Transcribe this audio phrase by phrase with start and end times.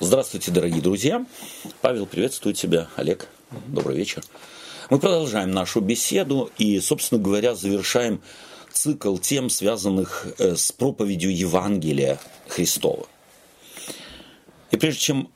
[0.00, 1.26] Здравствуйте, дорогие друзья.
[1.80, 2.88] Павел, приветствую тебя.
[2.94, 3.26] Олег,
[3.66, 4.22] добрый вечер.
[4.90, 8.22] Мы продолжаем нашу беседу и, собственно говоря, завершаем
[8.72, 13.08] цикл тем, связанных э, с проповедью Евангелия Христова.
[14.70, 15.30] И прежде чем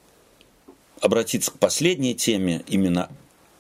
[1.01, 3.11] обратиться к последней теме, именно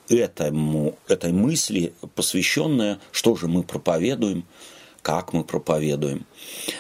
[0.08, 4.44] этому, этой мысли, посвященная, что же мы проповедуем,
[5.02, 6.24] как мы проповедуем.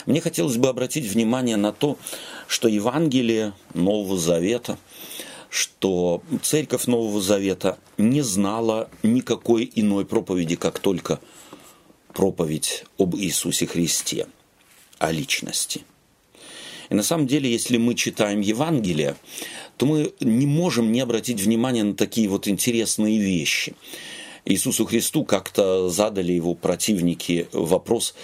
[0.06, 1.98] Мне хотелось бы обратить внимание на то,
[2.46, 4.78] что Евангелие Нового Завета,
[5.50, 11.20] что Церковь Нового Завета не знала никакой иной проповеди, как только
[12.14, 14.28] проповедь об Иисусе Христе,
[14.98, 15.82] о личности.
[16.90, 19.16] И на самом деле, если мы читаем Евангелие,
[19.78, 23.74] то мы не можем не обратить внимания на такие вот интересные вещи.
[24.44, 28.14] Иисусу Христу как-то задали его противники вопрос,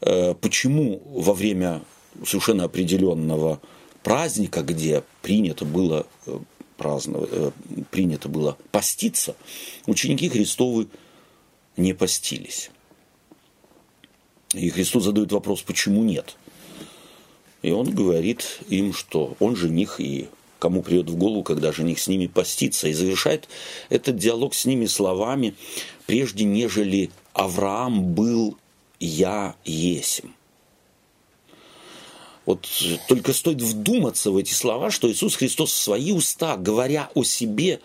[0.00, 1.82] э, почему во время
[2.24, 3.60] совершенно определенного
[4.02, 6.38] праздника, где принято было э,
[6.76, 7.50] праздновать, э,
[7.90, 9.34] принято было поститься,
[9.86, 10.88] ученики Христовы
[11.76, 12.70] не постились.
[14.52, 16.36] И Христос задает вопрос, почему нет.
[17.62, 20.28] И он говорит им, что он жених, и
[20.64, 22.88] кому придет в голову, когда жених с ними постится.
[22.88, 23.50] И завершает
[23.90, 25.54] этот диалог с ними словами,
[26.06, 28.56] прежде нежели Авраам был
[28.98, 30.34] «я есим».
[32.46, 32.66] Вот
[33.08, 37.80] только стоит вдуматься в эти слова, что Иисус Христос в свои уста, говоря о себе,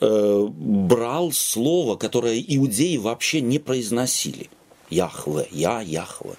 [0.00, 4.48] э, брал слово, которое иудеи вообще не произносили.
[4.88, 6.36] Яхве, я Яхве.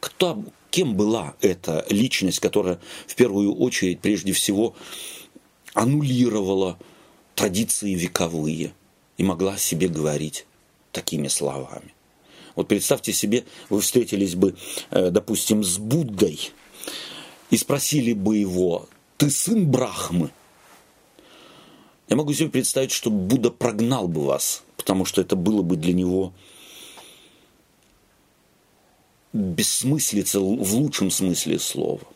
[0.00, 0.42] Кто,
[0.74, 4.74] кем была эта личность, которая в первую очередь, прежде всего,
[5.72, 6.80] аннулировала
[7.36, 8.74] традиции вековые
[9.16, 10.46] и могла себе говорить
[10.90, 11.94] такими словами?
[12.56, 14.56] Вот представьте себе, вы встретились бы,
[14.90, 16.50] э, допустим, с Буддой
[17.50, 20.30] и спросили бы его, ты сын Брахмы?
[22.08, 25.92] Я могу себе представить, что Будда прогнал бы вас, потому что это было бы для
[25.92, 26.32] него
[29.34, 32.06] бессмыслица в лучшем смысле слова.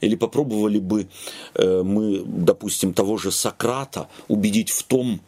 [0.00, 1.08] Или попробовали бы
[1.54, 5.20] э, мы, допустим, того же Сократа убедить в том,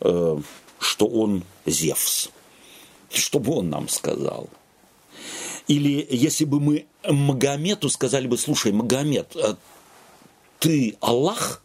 [0.00, 0.38] э,
[0.78, 2.30] что он Зевс.
[3.12, 4.48] Что бы он нам сказал?
[5.68, 9.56] Или если бы мы Магомету сказали бы, слушай, Магомед, а
[10.58, 11.62] ты Аллах?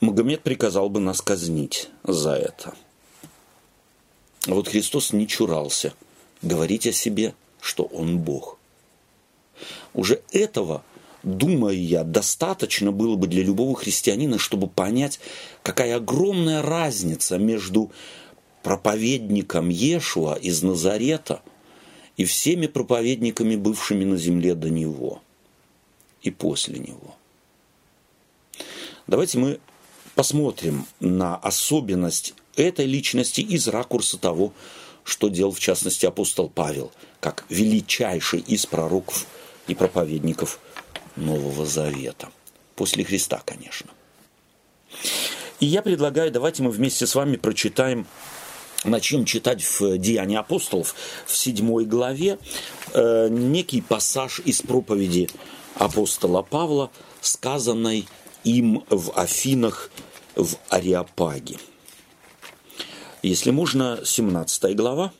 [0.00, 2.74] Магомед приказал бы нас казнить за это.
[4.46, 5.92] А вот Христос не чурался
[6.42, 8.58] говорить о себе, что Он Бог.
[9.94, 10.82] Уже этого,
[11.22, 15.20] думаю я, достаточно было бы для любого христианина, чтобы понять,
[15.62, 17.90] какая огромная разница между
[18.62, 21.42] проповедником Ешуа из Назарета
[22.16, 25.22] и всеми проповедниками, бывшими на земле до него
[26.22, 27.16] и после него.
[29.06, 29.58] Давайте мы
[30.14, 34.52] посмотрим на особенность этой личности из ракурса того,
[35.04, 39.26] что делал в частности апостол Павел, как величайший из пророков
[39.66, 40.58] и проповедников
[41.16, 42.28] Нового Завета.
[42.76, 43.90] После Христа, конечно.
[45.60, 48.06] И я предлагаю, давайте мы вместе с вами прочитаем
[48.84, 50.94] начнем читать в Деянии апостолов
[51.26, 52.38] в седьмой главе
[52.92, 55.30] э, некий пассаж из проповеди
[55.76, 58.06] апостола Павла, сказанной
[58.44, 59.90] им в Афинах
[60.34, 61.58] в Ариапаге.
[63.22, 65.12] Если можно, 17 глава.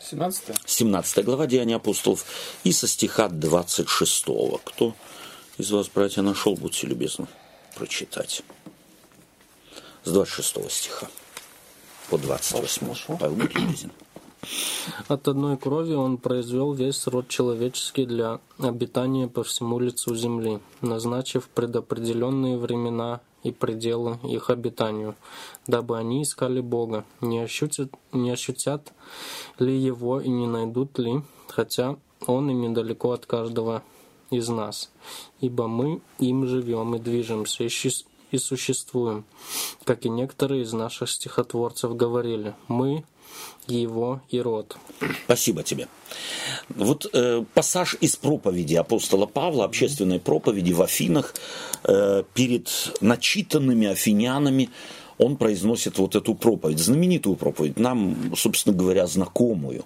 [0.00, 0.54] 17?
[0.64, 2.24] 17 глава Деяния апостолов
[2.64, 4.24] и со стиха 26.
[4.64, 4.94] Кто
[5.58, 7.26] из вас, братья, нашел, будьте любезны,
[7.74, 8.42] прочитать.
[10.04, 11.08] С 26 стиха
[12.08, 13.18] по 28.
[13.18, 13.92] Павел, будь любезен.
[15.08, 21.48] От одной крови он произвел весь род человеческий для обитания по всему лицу земли, назначив
[21.48, 25.14] предопределенные времена и пределы их обитанию,
[25.66, 28.92] дабы они искали Бога, не ощутят, не ощутят
[29.58, 31.96] ли Его и не найдут ли, хотя
[32.26, 33.82] Он и недалеко от каждого
[34.30, 34.90] из нас,
[35.40, 39.24] ибо мы им живем и движемся, и существуем.
[39.84, 43.04] Как и некоторые из наших стихотворцев говорили, мы
[43.66, 44.76] его и род.
[45.24, 45.88] Спасибо тебе.
[46.68, 51.34] Вот э, пассаж из проповеди апостола Павла, общественной проповеди в Афинах,
[51.84, 52.68] э, перед
[53.00, 54.70] начитанными афинянами
[55.18, 59.84] он произносит вот эту проповедь, знаменитую проповедь, нам, собственно говоря, знакомую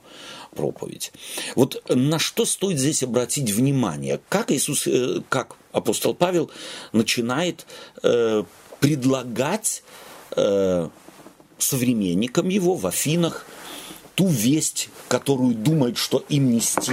[0.55, 1.13] проповедь.
[1.55, 4.21] Вот на что стоит здесь обратить внимание?
[4.29, 6.51] Как Иисус, э, как апостол Павел
[6.93, 7.67] начинает
[8.03, 8.43] э,
[8.81, 9.83] предлагать
[10.37, 10.89] э,
[11.59, 13.47] современникам его в Афинах
[14.15, 16.93] ту весть, которую думает, что им нести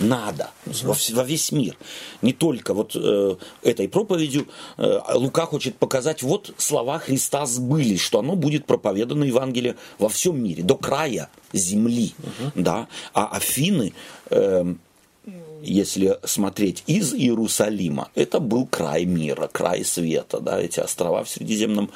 [0.00, 1.76] надо во, во весь мир.
[2.22, 8.20] Не только вот э, этой проповедью э, Лука хочет показать, вот слова Христа сбылись, что
[8.20, 12.14] оно будет проповедано Евангелие во всем мире, до края земли.
[12.18, 12.62] Угу.
[12.62, 12.88] Да?
[13.12, 13.92] А Афины...
[14.30, 14.74] Э,
[15.60, 21.90] если смотреть из Иерусалима, это был край мира, край света, да, эти острова в Средиземном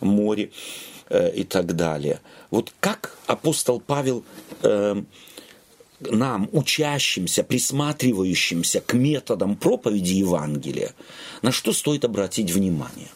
[0.00, 0.50] море
[1.08, 2.20] э, и так далее.
[2.50, 4.24] Вот как апостол Павел
[4.62, 5.02] э,
[6.00, 10.94] нам, учащимся, присматривающимся к методам проповеди Евангелия,
[11.42, 13.08] на что стоит обратить внимание?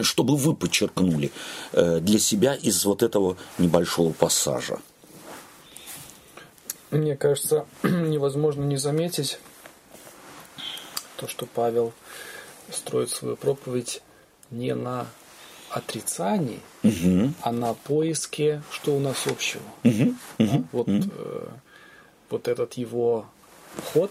[0.00, 1.32] Чтобы вы подчеркнули
[1.72, 4.78] э, для себя из вот этого небольшого пассажа.
[6.90, 9.38] Мне кажется, невозможно не заметить
[11.16, 11.92] то, что Павел
[12.70, 14.02] строит свою проповедь
[14.50, 15.06] не на
[15.76, 17.32] отрицании, угу.
[17.42, 19.62] а на поиске, что у нас общего.
[19.84, 20.14] Угу.
[20.38, 20.64] Угу.
[20.72, 21.02] Вот, угу.
[21.18, 21.48] Э,
[22.30, 23.26] вот этот его
[23.92, 24.10] ход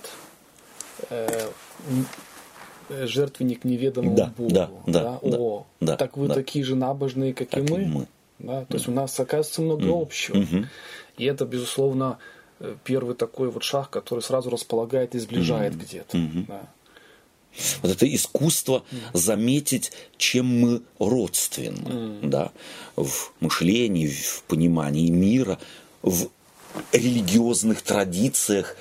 [1.09, 1.47] э,
[2.89, 4.53] жертвенник неведомому да, Богу.
[4.53, 6.35] Да, да, да, О, да, так вы да.
[6.35, 7.85] такие же набожные, как, как и мы.
[7.85, 8.07] мы.
[8.37, 8.65] Да?
[8.65, 10.03] То есть у нас оказывается много угу.
[10.03, 10.37] общего.
[10.37, 10.65] Угу.
[11.17, 12.19] И это, безусловно,
[12.59, 15.83] э, первый такой вот шаг, который сразу располагает и сближает угу.
[15.83, 16.17] где-то.
[16.17, 16.45] Угу.
[16.47, 16.61] Да.
[17.81, 22.29] Вот это искусство заметить, чем мы родственны, mm.
[22.29, 22.51] да,
[22.95, 25.59] в мышлении, в понимании мира,
[26.01, 26.27] в
[26.91, 28.75] религиозных традициях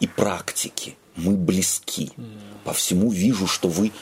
[0.00, 0.96] и практике.
[1.16, 2.12] Мы близки.
[2.16, 2.24] Mm.
[2.64, 3.92] По всему вижу, что вы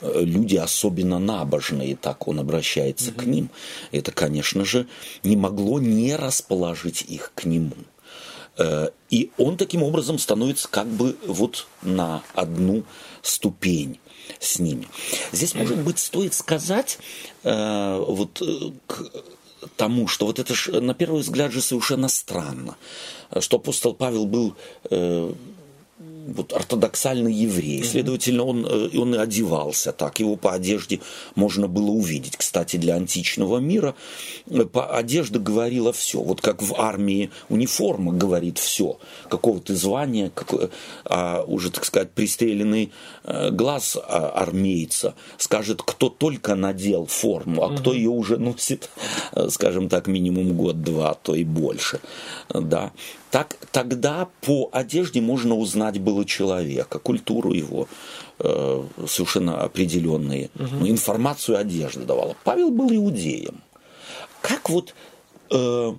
[0.00, 3.22] э, люди особенно набожные, так он обращается mm-hmm.
[3.22, 3.50] к ним.
[3.92, 4.86] Это, конечно же,
[5.22, 7.76] не могло не расположить их к нему.
[8.58, 12.84] Э, и он таким образом становится как бы вот на одну
[13.22, 13.98] ступень
[14.40, 14.88] с ними.
[15.32, 16.98] Здесь, может быть, стоит сказать
[17.44, 19.10] э, вот э, к
[19.76, 22.76] тому, что вот это ж, на первый взгляд же совершенно странно,
[23.40, 24.54] что апостол Павел был
[26.28, 27.82] вот, ортодоксальный еврей.
[27.82, 30.20] Следовательно, он, э, он и одевался так.
[30.20, 31.00] Его по одежде
[31.34, 32.36] можно было увидеть.
[32.36, 33.94] Кстати, для античного мира
[34.46, 36.20] э, по одежда говорила все.
[36.20, 38.98] Вот как в армии униформа говорит все.
[39.28, 40.70] Какого ты звания, какое,
[41.04, 42.92] а уже, так сказать, пристреленный
[43.24, 48.90] э, глаз а, армейца скажет, кто только надел форму, а кто ее уже носит,
[49.48, 52.00] скажем так, минимум год-два, а то и больше.
[52.48, 52.92] Да
[53.30, 57.88] так тогда по одежде можно узнать было человека, культуру его,
[58.38, 60.86] э, совершенно определенные, угу.
[60.86, 62.36] информацию одежды давала.
[62.44, 63.60] Павел был иудеем.
[64.40, 64.94] Как вот
[65.50, 65.94] э,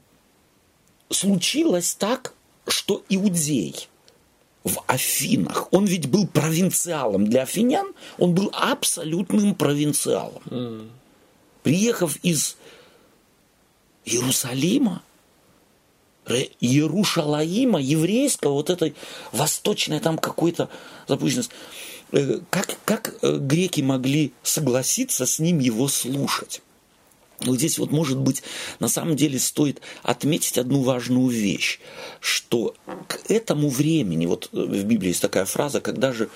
[1.10, 2.34] случилось так,
[2.68, 3.90] что иудей
[4.64, 10.42] в Афинах, он ведь был провинциалом для афинян, он был абсолютным провинциалом.
[10.46, 10.90] Mm.
[11.64, 12.58] Приехав из
[14.06, 15.04] Иерусалима,
[16.38, 18.96] Иерушалаима, еврейского, вот этой
[19.32, 20.70] восточной там какой-то
[21.08, 21.52] запущенность.
[22.12, 26.62] Э, как, как э, греки могли согласиться с ним его слушать?
[27.42, 28.44] Вот здесь вот, может быть,
[28.80, 31.80] на самом деле стоит отметить одну важную вещь,
[32.20, 32.76] что
[33.08, 36.30] к этому времени, вот э, в Библии есть такая фраза, когда же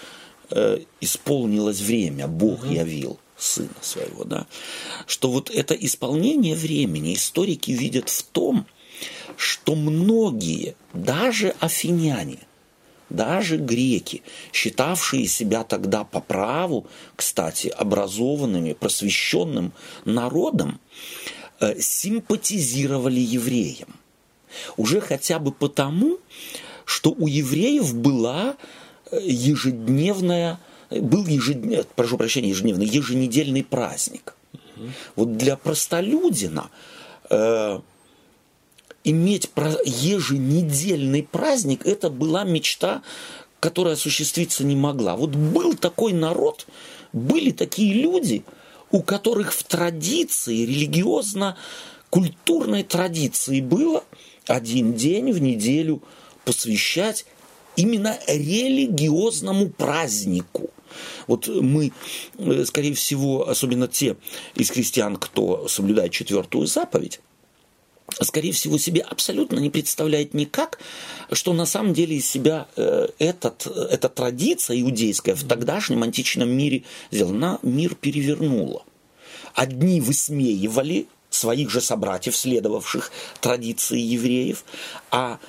[0.49, 4.47] э, исполнилось время, Бог явил сына своего, да,
[5.05, 8.65] что вот это исполнение времени историки видят в том,
[9.37, 12.39] что многие, даже афиняне,
[13.09, 19.71] даже греки, считавшие себя тогда по праву, кстати, образованными, просвещенным
[20.05, 20.79] народом,
[21.59, 23.95] э, симпатизировали евреям.
[24.77, 26.17] Уже хотя бы потому,
[26.85, 28.55] что у евреев была
[29.11, 30.59] э, ежедневная,
[30.89, 34.35] был ежедневный, прошу прощения, ежедневный, еженедельный праздник.
[35.15, 36.69] Вот для простолюдина
[37.29, 37.79] э,
[39.03, 39.49] иметь
[39.85, 43.03] еженедельный праздник, это была мечта,
[43.59, 45.15] которая осуществиться не могла.
[45.15, 46.67] Вот был такой народ,
[47.11, 48.43] были такие люди,
[48.91, 54.03] у которых в традиции, религиозно-культурной традиции было
[54.47, 56.03] один день в неделю
[56.45, 57.25] посвящать
[57.75, 60.69] именно религиозному празднику.
[61.25, 61.91] Вот мы,
[62.37, 64.15] э, скорее всего, особенно те
[64.53, 67.19] из христиан, кто соблюдает четвертую заповедь,
[68.21, 70.79] скорее всего, себе абсолютно не представляет никак,
[71.31, 76.83] что на самом деле из себя э, этот, эта традиция иудейская в тогдашнем античном мире
[77.11, 78.83] сделана, мир перевернула.
[79.53, 84.63] Одни высмеивали своих же собратьев, следовавших традиции евреев,
[85.11, 85.39] а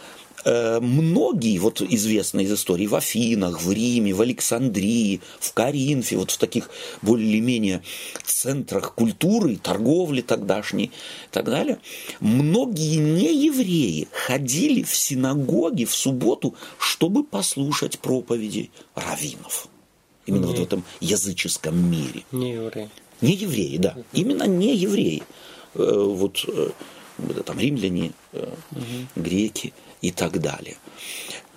[0.44, 6.38] многие, вот известные из истории, в Афинах, в Риме, в Александрии, в Коринфе, вот в
[6.38, 6.70] таких
[7.02, 7.82] более-менее
[8.24, 10.90] центрах культуры, торговли тогдашней и
[11.30, 11.78] так далее,
[12.20, 19.68] многие неевреи ходили в синагоги в субботу, чтобы послушать проповеди раввинов.
[20.26, 20.46] Именно не.
[20.48, 22.24] вот в этом языческом мире.
[22.32, 22.90] Не евреи.
[23.20, 23.90] Не евреи, да.
[23.90, 24.04] Угу.
[24.12, 25.22] Именно не евреи.
[25.74, 26.70] Э, вот э,
[27.44, 28.44] там римляне, угу.
[29.16, 29.72] греки
[30.04, 30.76] и так далее.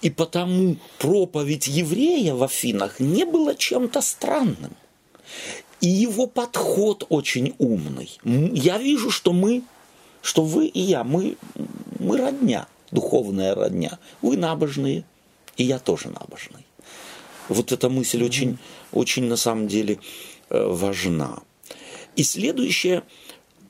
[0.02, 4.74] И потому проповедь еврея в Афинах не была чем-то странным.
[5.82, 8.10] И его подход очень умный.
[8.24, 9.64] Я вижу, что мы,
[10.22, 11.36] что вы и я, мы,
[12.00, 14.00] мы родня, духовная родня.
[14.22, 15.04] Вы набожные,
[15.58, 16.66] и я тоже набожный.
[17.50, 18.58] Вот эта мысль очень,
[18.92, 20.00] очень на самом деле
[20.50, 21.40] э, важна.
[22.16, 23.04] И следующее,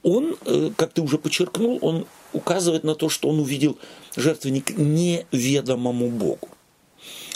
[0.04, 3.78] он, э, как ты уже подчеркнул, он указывает на то, что он увидел
[4.18, 6.50] жертвенник неведомому Богу.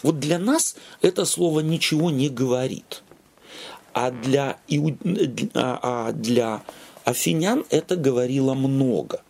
[0.03, 3.03] Вот для нас это слово ничего не говорит.
[3.93, 4.95] А для, иуд...
[5.53, 6.63] А, а для
[7.03, 9.21] афинян это говорило много.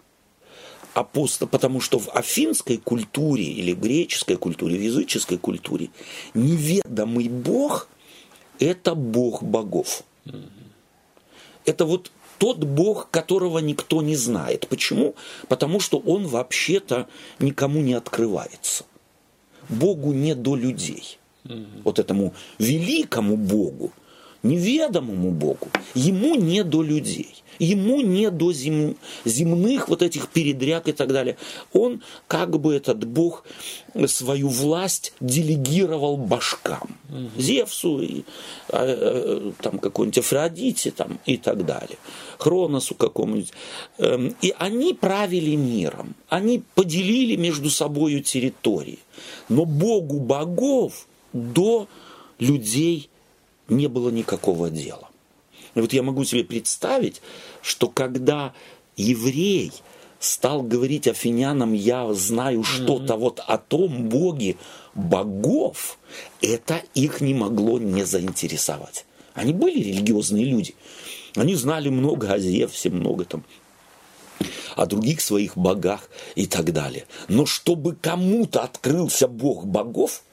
[0.94, 5.90] Апостол, потому что в афинской культуре или греческой культуре, в языческой культуре
[6.34, 7.88] неведомый Бог–
[8.60, 10.04] это Бог богов.
[11.66, 14.68] Это вот тот Бог, которого никто не знает.
[14.68, 15.14] Почему?
[15.48, 17.08] Потому что он вообще-то
[17.40, 18.84] никому не открывается.
[19.70, 21.20] Богу не до людей.
[21.84, 23.92] Вот этому великому Богу
[24.44, 25.68] неведомому Богу.
[25.94, 31.38] Ему не до людей, ему не до зем, земных вот этих передряг и так далее.
[31.74, 33.44] Он, как бы этот Бог,
[34.08, 36.98] свою власть делегировал башкам.
[37.10, 37.42] Угу.
[37.42, 38.24] Зевсу, и,
[38.70, 41.98] а, а, там какой-нибудь Афродите там, и так далее.
[42.40, 43.54] Хроносу какому-нибудь.
[44.00, 46.16] Эм, и они правили миром.
[46.30, 49.00] Они поделили между собой территории.
[49.50, 51.88] Но Богу богов до
[52.40, 53.11] людей
[53.72, 55.10] не было никакого дела.
[55.74, 57.22] И вот я могу себе представить,
[57.62, 58.54] что когда
[58.98, 59.72] еврей
[60.20, 63.18] стал говорить афинянам, я знаю что-то mm-hmm.
[63.18, 64.58] вот о том боге
[64.94, 65.98] богов,
[66.42, 69.06] это их не могло не заинтересовать.
[69.34, 70.76] Они были религиозные люди.
[71.36, 73.44] Они знали много о Зевсе, много там
[74.76, 77.06] о других своих богах и так далее.
[77.28, 80.24] Но чтобы кому-то открылся бог богов,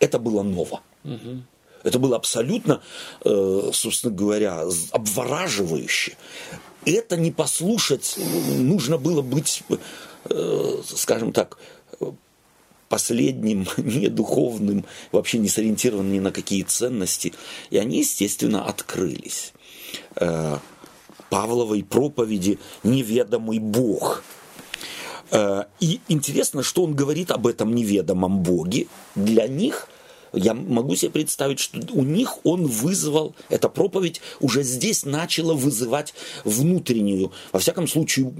[0.00, 0.80] это было ново.
[1.04, 1.42] Угу.
[1.86, 2.82] Это было абсолютно,
[3.24, 6.16] э, собственно говоря, обвораживающе.
[6.84, 8.18] Это не послушать,
[8.58, 9.62] нужно было быть,
[10.24, 11.58] э, скажем так,
[12.88, 17.32] последним, не духовным, вообще не сориентированным ни на какие ценности.
[17.70, 19.52] И они, естественно, открылись.
[20.16, 20.58] Э,
[21.30, 24.22] Павловой проповеди «Неведомый Бог».
[25.80, 28.86] И интересно, что он говорит об этом неведомом Боге.
[29.16, 29.88] Для них
[30.36, 36.14] я могу себе представить, что у них он вызвал, эта проповедь уже здесь начала вызывать
[36.44, 38.32] внутреннюю, во всяком случае,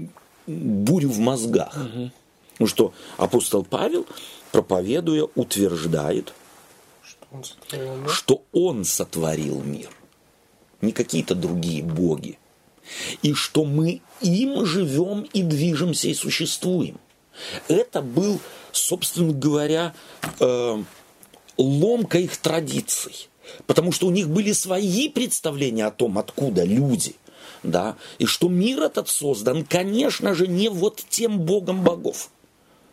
[0.45, 1.75] бурю в мозгах.
[1.75, 2.11] Угу.
[2.59, 4.05] Ну что апостол Павел,
[4.51, 6.33] проповедуя, утверждает,
[7.03, 9.89] что он сотворил мир, что он сотворил мир.
[10.81, 12.37] Не какие-то другие боги.
[13.21, 16.99] И что мы им живем и движемся и существуем.
[17.67, 18.39] Это был,
[18.71, 19.93] собственно говоря,
[20.39, 20.83] э,
[21.57, 23.29] ломка их традиций.
[23.65, 27.15] Потому что у них были свои представления о том, откуда люди.
[27.63, 32.29] Да, и что мир этот создан, конечно же, не вот тем богом богов.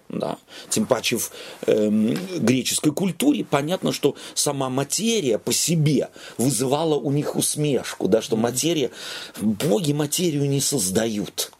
[0.08, 0.38] Да.
[0.68, 1.30] Тем паче в
[1.66, 1.88] э,
[2.38, 8.90] греческой культуре понятно, что сама материя по себе вызывала у них усмешку, да, что материя,
[9.40, 11.52] боги материю не создают,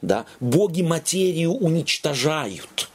[0.00, 2.90] да, боги материю уничтожают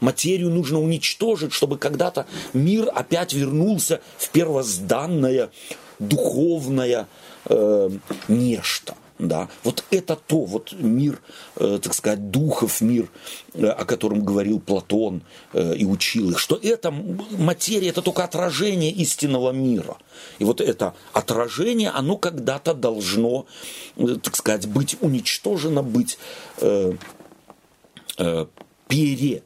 [0.00, 5.50] материю нужно уничтожить, чтобы когда-то мир опять вернулся в первозданное
[5.98, 7.06] духовное
[7.46, 7.90] э,
[8.28, 8.94] нечто.
[9.18, 11.20] Да, вот это то, вот мир,
[11.56, 13.10] э, так сказать, духов, мир,
[13.52, 18.92] э, о котором говорил Платон э, и учил их, что эта материя, это только отражение
[18.92, 19.96] истинного мира.
[20.38, 23.46] И вот это отражение, оно когда-то должно,
[23.96, 26.16] э, так сказать, быть уничтожено, быть
[26.58, 26.92] э,
[28.18, 28.46] э,
[28.86, 29.42] пере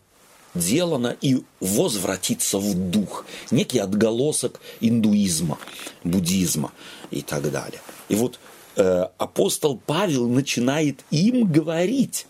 [0.55, 5.59] делано и возвратиться в дух, некий отголосок индуизма,
[6.05, 6.73] буддизма
[7.11, 7.81] и так далее.
[8.09, 8.39] И вот
[8.77, 12.27] э, апостол Павел начинает им говорить,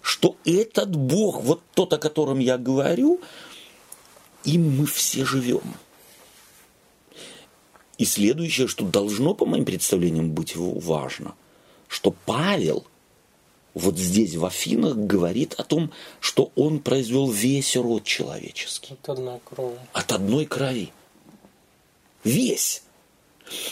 [0.00, 3.20] что этот Бог, вот тот, о котором я говорю,
[4.44, 5.74] им мы все живем.
[7.96, 11.34] И следующее, что должно, по моим представлениям, быть важно,
[11.88, 12.86] что Павел
[13.74, 15.90] вот здесь в Афинах говорит о том,
[16.20, 18.94] что он произвел весь род человеческий.
[19.02, 19.78] От одной крови.
[19.92, 20.92] От одной крови.
[22.22, 22.82] Весь.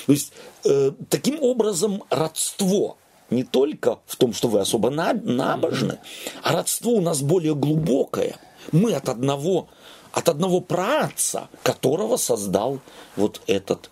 [0.07, 0.33] То есть,
[0.65, 2.99] э, таким образом, родство
[3.31, 5.99] не только в том, что вы особо набожны,
[6.43, 8.37] а родство у нас более глубокое.
[8.73, 9.69] Мы от одного,
[10.13, 12.81] от одного праотца, которого создал
[13.17, 13.91] вот этот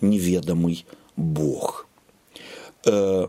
[0.00, 0.86] неведомый
[1.16, 1.88] Бог.
[2.84, 3.28] Э,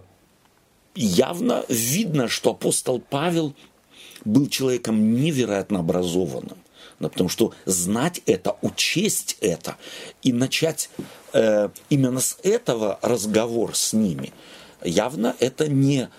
[0.99, 3.53] явно видно, что апостол Павел
[4.25, 6.57] был человеком невероятно образованным.
[6.99, 9.77] Да, потому что знать это, учесть это
[10.21, 10.89] и начать
[11.31, 14.33] э, именно с этого разговор с ними,
[14.83, 16.09] явно это не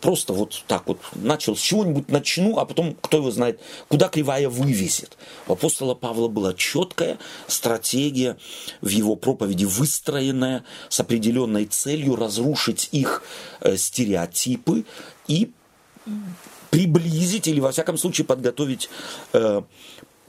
[0.00, 4.48] просто вот так вот начал, с чего-нибудь начну, а потом, кто его знает, куда кривая
[4.48, 5.16] вывесит.
[5.46, 8.36] У апостола Павла была четкая стратегия
[8.80, 13.22] в его проповеди, выстроенная с определенной целью разрушить их
[13.60, 14.84] э, стереотипы
[15.28, 15.50] и
[16.70, 18.88] приблизить или, во всяком случае, подготовить
[19.32, 19.62] э,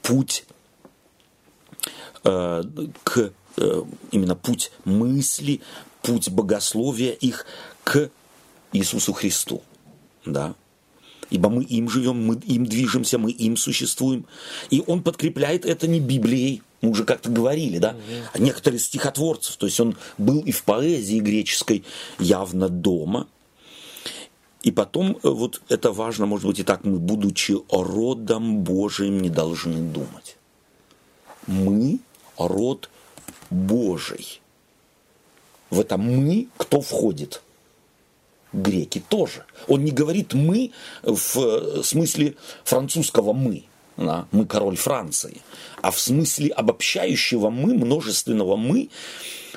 [0.02, 0.44] путь
[2.24, 2.62] э,
[3.04, 5.60] к э, именно путь мысли,
[6.02, 7.46] путь богословия их
[7.84, 8.10] к
[8.72, 9.62] Иисусу Христу.
[10.24, 10.54] Да?
[11.30, 14.26] Ибо мы им живем, мы им движемся, мы им существуем.
[14.70, 17.96] И он подкрепляет это не Библией, мы уже как-то говорили, да,
[18.32, 21.84] а некоторые стихотворцев, то есть он был и в поэзии греческой
[22.18, 23.28] явно дома.
[24.62, 29.30] И потом, э, вот это важно, может быть, и так, мы, будучи родом Божиим, не
[29.30, 30.36] должны думать.
[31.46, 31.98] Мы
[32.36, 32.90] род
[33.50, 34.40] Божий.
[35.70, 37.42] В это мы кто входит?
[38.52, 39.44] Греки тоже.
[39.68, 43.64] Он не говорит мы в э, смысле французского мы.
[43.96, 45.42] Да, мы король Франции,
[45.82, 48.88] а в смысле обобщающего мы, множественного мы,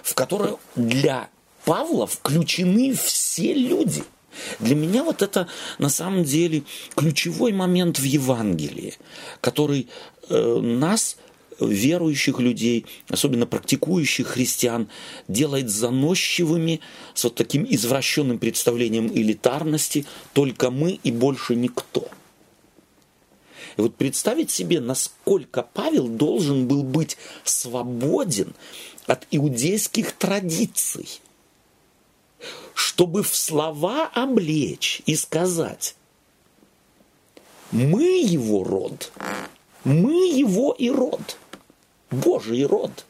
[0.03, 1.29] в которое для
[1.63, 4.03] Павла включены все люди–
[4.59, 5.47] для меня вот это
[5.77, 6.63] на самом деле
[6.95, 8.95] ключевой момент в Евангелии,
[9.41, 9.87] который
[10.29, 11.17] э, нас
[11.59, 14.89] верующих людей, особенно практикующих христиан,
[15.27, 16.81] делает заносчивыми
[17.13, 22.07] с вот таким извращенным представлением элитарности только мы и больше никто.
[23.77, 28.53] И вот представить себе, насколько Павел должен был быть свободен
[29.07, 31.21] от иудейских традиций–
[32.75, 35.95] чтобы в слова облечь и сказать,
[37.71, 39.11] мы его род,
[39.83, 41.37] мы его и род,
[42.15, 43.05] Божий род.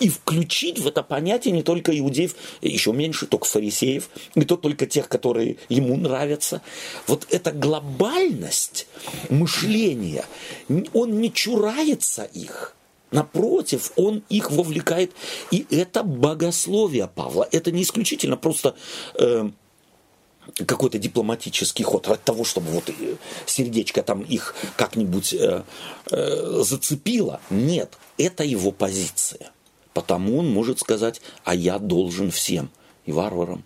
[0.00, 4.86] И включить в это понятие не только иудеев, еще меньше, только фарисеев, и то только
[4.86, 6.62] тех, которые ему нравятся.
[7.06, 8.88] Вот эта глобальность
[9.30, 10.24] мышления,
[10.92, 12.74] он не чурается их–
[13.10, 15.12] Напротив, он их вовлекает.
[15.50, 17.48] И это богословие Павла.
[17.50, 18.76] Это не исключительно просто
[19.14, 19.48] э,
[20.66, 25.62] какой-то дипломатический ход от того, чтобы вот э, сердечко там их как-нибудь э,
[26.10, 27.40] э, зацепило.
[27.50, 29.52] Нет, это его позиция.
[29.92, 32.70] Потому он может сказать, а я должен всем,
[33.04, 33.64] и варварам,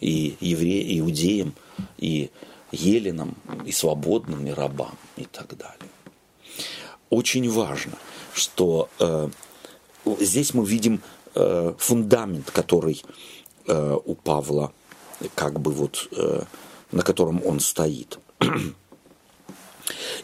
[0.00, 1.54] и евреям, и иудеям,
[1.98, 2.30] и
[2.72, 5.90] еленам, и свободным, и рабам, и так далее.
[7.08, 7.98] Очень важно–
[8.34, 9.28] что э,
[10.20, 11.02] здесь мы видим
[11.34, 13.02] э, фундамент, который
[13.66, 14.72] э, у Павла,
[15.34, 16.42] как бы вот, э,
[16.92, 18.18] на котором он стоит.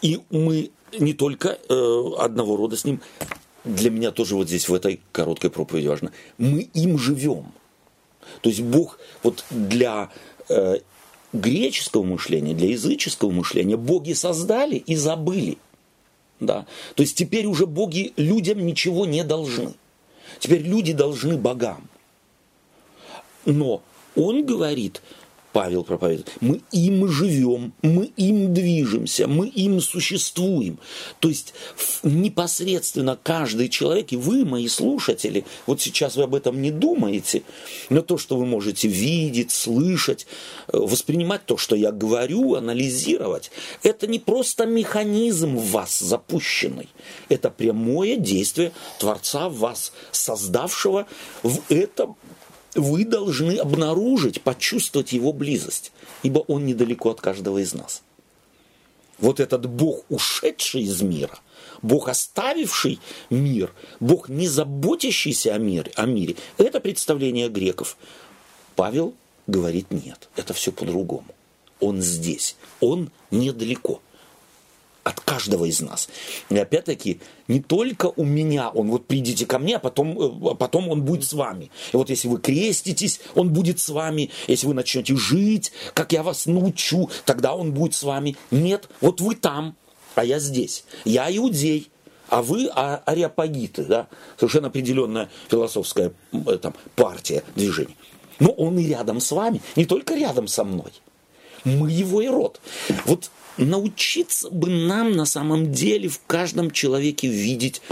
[0.02, 3.00] И мы не только э, одного рода с ним,
[3.64, 7.52] для меня тоже вот здесь в этой короткой проповеди важно, мы им живем.
[8.40, 10.10] То есть Бог вот для
[10.48, 10.78] э,
[11.32, 15.58] греческого мышления, для языческого мышления боги создали и забыли.
[16.40, 16.66] Да.
[16.94, 19.74] То есть теперь уже боги людям ничего не должны.
[20.38, 21.88] Теперь люди должны богам.
[23.44, 23.82] Но
[24.16, 25.02] он говорит,
[25.56, 30.78] Павел проповедует, мы им живем, мы им движемся, мы им существуем.
[31.18, 31.54] То есть
[32.02, 37.42] непосредственно каждый человек, и вы, мои слушатели, вот сейчас вы об этом не думаете,
[37.88, 40.26] но то, что вы можете видеть, слышать,
[40.68, 43.50] э, воспринимать то, что я говорю, анализировать,
[43.82, 46.90] это не просто механизм в вас запущенный,
[47.30, 51.06] это прямое действие Творца в вас, создавшего
[51.42, 52.16] в этом
[52.76, 58.02] вы должны обнаружить, почувствовать его близость, ибо он недалеко от каждого из нас.
[59.18, 61.38] Вот этот Бог, ушедший из мира,
[61.82, 67.96] Бог, оставивший мир, Бог, не заботящийся о мире, о мире, это представление греков.
[68.74, 69.14] Павел
[69.46, 71.26] говорит нет, это все по-другому.
[71.80, 74.00] Он здесь, он недалеко.
[75.06, 76.08] От каждого из нас.
[76.50, 80.54] И опять-таки, не только у меня, он вот придите ко мне, а потом, э, а
[80.54, 81.70] потом он будет с вами.
[81.92, 84.30] И вот если вы креститесь, он будет с вами.
[84.48, 88.36] Если вы начнете жить, как я вас научу, тогда он будет с вами.
[88.50, 89.76] Нет, вот вы там,
[90.16, 90.84] а я здесь.
[91.04, 91.88] Я иудей,
[92.28, 97.96] а вы а, ариапагиты, да, совершенно определенная философская э, там, партия, движение.
[98.40, 100.90] Но он и рядом с вами, не только рядом со мной.
[101.62, 102.60] Мы его и род.
[103.04, 107.82] Вот научиться бы нам на самом деле в каждом человеке видеть,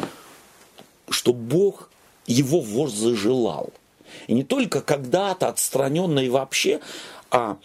[1.09, 1.91] что Бог
[2.27, 3.73] его возжелал.
[4.27, 6.81] И не только когда-то отстраненно и вообще,
[7.31, 7.59] а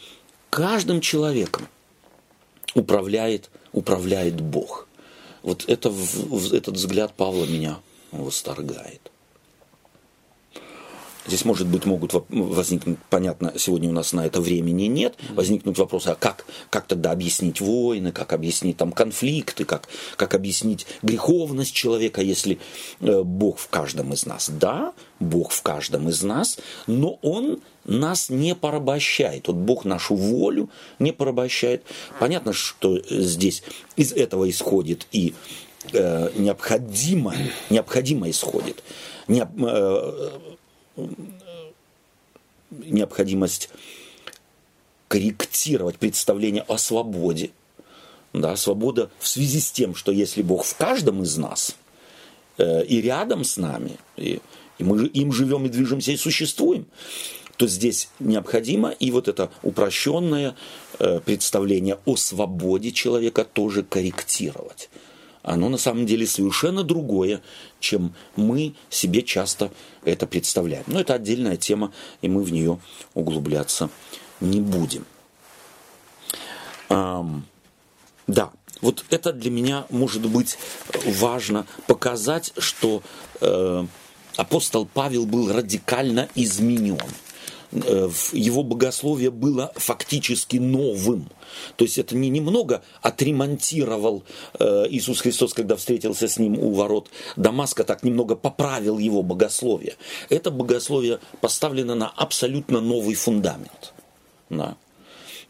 [0.50, 1.68] каждым человеком
[2.74, 4.88] управляет, управляет Бог.
[5.44, 5.94] Вот это,
[6.52, 7.80] этот взгляд Павла меня
[8.12, 9.09] восторгает.
[11.30, 16.08] Здесь, может быть, могут возникнуть, понятно, сегодня у нас на это времени нет, возникнут вопросы,
[16.08, 22.24] а как, как тогда объяснить войны, как объяснить там конфликты, как, как объяснить греховность человека,
[22.24, 22.58] если
[23.02, 24.50] э, Бог в каждом из нас.
[24.50, 29.50] Да, Бог в каждом из нас, но Он нас не порабощает.
[29.50, 31.84] Вот Бог нашу волю не порабощает.
[32.20, 33.62] Понятно, что здесь
[33.98, 35.36] из этого исходит и
[35.94, 37.36] э, необходимо,
[37.70, 38.84] необходимо исходит.
[39.28, 40.30] Не, э,
[42.72, 43.70] необходимость
[45.08, 47.52] корректировать представление о свободе.
[48.32, 51.76] Да, свобода в связи с тем, что если Бог в каждом из нас
[52.60, 54.40] э, и рядом с нами, и,
[54.78, 56.86] и мы им живем и движемся и существуем,
[57.58, 60.56] то здесь необходимо и вот это упрощенное
[61.00, 64.90] э, представление о свободе человека тоже корректировать
[65.44, 67.42] оно на самом деле совершенно другое,
[67.80, 69.72] чем мы себе часто
[70.04, 70.84] это представляем.
[70.88, 72.80] Но это отдельная тема, и мы в нее
[73.14, 73.90] углубляться
[74.42, 75.06] не будем.
[76.90, 77.46] Эм,
[78.28, 80.58] да, вот это для меня может быть
[81.06, 83.02] важно показать, что
[83.42, 83.86] э,
[84.38, 87.00] апостол Павел был радикально изменен.
[87.72, 91.30] Э, его богословие было фактически новым.
[91.76, 94.24] То есть это не немного отремонтировал
[94.60, 99.96] э, Иисус Христос, когда встретился с ним у ворот Дамаска, так немного поправил его богословие.
[100.30, 103.94] Это богословие поставлено на абсолютно новый фундамент.
[104.50, 104.76] Да.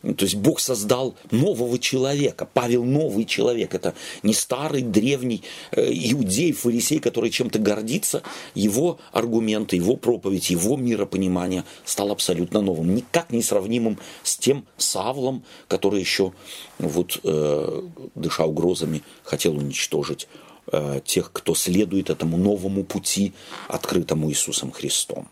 [0.02, 2.48] То есть Бог создал нового человека.
[2.54, 3.76] Павел новый человек.
[3.76, 8.24] Это не старый, древний э, иудей, фарисей, который чем-то гордится.
[8.56, 12.96] Его аргументы, его проповедь, его миропонимание стал абсолютно новым.
[12.96, 16.32] Никак не сравнимым с тем Савлом, который еще,
[16.78, 17.82] вот, э,
[18.16, 20.30] дыша угрозами, хотел уничтожить
[20.72, 23.34] э, тех, кто следует этому новому пути,
[23.68, 25.28] открытому Иисусом Христом.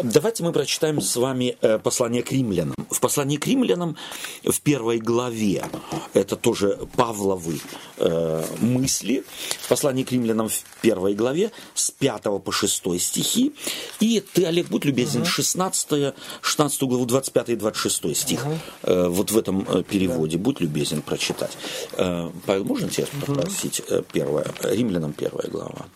[0.00, 2.74] Давайте мы прочитаем с вами э, послание к римлянам.
[2.88, 3.96] В послании к римлянам
[4.42, 5.66] в первой главе,
[6.14, 7.60] это тоже Павловы
[7.98, 9.22] э, мысли,
[9.60, 13.52] в послании к римлянам в первой главе с 5 по 6 стихи.
[14.00, 18.46] И ты, Олег, будь любезен, 16, 16 главу 25 и 26 стих.
[18.84, 21.52] Э, вот в этом переводе будь любезен прочитать.
[21.92, 23.82] Э, Павел, можно тебя попросить?
[23.88, 25.86] Э, первая, римлянам первая глава.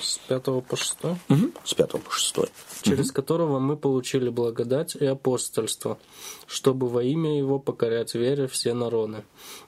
[0.00, 0.96] С 5 по 6?
[1.04, 2.36] Угу, с 5 по 6
[2.82, 5.98] через которого мы получили благодать и апостольство,
[6.46, 9.24] чтобы во имя Его покорять вере все народы,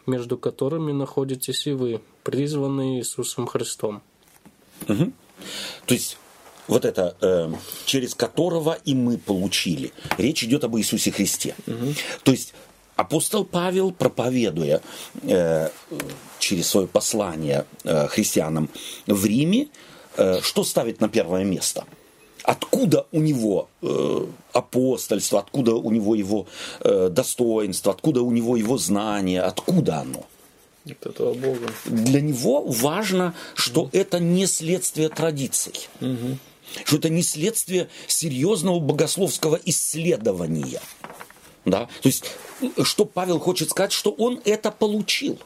[0.06, 4.02] между которыми находитесь и вы, призванные Иисусом Христом.
[4.88, 5.12] Угу.
[5.86, 6.18] То есть
[6.68, 7.52] вот это, э,
[7.86, 9.92] через которого и мы получили.
[10.18, 11.54] Речь идет об Иисусе Христе.
[11.66, 11.94] Угу.
[12.24, 12.54] То есть
[12.94, 14.80] апостол Павел, проповедуя
[15.22, 15.70] э,
[16.38, 18.68] через свое послание э, христианам
[19.06, 19.68] в Риме,
[20.42, 21.84] что ставит на первое место–
[22.48, 26.46] откуда у него э, апостольство, откуда у него его
[26.80, 30.24] э, достоинство, откуда у него его знание, откуда оно.
[30.86, 31.70] От этого Бога.
[31.84, 35.88] Для него важно, что mm это не следствие традиций.
[36.00, 36.36] mm
[36.84, 40.80] Что это не следствие серьезного богословского исследования.
[41.66, 41.88] Да?
[42.00, 42.24] То есть,
[42.82, 45.38] что Павел хочет сказать, что он это получил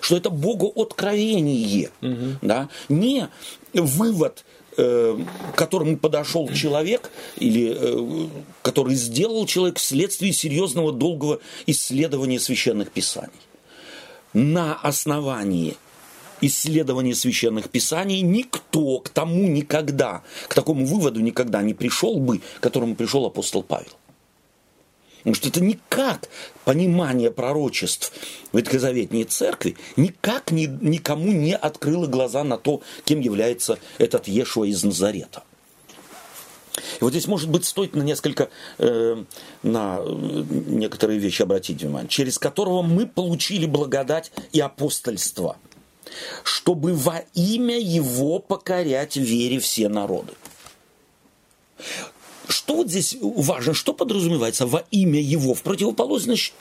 [0.00, 2.38] что это Богу откровение, угу.
[2.42, 3.28] да, не
[3.74, 4.44] вывод
[4.78, 5.18] Э,
[5.54, 8.28] к которому подошел человек, или э,
[8.60, 13.30] который сделал человек вследствие серьезного долгого исследования священных писаний.
[14.34, 15.78] На основании
[16.42, 22.60] исследования священных писаний никто к тому никогда, к такому выводу никогда не пришел бы, к
[22.60, 23.92] которому пришел апостол Павел.
[25.26, 26.28] Потому что это никак
[26.64, 28.12] понимание пророчеств
[28.52, 34.84] Ветхозаветней церкви никак ни, никому не открыло глаза на то, кем является этот Ешуа из
[34.84, 35.42] Назарета.
[37.00, 39.24] И вот здесь, может быть, стоит на несколько, э,
[39.64, 45.56] на некоторые вещи обратить внимание, через которого мы получили благодать и апостольство,
[46.44, 50.34] чтобы во имя Его покорять вере все народы.
[52.48, 56.52] Что вот здесь важно, что подразумевается во имя Его, в противоположность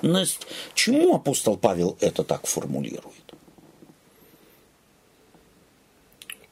[0.73, 3.13] чему апостол Павел это так формулирует?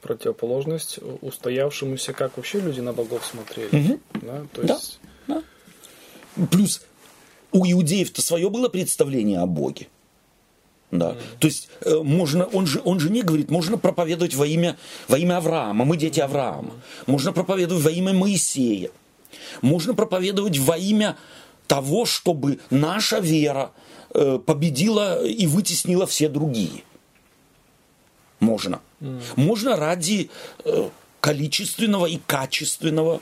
[0.04, 3.74] противоположность устоявшемуся, как вообще люди на богов смотрели.
[3.74, 4.00] Угу.
[4.20, 5.00] Да, то да, есть...
[5.26, 5.42] да.
[6.50, 6.82] Плюс
[7.52, 9.88] у иудеев-то свое было представление о Боге.
[10.90, 11.12] Да.
[11.12, 11.16] Mm.
[11.40, 14.76] То есть э, можно, он же, он же не говорит, можно проповедовать во имя,
[15.08, 16.72] во имя Авраама, мы дети Авраама.
[17.06, 18.90] Можно проповедовать во имя Моисея.
[19.62, 21.16] Можно проповедовать во имя
[21.66, 23.72] того, чтобы наша вера
[24.14, 26.82] э, победила и вытеснила все другие.
[28.40, 28.80] Можно.
[29.00, 29.20] Mm.
[29.36, 30.30] Можно ради
[30.64, 30.88] э,
[31.20, 33.20] количественного и качественного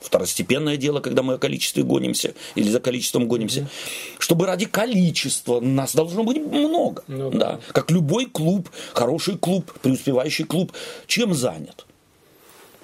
[0.00, 4.16] второстепенное дело, когда мы о количестве гонимся или за количеством гонимся, mm-hmm.
[4.18, 7.02] чтобы ради количества нас должно быть много.
[7.08, 7.30] Да.
[7.30, 7.60] да.
[7.72, 10.72] Как любой клуб, хороший клуб, преуспевающий клуб,
[11.06, 11.85] чем занят?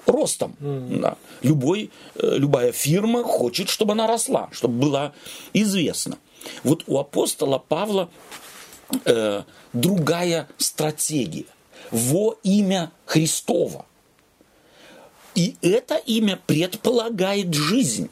[0.05, 0.55] Ростом.
[0.59, 0.99] Mm-hmm.
[0.99, 1.17] Да.
[1.41, 5.13] Любой, э, любая фирма хочет, чтобы она росла, чтобы была
[5.53, 6.17] известна.
[6.63, 8.09] Вот у апостола Павла
[9.05, 11.45] э, другая стратегия
[11.91, 13.85] во имя Христова.
[15.35, 18.09] И это имя предполагает жизнь.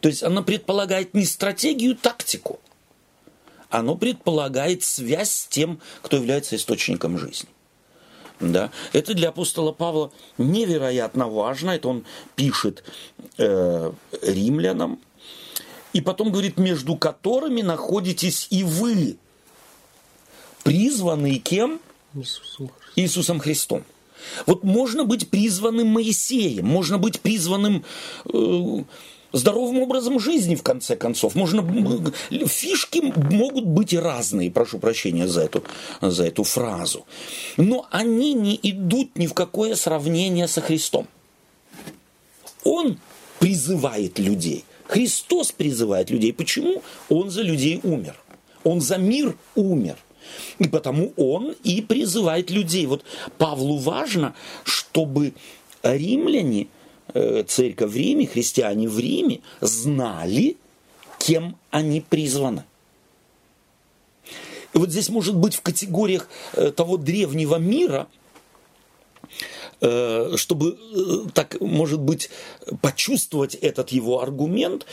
[0.00, 2.60] То есть оно предполагает не стратегию, тактику.
[3.70, 7.48] Оно предполагает связь с тем, кто является источником жизни.
[8.40, 8.70] Да?
[8.92, 11.70] Это для апостола Павла невероятно важно.
[11.72, 12.04] Это он
[12.36, 12.84] пишет
[13.38, 13.92] э,
[14.22, 14.98] римлянам.
[15.92, 19.16] И потом говорит, между которыми находитесь и вы,
[20.64, 21.80] призванные кем?
[22.14, 22.92] Иисусом Христом.
[22.96, 23.84] Иисусом Христом.
[24.46, 27.84] Вот можно быть призванным Моисеем, можно быть призванным
[28.32, 28.84] э,
[29.34, 31.34] здоровым образом жизни, в конце концов.
[31.34, 31.62] Можно,
[32.46, 35.64] фишки могут быть разные, прошу прощения за эту,
[36.00, 37.04] за эту фразу.
[37.56, 41.06] Но они не идут ни в какое сравнение со Христом.
[42.62, 42.98] Он
[43.40, 44.64] призывает людей.
[44.86, 46.32] Христос призывает людей.
[46.32, 46.82] Почему?
[47.08, 48.16] Он за людей умер.
[48.62, 49.96] Он за мир умер.
[50.58, 52.86] И потому он и призывает людей.
[52.86, 53.04] Вот
[53.36, 55.34] Павлу важно, чтобы
[55.82, 56.68] римляне,
[57.46, 60.56] церковь в Риме, христиане в Риме знали,
[61.18, 62.64] кем они призваны.
[64.74, 68.08] И вот здесь может быть в категориях э, того древнего мира,
[69.80, 70.76] э, чтобы
[71.32, 72.30] так, может быть,
[72.80, 74.86] почувствовать этот его аргумент,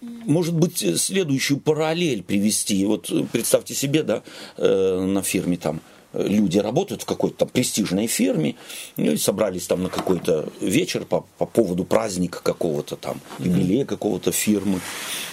[0.00, 2.84] может быть, следующую параллель привести.
[2.84, 4.22] Вот представьте себе, да,
[4.56, 8.56] э, на фирме там э, люди работают в какой-то там престижной фирме,
[8.96, 14.32] ну, и собрались там на какой-то вечер по, по поводу праздника какого-то там, юбилея какого-то
[14.32, 14.80] фирмы.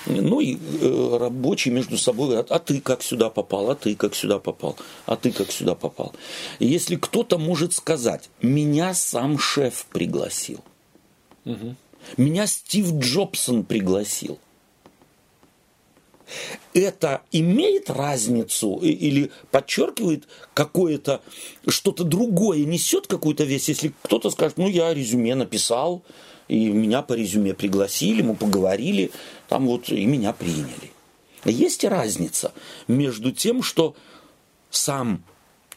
[0.05, 4.15] Ну и э, рабочие между собой говорят, а ты как сюда попал, а ты как
[4.15, 6.13] сюда попал, а ты как сюда попал.
[6.59, 10.59] И если кто-то может сказать, меня сам шеф пригласил,
[11.45, 11.75] угу.
[12.15, 14.39] меня Стив Джобсон пригласил,
[16.73, 21.21] это имеет разницу или подчеркивает какое-то,
[21.67, 26.03] что-то другое, несет какую-то вещь, если кто-то скажет, ну, я резюме написал,
[26.47, 29.11] и меня по резюме пригласили, мы поговорили,
[29.47, 30.91] там вот и меня приняли.
[31.45, 32.51] Есть разница
[32.87, 33.95] между тем, что
[34.69, 35.23] сам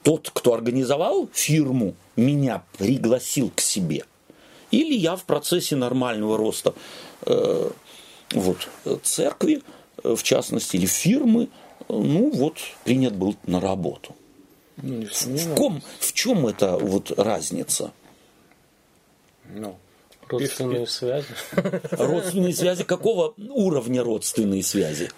[0.02, 4.04] тот, кто организовал фирму, меня пригласил к себе,
[4.70, 6.74] или я в процессе нормального роста
[7.26, 7.70] э,
[8.32, 8.68] вот,
[9.02, 9.62] церкви
[10.02, 11.48] в частности, или фирмы,
[11.88, 14.14] ну вот, принят был на работу.
[14.82, 17.92] Ну, в, ком, в чем это вот разница?
[19.54, 19.76] Ну,
[20.28, 21.26] родственные связи.
[21.90, 25.10] Родственные связи какого уровня родственные связи?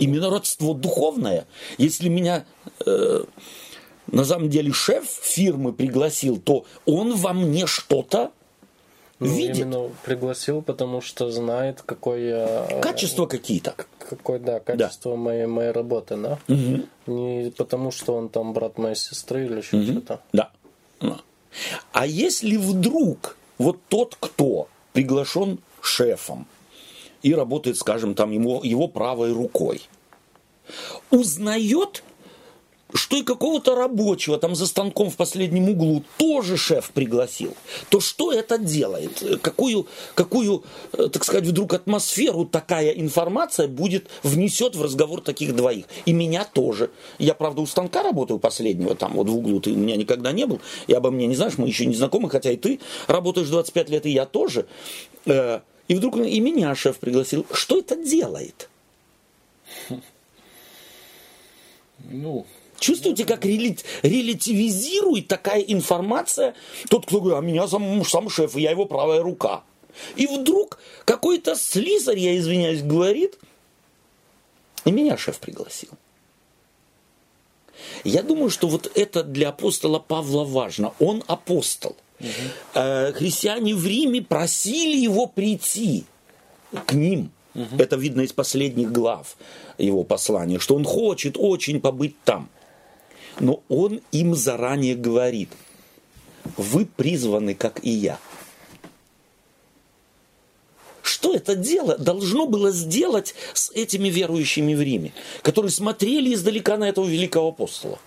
[0.00, 1.46] Именно родство духовное.
[1.78, 2.44] Если меня
[2.84, 3.24] э,
[4.08, 8.32] на самом деле шеф фирмы пригласил, то он во мне что-то
[9.20, 9.58] ну, видит.
[9.58, 12.66] Именно пригласил, потому что знает, какое...
[12.68, 13.74] Э, качество какие-то.
[13.98, 15.16] Какое, да, качество да.
[15.18, 16.38] Моей, моей работы, да?
[16.48, 17.12] Угу.
[17.12, 19.86] Не потому, что он там брат моей сестры или еще угу.
[19.86, 20.20] что-то.
[20.32, 20.50] Да.
[21.92, 26.46] А если вдруг вот тот, кто приглашен шефом
[27.22, 29.82] и работает, скажем, там его, его правой рукой,
[31.10, 32.02] узнает
[32.94, 37.54] что и какого-то рабочего там за станком в последнем углу тоже шеф пригласил,
[37.88, 39.40] то что это делает?
[39.42, 45.86] Какую, какую э, так сказать, вдруг атмосферу такая информация будет, внесет в разговор таких двоих?
[46.06, 46.90] И меня тоже.
[47.18, 50.46] Я, правда, у станка работаю последнего, там вот в углу ты у меня никогда не
[50.46, 50.60] был.
[50.86, 54.06] И обо мне не знаешь, мы еще не знакомы, хотя и ты работаешь 25 лет,
[54.06, 54.66] и я тоже.
[55.26, 57.46] Э, и вдруг и меня шеф пригласил.
[57.52, 58.68] Что это делает?
[62.08, 62.46] Ну,
[62.80, 66.54] Чувствуете, как релятивизирует такая информация
[66.88, 69.62] тот, кто говорит, а меня сам, сам шеф, и я его правая рука.
[70.16, 73.38] И вдруг какой-то слизарь, я извиняюсь, говорит,
[74.86, 75.90] и меня шеф пригласил.
[78.02, 80.94] Я думаю, что вот это для апостола Павла важно.
[81.00, 81.96] Он апостол.
[82.18, 82.28] Угу.
[83.14, 86.04] Христиане в Риме просили его прийти
[86.86, 87.30] к ним.
[87.54, 87.76] Угу.
[87.78, 89.36] Это видно из последних глав
[89.76, 92.48] его послания, что он хочет очень побыть там
[93.38, 95.50] но он им заранее говорит,
[96.56, 98.18] вы призваны, как и я.
[101.02, 105.12] Что это дело должно было сделать с этими верующими в Риме,
[105.42, 107.98] которые смотрели издалека на этого великого апостола?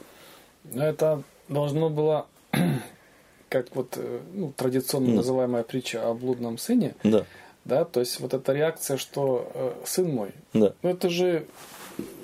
[0.74, 2.28] Это должно было,
[3.50, 5.16] как вот э, ну, традиционно mm.
[5.16, 7.26] называемая притча о блудном сыне, да.
[7.66, 10.74] да, то есть вот эта реакция, что э, сын мой, да.
[10.82, 11.46] ну это же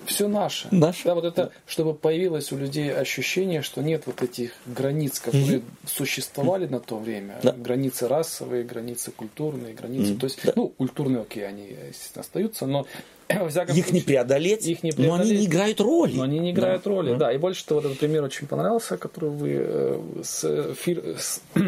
[0.10, 0.68] все наше.
[0.72, 1.04] Наше.
[1.06, 5.66] Да, вот это, чтобы появилось у людей ощущение, что нет вот этих границ, которые угу.
[5.88, 7.40] существовали на то время.
[7.44, 7.52] Да.
[7.54, 10.14] Границы расовые, границы культурные, границы.
[10.14, 10.20] Угу.
[10.20, 10.54] То есть, да.
[10.56, 12.88] ну, культурные, окей, они, естественно, остаются, но
[13.30, 16.16] их случае, не преодолеть, их не преодолеть, но они не играют роли.
[16.16, 16.90] Но они не играют да.
[16.90, 17.18] роли, да.
[17.18, 17.34] да.
[17.34, 21.42] И больше того, вот этот пример очень понравился, который вы э, с, фир, с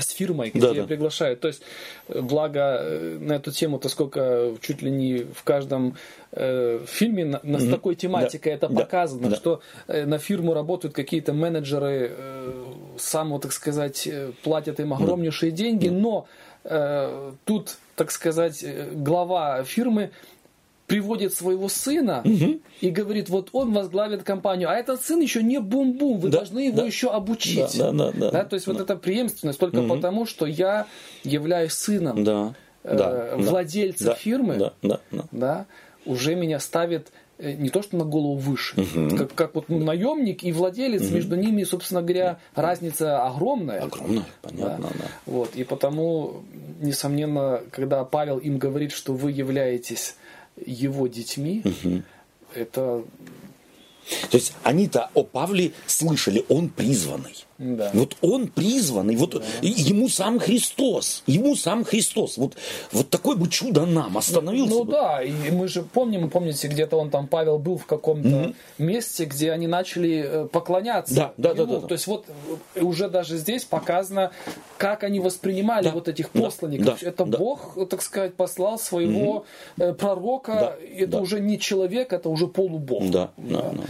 [0.00, 0.84] с фирмой, где да, да.
[0.84, 1.40] приглашают.
[1.40, 1.62] То есть,
[2.08, 5.96] э, благо э, на эту тему-то сколько чуть ли не в каждом
[6.32, 9.36] э, фильме на, на, с такой тематикой да, это да, показано, да.
[9.36, 12.64] что э, на фирму работают какие-то менеджеры, э,
[12.98, 15.56] сам, так сказать, э, платят им огромнейшие да.
[15.56, 15.94] деньги, да.
[15.94, 16.28] но
[16.64, 20.10] э, тут, так сказать, глава фирмы
[20.88, 22.60] приводит своего сына угу.
[22.80, 26.60] и говорит, вот он возглавит компанию, а этот сын еще не бум-бум, вы да, должны
[26.60, 27.78] его да, еще обучить.
[27.78, 28.72] Да, да, да, да, то есть да.
[28.72, 29.94] вот эта преемственность только угу.
[29.94, 30.86] потому, что я
[31.24, 35.24] являюсь сыном да, э, да, владельца да, фирмы, да, да, да.
[35.30, 35.66] Да,
[36.06, 39.14] уже меня ставит э, не то что на голову выше, угу.
[39.14, 41.16] как, как вот наемник и владелец, угу.
[41.16, 43.82] между ними, собственно говоря, разница огромная.
[43.82, 44.98] Огромная, понятно, да.
[45.00, 45.04] да.
[45.26, 46.44] Вот, и потому,
[46.80, 50.16] несомненно, когда Павел им говорит, что вы являетесь
[50.66, 52.02] его детьми, угу.
[52.54, 53.04] это...
[54.30, 57.44] То есть они-то о Павле слышали, он призванный.
[57.58, 57.90] Да.
[57.92, 59.42] Вот он призванный, вот да.
[59.62, 62.38] ему сам Христос, ему сам Христос.
[62.38, 62.56] Вот,
[62.92, 64.70] вот такое бы чудо нам остановился.
[64.70, 64.92] Ну, ну бы.
[64.92, 68.54] да, и мы же помним, помните, где-то он там, Павел был в каком-то mm-hmm.
[68.78, 71.14] месте, где они начали э, поклоняться.
[71.14, 71.58] Да, да, ему.
[71.58, 71.86] да, да, да.
[71.88, 72.26] То есть вот
[72.76, 74.30] э, уже даже здесь показано,
[74.76, 75.90] как они воспринимали да.
[75.90, 77.00] вот этих посланников.
[77.00, 77.38] Да, это да.
[77.38, 79.46] Бог, так сказать, послал своего
[79.78, 79.94] mm-hmm.
[79.94, 80.52] пророка.
[80.52, 81.20] Да, это да.
[81.20, 83.10] уже не человек, это уже полубог.
[83.10, 83.72] Да, да, да.
[83.72, 83.82] да.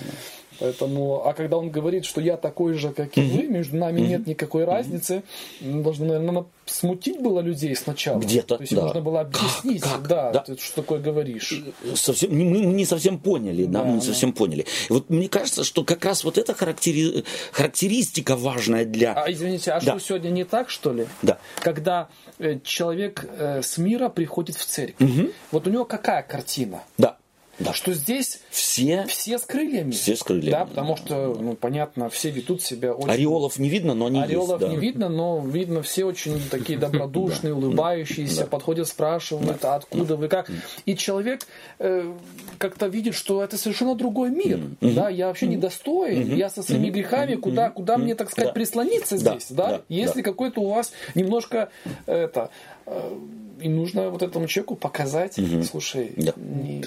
[0.58, 4.26] Поэтому, а когда он говорит, что я такой же, как и вы, между нами нет
[4.26, 5.22] никакой разницы,
[5.60, 8.18] должно, наверное, смутить было людей сначала.
[8.18, 8.82] Где-то, То есть да.
[8.82, 9.92] нужно было объяснить, как?
[9.92, 10.08] Как?
[10.08, 11.62] Да, да, ты что такое говоришь.
[11.94, 14.36] Совсем, мы не совсем поняли, да, да мы не совсем да.
[14.36, 14.66] поняли.
[14.88, 17.24] И вот мне кажется, что как раз вот эта характери...
[17.52, 19.12] характеристика важная для...
[19.14, 19.92] А извините, а да.
[19.92, 21.06] что сегодня не так, что ли?
[21.22, 21.38] Да.
[21.60, 25.30] Когда э, человек э, с мира приходит в церковь, угу.
[25.52, 26.82] вот у него какая картина?
[26.96, 27.16] Да.
[27.58, 27.72] Да.
[27.72, 29.90] Что здесь все, все с крыльями.
[29.90, 30.50] Все с крыльями.
[30.52, 33.10] Да, потому что, ну, понятно, все ведут себя очень...
[33.10, 34.70] Ореолов не видно, но они Ореолов есть.
[34.70, 34.80] не да.
[34.80, 40.50] видно, но видно все очень такие добродушные, улыбающиеся, подходят, спрашивают, а откуда вы, как.
[40.86, 41.46] И человек
[41.80, 42.12] э,
[42.58, 44.60] как-то видит, что это совершенно другой мир.
[44.80, 49.46] Да, я вообще недостоин, я со своими грехами, куда, куда мне, так сказать, прислониться здесь,
[49.50, 49.82] да?
[49.88, 51.70] Если какой-то у вас немножко
[52.06, 52.50] это
[52.86, 53.18] э,
[53.60, 55.62] и нужно вот этому человеку показать, угу.
[55.62, 56.32] слушай, да.
[56.36, 56.82] не,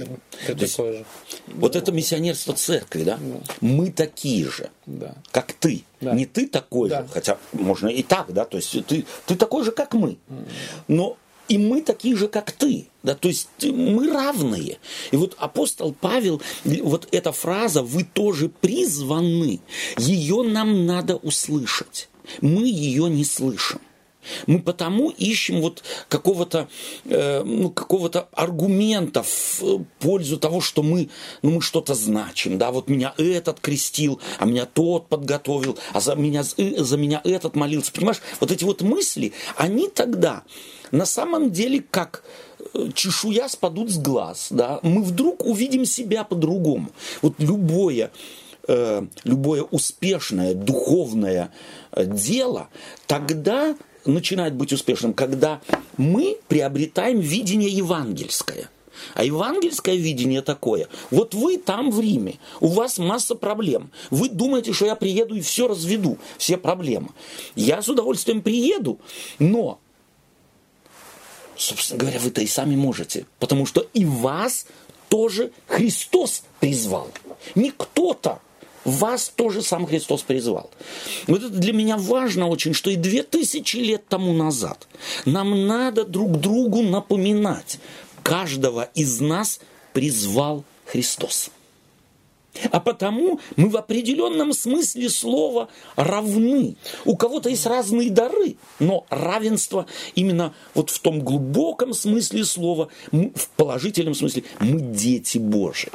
[0.45, 1.05] ты такой же.
[1.47, 1.79] Вот да.
[1.79, 3.17] это миссионерство церкви, да?
[3.17, 3.39] да?
[3.62, 5.15] Мы такие же, да.
[5.31, 5.84] как ты.
[5.99, 6.13] Да.
[6.13, 7.01] Не ты такой да.
[7.01, 10.17] же, хотя можно и так, да, то есть ты, ты такой же, как мы.
[10.88, 12.88] Но и мы такие же, как ты.
[13.03, 14.77] Да, то есть мы равные.
[15.12, 19.60] И вот апостол Павел, вот эта фраза «вы тоже призваны»,
[19.97, 22.10] ее нам надо услышать.
[22.39, 23.81] Мы ее не слышим.
[24.47, 26.67] Мы потому ищем вот какого-то
[27.05, 31.10] э, ну, какого-то аргумента в пользу того, что мы,
[31.41, 32.57] ну, мы что-то значим.
[32.57, 37.55] Да, вот меня этот крестил, а меня тот подготовил, а за меня, за меня этот
[37.55, 37.91] молился.
[37.91, 40.43] Понимаешь, вот эти вот мысли, они тогда
[40.91, 42.23] на самом деле как
[42.73, 44.47] э, чешуя спадут с глаз.
[44.51, 44.79] Да?
[44.84, 46.91] Мы вдруг увидим себя по-другому.
[47.21, 48.12] Вот любое
[48.67, 51.51] э, любое успешное духовное
[51.91, 52.69] э, дело
[53.07, 53.75] тогда
[54.06, 55.62] начинает быть успешным, когда
[55.98, 58.70] мы приобретаем видение евангельское.
[59.16, 60.88] А евангельское видение такое.
[61.10, 63.91] Вот вы там в Риме, у вас масса проблем.
[64.12, 67.10] Вы думаете, что я приеду и все разведу, все проблемы.
[67.56, 68.99] Я с удовольствием приеду,
[69.39, 69.80] но
[71.62, 73.26] собственно говоря, вы-то и сами можете.
[73.39, 74.66] Потому что и вас
[75.10, 77.10] тоже Христос призвал.
[77.56, 78.41] Не кто-то,
[78.86, 80.69] вас тоже сам Христос призвал.
[81.27, 84.88] Вот это для меня важно очень, что и две тысячи лет тому назад
[85.25, 87.79] нам надо друг другу напоминать.
[88.23, 89.59] Каждого из нас
[89.93, 91.51] призвал Христос.
[92.71, 96.75] А потому мы в определенном смысле слова равны.
[97.05, 103.47] У кого-то есть разные дары, но равенство именно вот в том глубоком смысле слова, в
[103.55, 105.91] положительном смысле, мы дети Божии.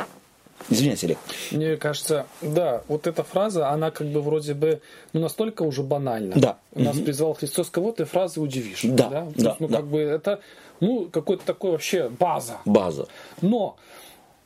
[0.69, 1.19] Извиняйте, Олег.
[1.53, 4.81] Мне кажется, да, вот эта фраза, она как бы вроде бы
[5.13, 6.35] ну, настолько уже банальна.
[6.37, 6.59] Да.
[6.73, 7.05] У нас угу.
[7.05, 8.81] призвал Христос, кого ты фразы удивишь.
[8.83, 9.29] Да, да.
[9.35, 9.77] да, есть, ну, да.
[9.77, 10.41] как бы это,
[10.81, 12.59] ну, какой-то такой вообще база.
[12.65, 13.07] База.
[13.41, 13.77] Но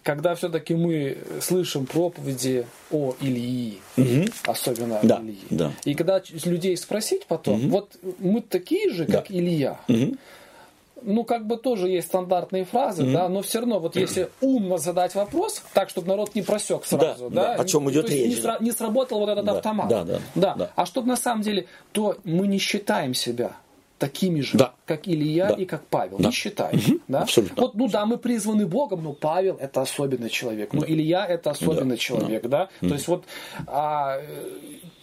[0.03, 4.27] когда все-таки мы слышим проповеди о Илии, угу.
[4.47, 5.73] особенно да, Илии, да.
[5.85, 7.68] и когда людей спросить потом, угу.
[7.68, 9.35] вот мы такие же, как да.
[9.35, 10.16] Илья, угу.
[11.03, 13.13] Ну как бы тоже есть стандартные фразы, угу.
[13.13, 17.31] да, но все равно вот если умно задать вопрос, так чтобы народ не просек сразу,
[17.31, 17.63] да, да, да.
[17.63, 20.55] о чем идет речь, не, сра- не сработал вот этот да, автомат, да, да, да,
[20.55, 20.71] да.
[20.75, 23.53] а чтобы на самом деле, то мы не считаем себя
[24.01, 24.73] такими же, да.
[24.87, 25.55] как Илья да.
[25.55, 26.17] и как Павел.
[26.19, 26.29] Да.
[26.29, 26.79] Не считаем.
[26.79, 27.01] Угу.
[27.07, 27.21] Да?
[27.21, 27.63] Абсолютно.
[27.63, 30.73] Вот, ну да, мы призваны Богом, но Павел это особенный человек.
[30.73, 31.97] Ну, Илья это особенный да.
[31.99, 32.69] человек, да.
[32.81, 32.89] да.
[32.89, 33.25] То есть вот
[33.67, 34.19] а,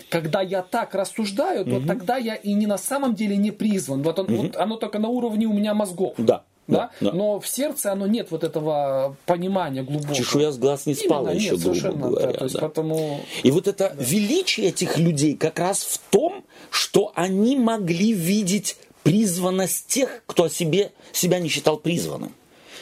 [0.09, 1.87] когда я так рассуждаю, то угу.
[1.87, 4.03] тогда я и не на самом деле не призван.
[4.03, 4.43] Вот, он, угу.
[4.43, 6.13] вот оно только на уровне у меня мозгов.
[6.17, 6.43] Да.
[6.67, 6.91] Да?
[6.99, 7.17] Да, да.
[7.17, 10.13] Но в сердце оно нет вот этого понимания глубокого.
[10.13, 12.27] Чешуя с глаз не спала Именно, еще, нет, грубо говоря.
[12.27, 12.61] Да, то есть, да.
[12.61, 13.21] потому...
[13.43, 14.03] И вот это да.
[14.03, 20.49] величие этих людей как раз в том, что они могли видеть призванность тех, кто о
[20.49, 22.33] себе, себя не считал призванным.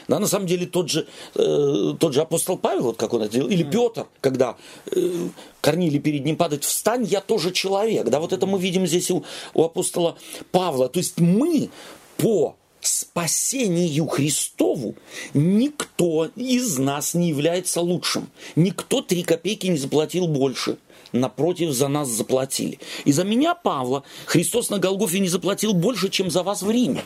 [0.08, 3.34] Да, на самом деле тот же, э, тот же апостол Павел, вот как он это
[3.34, 4.56] делал, или Петр, когда
[4.92, 5.28] э,
[5.62, 8.08] Корнилий перед ним падает, встань, я тоже человек.
[8.10, 10.18] Да, вот это мы видим здесь у, у апостола
[10.52, 10.90] Павла.
[10.90, 11.70] То есть мы
[12.18, 14.96] по спасению Христову
[15.34, 18.30] никто из нас не является лучшим.
[18.56, 20.78] Никто три копейки не заплатил больше.
[21.12, 22.80] Напротив, за нас заплатили.
[23.06, 27.04] И за меня, Павла, Христос на Голгофе не заплатил больше, чем за вас в Риме.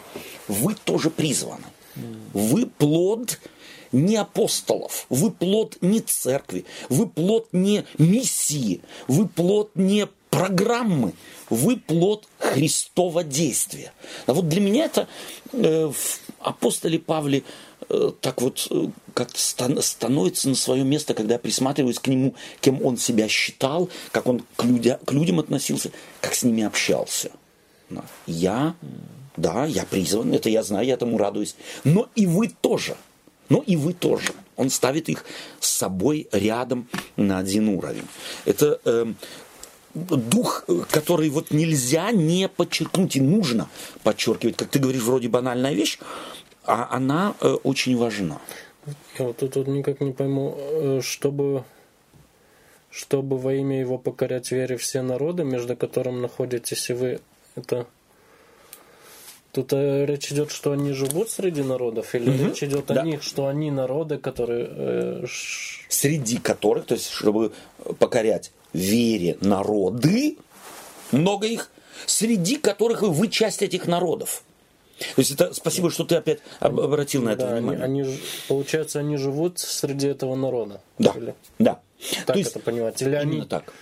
[0.48, 1.66] Вы тоже призваны.
[2.34, 3.40] Вы плод
[3.92, 11.14] не апостолов, вы плод не церкви, вы плод не миссии, вы плод не программы,
[11.50, 13.92] вы плод Христова действия.
[14.28, 15.08] А вот для меня это
[15.54, 17.44] э, в апостоле Павле
[17.90, 22.36] э, так вот э, как-то стан- становится на свое место, когда я присматриваюсь к нему,
[22.62, 25.92] кем он себя считал, как он к, людя- к людям относился,
[26.22, 27.32] как с ними общался.
[28.28, 28.76] Я,
[29.40, 31.56] да, я призван, это я знаю, я этому радуюсь.
[31.84, 32.96] Но и вы тоже.
[33.50, 34.34] Но и вы тоже.
[34.56, 35.26] Он ставит их
[35.60, 38.08] с собой рядом на один уровень.
[38.46, 39.06] Это э,
[39.94, 43.70] дух, который вот нельзя не подчеркнуть и нужно
[44.04, 46.00] подчеркивать, как ты говоришь, вроде банальная вещь,
[46.64, 48.40] а она э, очень важна.
[49.18, 51.64] Я вот тут вот никак не пойму, э, чтобы,
[52.92, 57.20] чтобы во имя его покорять вере все народы, между которыми находитесь и вы,
[57.56, 57.88] это
[59.52, 62.48] Тут э, речь идет, что они живут среди народов, или Мгм.
[62.50, 63.02] речь идет Да.
[63.02, 67.52] о них, что они народы, которые э, ш- Среди которых, то есть, чтобы
[67.98, 70.38] покорять вере народы,
[71.12, 71.72] много их,
[72.06, 74.44] среди которых и вы часть этих народов.
[75.00, 77.84] То есть это спасибо, что ты опять об- обратил на это да, они, внимание.
[77.86, 80.82] они ж- получается, они живут среди этого народа.
[81.00, 81.80] Да, Или да.
[82.26, 83.02] так То есть это понимать?
[83.02, 83.74] Или они, именно так.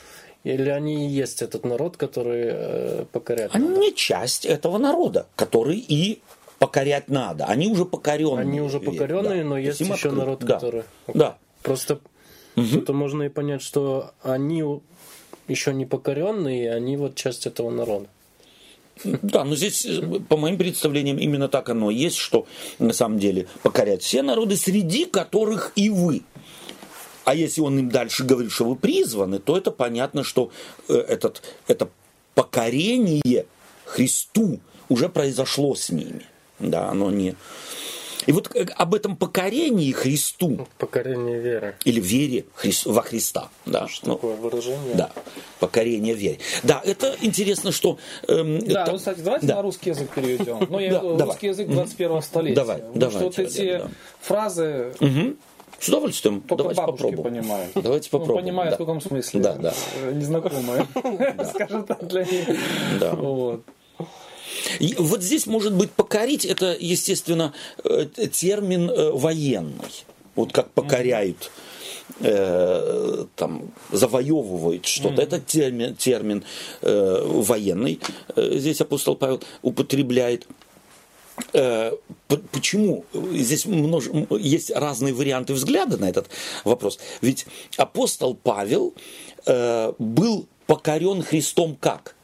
[0.53, 3.53] Или они и есть этот народ, который э, покоряет?
[3.53, 3.79] Они надо?
[3.79, 6.21] не часть этого народа, который и
[6.59, 7.45] покорять надо.
[7.45, 8.39] Они уже покоренные.
[8.41, 9.49] Они уже покоренные, Да.
[9.49, 10.15] но То есть еще открыто.
[10.15, 10.53] народ, Да.
[10.55, 10.83] который...
[11.13, 11.37] Да.
[11.63, 11.99] Просто
[12.55, 14.63] это можно и понять, что они
[15.47, 18.07] еще не покоренные, и они вот часть этого народа.
[19.03, 22.47] Да, но здесь, э, по моим представлениям, именно так оно и есть, что
[22.79, 26.23] на самом деле покорять все народы, среди которых и вы.
[27.27, 30.49] А если он им дальше говорит, что вы призваны, то это понятно, что
[30.87, 31.89] э, этот, это
[32.35, 33.45] покорение
[33.83, 36.21] Христу уже произошло с ними.
[36.59, 37.35] Да, оно не...
[38.27, 41.75] И вот э, об этом покорении Христу Покорение веры.
[41.83, 42.45] или вере
[42.85, 43.49] во Христа.
[43.65, 44.95] Да, Что ну, такое выражение?
[44.95, 45.11] да,
[45.59, 46.39] покорение вере.
[46.63, 47.97] Да, это интересно, что...
[48.29, 49.55] эм, Да, это- ну, кстати, давайте да.
[49.57, 50.65] на русский язык переведем.
[50.69, 51.33] Ну, я Да, виду давай.
[51.33, 52.55] русский язык 21 столетия.
[52.55, 53.89] Давай, Потому давай, что вот эти да.
[54.21, 54.93] фразы,
[55.79, 56.41] С удовольствием.
[56.41, 57.23] Только Давайте попробуем.
[57.23, 57.71] понимают.
[57.75, 58.45] Давайте Ну, попробуем.
[58.45, 58.75] понимают да.
[58.75, 59.39] в каком смысле.
[59.41, 59.73] Да, да.
[60.01, 60.87] Э, Незнакомые.
[61.53, 62.47] Скажем так, для них.
[62.99, 63.13] Да.
[63.13, 63.61] Вот.
[64.79, 67.53] И вот здесь может быть покорить, это, естественно,
[67.83, 70.05] э, термин э, военный.
[70.35, 71.51] Вот как покоряют,
[72.21, 75.21] э, там, завоевывают что-то.
[75.21, 76.43] Это термин, термин
[76.81, 77.99] э, военный.
[78.35, 80.47] Здесь апостол Павел употребляет.
[81.53, 81.91] Э,
[82.51, 83.05] Почему?
[83.13, 84.09] Здесь множ-
[84.39, 86.29] есть разные варианты взгляда на этот
[86.63, 86.99] вопрос.
[87.21, 87.45] Ведь
[87.77, 88.93] апостол Павел
[89.45, 92.15] э, был покорен Христом как?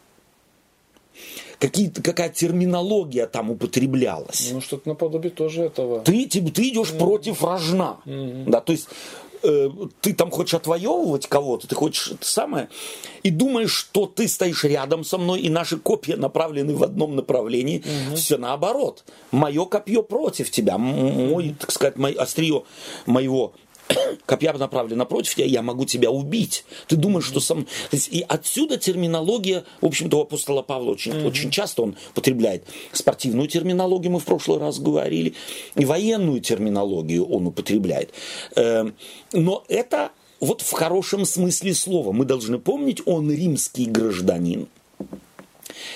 [1.59, 4.49] Какие-то, какая терминология там употреблялась?
[4.51, 6.01] Ну, что-то наподобие тоже этого.
[6.01, 7.99] Ты, ты, ты идешь против рожна.
[8.05, 8.89] Да, то есть
[9.43, 9.69] э,
[10.01, 12.69] ты там хочешь отвоевывать кого-то, ты хочешь это самое,
[13.23, 17.83] и думаешь, что ты стоишь рядом со мной, и наши копья направлены в одном направлении.
[18.15, 19.03] Все наоборот.
[19.31, 20.77] Мое копье против тебя.
[20.77, 22.63] Мой, так сказать, мой, острие
[23.05, 23.53] моего
[24.25, 26.65] копья направлено против тебя, я могу тебя убить.
[26.87, 27.67] Ты думаешь, что сам...
[27.91, 34.11] И отсюда терминология, в общем-то, у апостола Павла очень, очень часто он употребляет спортивную терминологию,
[34.11, 35.33] мы в прошлый раз говорили,
[35.75, 38.13] и военную терминологию он употребляет.
[38.55, 38.95] Эм,
[39.33, 42.11] Но это вот в хорошем смысле слова.
[42.11, 44.67] Мы должны помнить, он римский гражданин.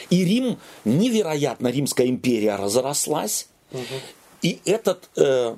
[0.09, 3.47] И Рим, невероятно, Римская империя разрослась.
[4.41, 5.55] И этот э,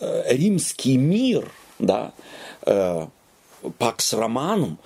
[0.00, 2.12] э, римский мир, да,
[2.66, 3.06] э,
[3.78, 4.78] Пакс Романум,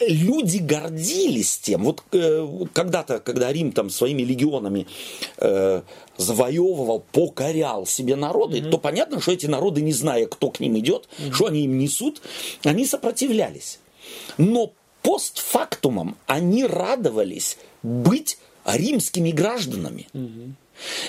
[0.00, 1.84] люди гордились тем.
[1.84, 4.86] Вот э, когда-то, когда Рим там своими легионами
[5.38, 5.82] э,
[6.16, 11.08] завоевывал, покорял себе народы, то понятно, что эти народы, не зная, кто к ним идет,
[11.32, 12.22] что они им несут,
[12.64, 13.78] они сопротивлялись.
[14.38, 14.72] Но
[15.02, 20.08] постфактумом они радовались быть римскими гражданами.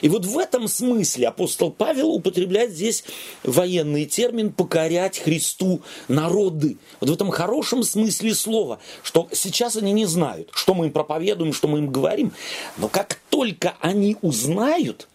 [0.01, 3.03] И вот в этом смысле апостол Павел употребляет здесь
[3.43, 6.78] военный термин «покорять Христу народы».
[6.99, 11.53] Вот в этом хорошем смысле слова, что сейчас они не знают, что мы им проповедуем,
[11.53, 12.34] что мы им говорим,
[12.78, 15.07] но как только они узнают,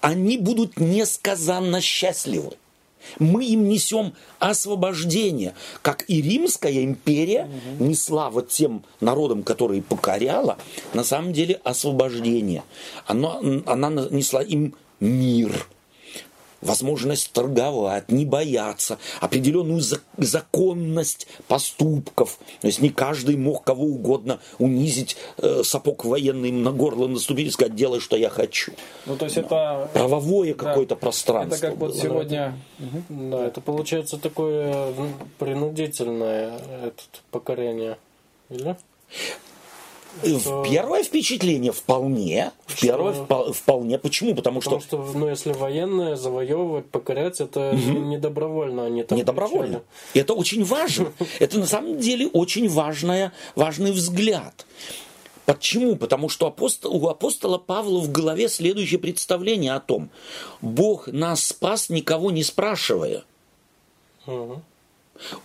[0.00, 2.56] они будут несказанно счастливы.
[3.18, 7.48] Мы им несем освобождение, как и Римская империя
[7.78, 10.58] несла вот тем народам, которые покоряла,
[10.94, 12.62] на самом деле освобождение.
[13.06, 15.66] Она, она несла им мир,
[16.60, 22.38] возможность торговать, не бояться, определенную зак- законность поступков.
[22.60, 27.50] То есть не каждый мог кого угодно унизить, э, сапог военный на горло наступить и
[27.50, 28.72] сказать, делай, что я хочу.
[29.06, 29.88] Ну, то есть это...
[29.92, 30.64] Правовое Да.
[30.64, 31.60] какое-то Это пространство.
[31.68, 32.00] как вот было.
[32.00, 32.58] сегодня...
[33.08, 34.94] Да, это получается такое
[35.38, 37.96] принудительное этот, покорение.
[38.50, 38.76] Или?
[40.22, 42.52] В Первое впечатление вполне.
[42.66, 43.24] В Первое Что?
[43.24, 43.98] впо- вполне.
[43.98, 44.34] Почему?
[44.34, 49.24] Потому что Потому что, ну, если военные завоевывать, покорять, это не добровольно они там не
[49.24, 49.66] добровольно.
[49.66, 49.84] кричали.
[50.14, 51.12] Это очень важно.
[51.38, 54.66] Это на самом деле очень важная, важный взгляд.
[55.46, 55.96] Почему?
[55.96, 60.10] Потому что апостол, у апостола Павла в голове следующее представление о том,
[60.60, 63.24] Бог нас спас, никого не спрашивая.
[64.26, 64.62] Мгм.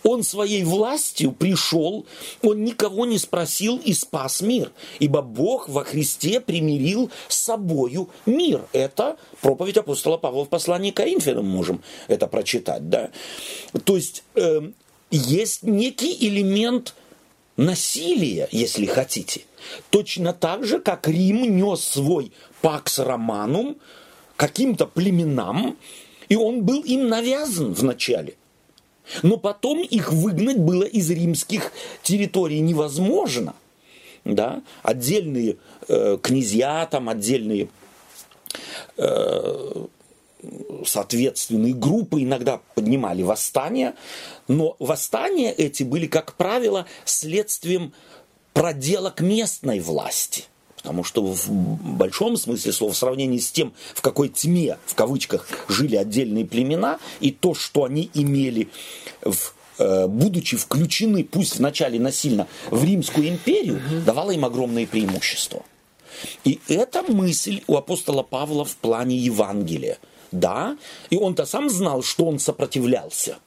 [0.02, 2.06] Он своей властью пришел,
[2.42, 4.72] он никого не спросил и спас мир.
[4.98, 8.66] Ибо Бог во Христе примирил с собою мир.
[8.72, 12.88] Это проповедь апостола Павла в послании к Коринфянам можем это прочитать.
[12.88, 13.10] Да?
[13.84, 14.74] То есть эм,
[15.10, 16.94] есть некий элемент
[17.56, 19.42] насилия, если хотите.
[19.90, 23.76] Точно так же, как Рим нес свой пакс романум
[24.36, 25.76] каким-то племенам,
[26.28, 28.34] и он был им навязан вначале.
[29.22, 33.54] Но потом их выгнать было из римских территорий невозможно.
[34.24, 34.62] Да?
[34.82, 35.56] Отдельные
[35.88, 37.68] э, князья, там отдельные
[38.96, 39.86] э,
[40.84, 43.94] соответственные группы иногда поднимали восстания,
[44.48, 47.92] но восстания эти были, как правило, следствием
[48.52, 50.44] проделок местной власти.
[50.86, 55.48] Потому что в большом смысле слова, в сравнении с тем, в какой тьме, в кавычках,
[55.66, 58.68] жили отдельные племена, и то, что они имели,
[59.20, 65.64] в, э, будучи включены, пусть вначале насильно, в Римскую империю, давало им огромные преимущества.
[66.44, 69.98] И эта мысль у апостола Павла в плане Евангелия.
[70.30, 70.78] Да,
[71.10, 73.38] и он-то сам знал, что он сопротивлялся.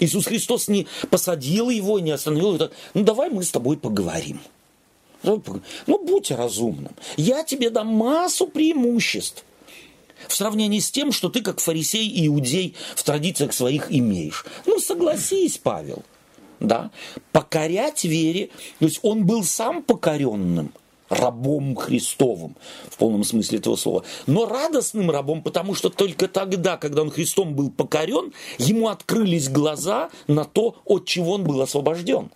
[0.00, 2.70] Иисус Христос не посадил его, не остановил его.
[2.94, 4.40] Ну, давай мы с тобой поговорим.
[5.24, 5.42] Ну,
[5.86, 6.92] Ну, будь разумным.
[7.16, 9.44] Я тебе дам массу преимуществ
[10.28, 14.44] в сравнении с тем, что ты как фарисей и иудей в традициях своих имеешь.
[14.66, 16.02] Ну, согласись, Павел.
[16.60, 16.90] Да?
[17.32, 18.50] Покорять вере.
[18.78, 20.72] То есть он был сам покоренным.
[21.10, 22.56] рабом Христовым
[22.88, 27.54] в полном смысле этого слова, но радостным рабом, потому что только тогда, когда он Христом
[27.54, 32.30] был покорен, ему открылись глаза на то, от чего он был освобожден.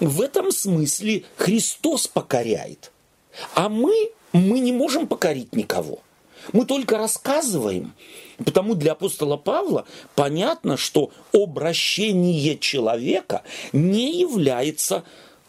[0.00, 2.92] В этом смысле Христос покоряет,
[3.54, 6.00] а мы, мы не можем покорить никого.
[6.52, 7.94] Мы только рассказываем,
[8.44, 13.42] Потому для апостола Павла понятно, что обращение человека
[13.72, 15.04] не является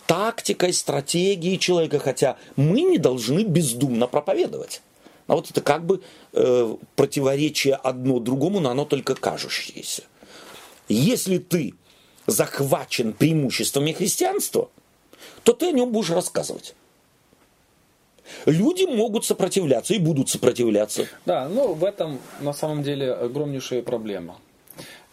[0.06, 4.82] тактикой, стратегией человека, хотя мы не должны бездумно проповедовать.
[5.28, 6.02] А вот это как бы
[6.34, 10.04] э, противоречие одно другому, но оно только кажущееся.
[10.90, 11.74] Если ты
[12.28, 14.70] захвачен преимуществами христианства,
[15.44, 16.76] то ты о нем будешь рассказывать.
[18.46, 21.08] Люди могут сопротивляться и будут сопротивляться.
[21.26, 24.38] Да, но в этом на самом деле огромнейшая проблема.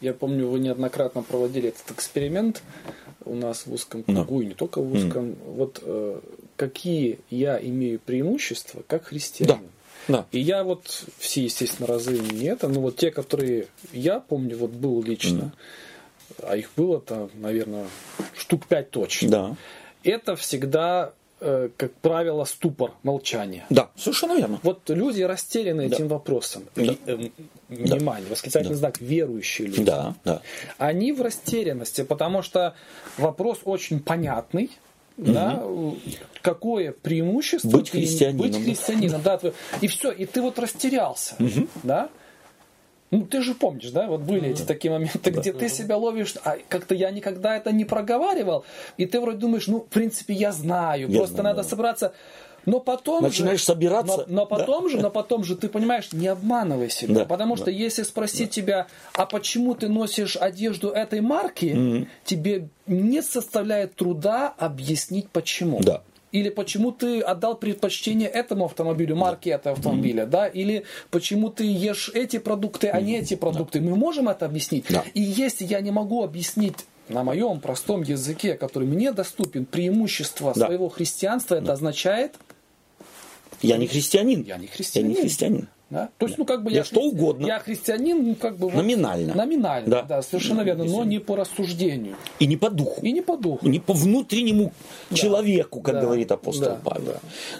[0.00, 2.62] Я помню, вы неоднократно проводили этот эксперимент
[3.24, 4.42] у нас в узком кругу, no.
[4.42, 5.30] и не только в узком.
[5.30, 5.54] Mm.
[5.54, 6.20] Вот э,
[6.56, 9.58] какие я имею преимущества как христианин.
[9.58, 9.60] Да.
[10.08, 10.26] Да.
[10.32, 14.70] И я вот все, естественно, разы не это, но вот те, которые я помню, вот
[14.70, 15.58] был лично, mm.
[16.42, 17.86] А их было-то, наверное,
[18.36, 19.28] штук пять точно.
[19.28, 19.56] Да.
[20.02, 21.12] Это всегда
[21.42, 23.64] Э, как правило, ступор, молчание.
[23.70, 24.60] Да, совершенно верно.
[24.62, 25.96] Вот люди растеряны да.
[25.96, 26.64] этим вопросом.
[26.76, 26.94] Да.
[27.06, 27.16] Э,
[27.70, 28.30] внимание, да.
[28.30, 28.78] восклицательный да.
[28.78, 29.82] знак, верующие люди.
[29.82, 30.42] Да, да.
[30.76, 32.74] Они в растерянности, потому что
[33.16, 34.70] вопрос очень понятный.
[35.16, 35.32] Угу.
[35.32, 35.62] Да,
[36.40, 39.38] какое преимущество быть христианином, быть христианином, да,
[39.82, 41.68] и все, и ты вот растерялся, угу.
[41.82, 42.08] да,
[43.10, 46.56] ну, ты же помнишь, да, вот были эти такие моменты, где ты себя ловишь, а
[46.68, 48.64] как-то я никогда это не проговаривал,
[48.96, 51.68] и ты вроде думаешь, ну, в принципе, я знаю, я просто знаю, надо да.
[51.68, 52.12] собраться.
[52.66, 54.26] Но потом начинаешь же, собираться.
[54.28, 54.90] Но, но потом да?
[54.90, 57.70] же, но потом же ты понимаешь, не обманывай себя, да, потому что да.
[57.70, 58.52] если спросить да.
[58.52, 65.80] тебя, а почему ты носишь одежду этой марки, mm тебе не составляет труда объяснить почему.
[65.80, 66.02] Да.
[66.32, 70.30] Или почему ты отдал предпочтение этому автомобилю, марке этого автомобиля, mm-hmm.
[70.30, 70.46] да?
[70.46, 73.80] Или почему ты ешь эти продукты, а не эти продукты.
[73.80, 73.90] Да.
[73.90, 74.86] Мы можем это объяснить.
[74.88, 75.04] Да.
[75.14, 80.66] И если я не могу объяснить на моем простом языке, который мне доступен, преимущество да.
[80.66, 82.36] своего христианства, это означает...
[83.62, 84.42] Я не христианин.
[84.42, 85.10] Я не христианин.
[85.10, 85.68] Я не христианин.
[85.90, 86.08] Да?
[86.18, 87.46] То есть, ну, как бы я, я что угодно.
[87.46, 88.68] Я христианин, ну, как бы...
[88.68, 89.34] Вот, номинально.
[89.34, 92.14] Номинально, да, да совершенно верно, но не по рассуждению.
[92.38, 93.00] И не по духу.
[93.02, 93.68] И не по духу.
[93.68, 94.72] Не по внутреннему
[95.10, 95.16] да.
[95.16, 96.00] человеку, как да.
[96.02, 96.80] говорит апостол да.
[96.84, 97.14] Павел.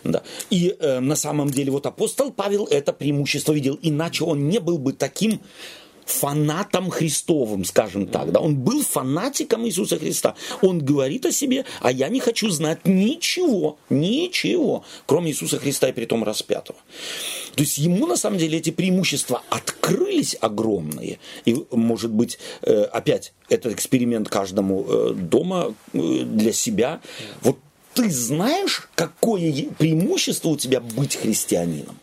[0.04, 0.10] Да.
[0.10, 0.22] Да.
[0.48, 4.78] И э, на самом деле вот апостол Павел это преимущество видел, иначе он не был
[4.78, 5.40] бы таким
[6.10, 8.32] фанатом Христовым, скажем так.
[8.32, 8.40] Да?
[8.40, 10.34] Он был фанатиком Иисуса Христа.
[10.62, 15.92] Он говорит о себе, а я не хочу знать ничего, ничего, кроме Иисуса Христа и
[15.92, 16.78] притом распятого.
[17.54, 21.18] То есть ему на самом деле эти преимущества открылись огромные.
[21.44, 27.00] И, может быть, э, опять, этот эксперимент каждому э, дома э, для себя.
[27.42, 27.58] Вот
[27.94, 31.96] ты знаешь, какое преимущество у тебя быть христианином?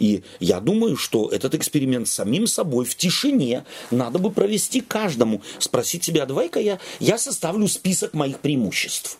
[0.00, 5.42] И я думаю, что этот эксперимент самим собой в тишине надо бы провести каждому.
[5.58, 9.18] Спросить себя, давай-ка я, я составлю список моих преимуществ.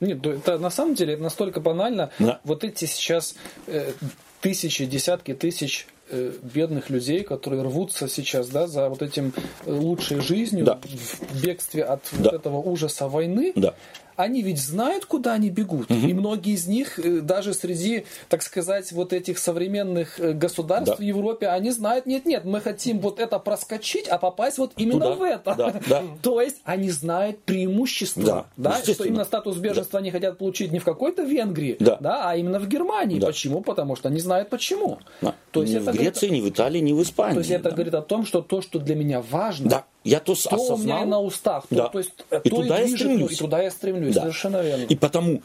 [0.00, 2.10] Нет, это на самом деле это настолько банально.
[2.18, 2.40] Да.
[2.42, 3.36] Вот эти сейчас
[3.68, 3.92] э,
[4.40, 9.32] тысячи, десятки тысяч э, бедных людей, которые рвутся сейчас да, за вот этим
[9.64, 10.80] э, лучшей жизнью да.
[10.82, 12.18] в бегстве от да.
[12.18, 13.52] вот этого ужаса войны.
[13.54, 13.76] Да
[14.16, 15.90] они ведь знают, куда они бегут.
[15.90, 16.06] Угу.
[16.06, 20.96] И многие из них, э, даже среди, так сказать, вот этих современных э, государств да.
[20.96, 25.14] в Европе, они знают, нет-нет, мы хотим вот это проскочить, а попасть вот именно Туда.
[25.14, 25.54] в это.
[25.54, 26.02] Да, да.
[26.22, 29.98] То есть они знают преимущество, да, да, что именно статус беженства да.
[29.98, 31.98] они хотят получить не в какой-то Венгрии, да.
[32.00, 33.18] Да, а именно в Германии.
[33.18, 33.28] Да.
[33.28, 33.62] Почему?
[33.62, 34.98] Потому что они знают почему.
[35.20, 35.34] Да.
[35.50, 37.34] То есть ни это в Греции, говорит, ни в Италии, ни в Испании.
[37.34, 37.70] То есть это да.
[37.70, 40.78] говорит о том, что то, что для меня важно, да я то, то осознал, у
[40.78, 41.84] меня на устах, да.
[41.84, 42.12] то, то есть
[42.44, 43.32] и то туда и я стремлюсь.
[43.32, 44.22] И туда я стремлюсь, да.
[44.22, 44.84] совершенно верно.
[44.84, 45.42] И потому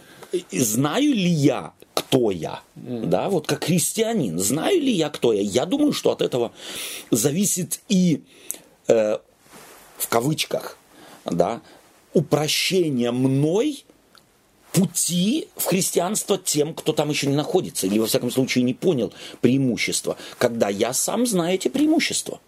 [0.51, 3.05] знаю ли я, кто я, mm.
[3.05, 5.41] да, вот как христианин, знаю ли я, кто я?
[5.41, 6.51] Я думаю, что от этого
[7.11, 8.23] зависит и
[8.87, 9.17] э,
[9.97, 10.77] в кавычках,
[11.25, 11.61] да,
[12.13, 13.83] упрощение мной
[14.71, 19.13] пути в христианство тем, кто там еще не находится, или во всяком случае не понял
[19.41, 22.39] преимущества, когда я сам знаю эти преимущества.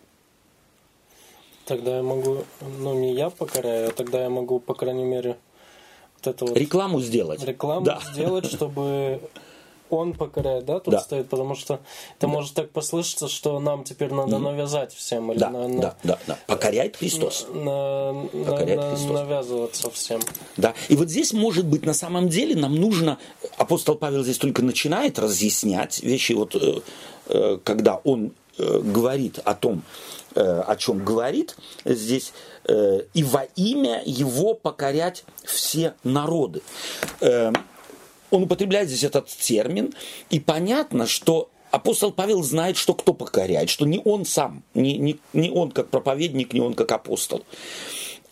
[1.70, 2.45] Тогда я могу,
[2.80, 5.38] ну не я покоряю, а тогда я могу, по крайней мере,
[6.15, 6.57] вот это вот...
[6.57, 7.43] Рекламу сделать.
[7.43, 7.99] Рекламу да.
[8.11, 9.22] сделать, чтобы
[9.91, 10.99] он покоряет, да, тут да.
[10.99, 12.28] стоит, потому что это да.
[12.28, 15.32] может так послышаться, что нам теперь надо навязать всем.
[15.32, 16.39] Или да, на, да, да, да.
[16.47, 17.45] Покоряет Христос.
[17.53, 19.11] На, Покоряет на, Христос.
[19.11, 20.22] Навязываться всем.
[20.57, 23.20] Да, и вот здесь, может быть, на самом деле нам нужно,
[23.57, 26.82] апостол Павел здесь только начинает разъяснять вещи, вот э,
[27.28, 29.84] э, когда он э, говорит о том,
[30.36, 31.55] о чем говорит
[31.86, 32.34] здесь,
[32.65, 36.61] э, и во имя его покорять все народы.
[37.21, 37.51] Э,
[38.32, 39.93] он употребляет здесь этот термин,
[40.30, 45.19] и понятно, что апостол Павел знает, что кто покоряет, что не он сам, не, не,
[45.34, 47.43] не он как проповедник, не он как апостол.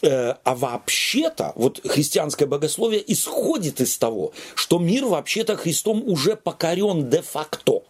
[0.04, 7.10] Э, а вообще-то, вот христианское богословие исходит из того, что мир вообще-то Христом уже покорен
[7.10, 7.82] де-факто.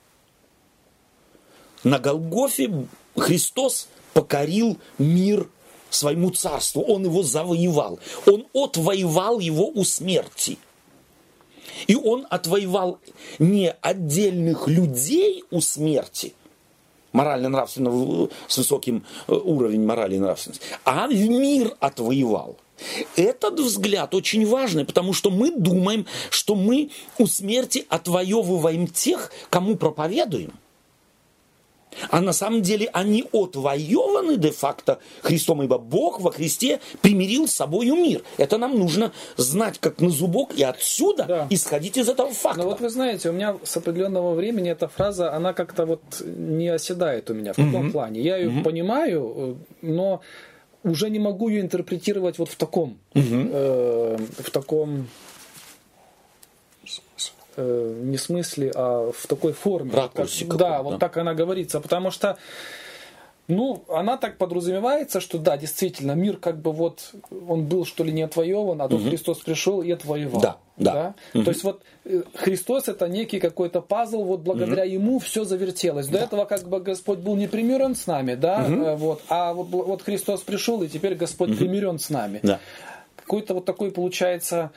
[1.84, 3.88] На Голгофе Христос
[4.18, 5.47] покорил мир
[5.91, 10.57] своему царству, он его завоевал, он отвоевал его у смерти–
[11.86, 12.97] и он отвоевал
[13.38, 16.34] не отдельных людей у смерти,
[17.11, 22.57] морально-нравственного, с высоким э, уровнем морали и нравственности, а мир отвоевал.
[23.15, 26.89] Этот взгляд очень важный, потому что мы думаем, что мы
[27.20, 30.53] у смерти отвоевываем тех, кому проповедуем–
[32.10, 37.88] а на самом деле они отвоеваны де-факто Христом, ибо Бог во Христе примирил с собой
[37.88, 38.24] мир.
[38.38, 41.48] Это нам нужно знать как на зубок и отсюда да.
[41.50, 42.62] исходить из этого факта.
[42.62, 46.70] Ну вот вы знаете, у меня с определенного времени эта фраза, она как-то вот не
[46.70, 47.92] оседает у меня в таком угу.
[47.92, 48.22] плане.
[48.22, 48.64] Я ее угу.
[48.64, 50.22] понимаю, но
[50.84, 53.24] уже не могу ее интерпретировать вот в таком, угу.
[53.24, 55.08] э, в таком
[57.58, 59.91] э, не смысле, а в такой форме.
[59.91, 62.38] Ракурсе как, да, вот так она говорится, потому что
[63.47, 67.12] ну, она так подразумевается, что да, действительно, мир как бы вот,
[67.47, 69.10] он был что ли не отвоеван, а тут угу.
[69.10, 70.41] Христос пришел и отвоевал.
[70.41, 70.93] Да, да.
[70.93, 71.16] да?
[71.34, 71.43] Угу.
[71.45, 74.91] То есть вот э, Христос это некий какой-то пазл, вот благодаря угу.
[74.91, 76.08] ему все завертелось.
[76.08, 76.26] До да.
[76.26, 78.95] этого как бы Господь был не примирен с нами, да, угу.
[78.97, 81.60] вот, а вот, вот Христос пришел, и теперь Господь угу.
[81.60, 82.41] примирен с нами.
[82.43, 82.60] Да.
[83.16, 84.72] Какой-то вот такой получается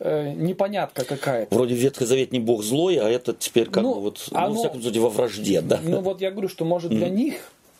[0.00, 1.54] э, непонятка какая-то.
[1.54, 4.82] Вроде Ветхозаветний Бог злой, а этот теперь как ну, бы вот, оно, ну, во всяком
[4.82, 5.80] случае, во вражде, да?
[5.82, 7.34] Ну, вот я говорю, что, может, для mm них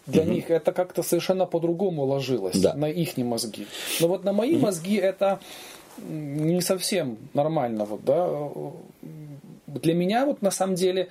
[0.06, 2.74] для mm них это как-то совершенно по-другому ложилось да.
[2.74, 3.66] на их мозги.
[4.00, 5.40] Но вот на мои mm мозги это
[5.98, 7.84] не совсем нормально.
[7.84, 8.28] Вот, да.
[9.66, 11.08] Для меня вот на самом деле,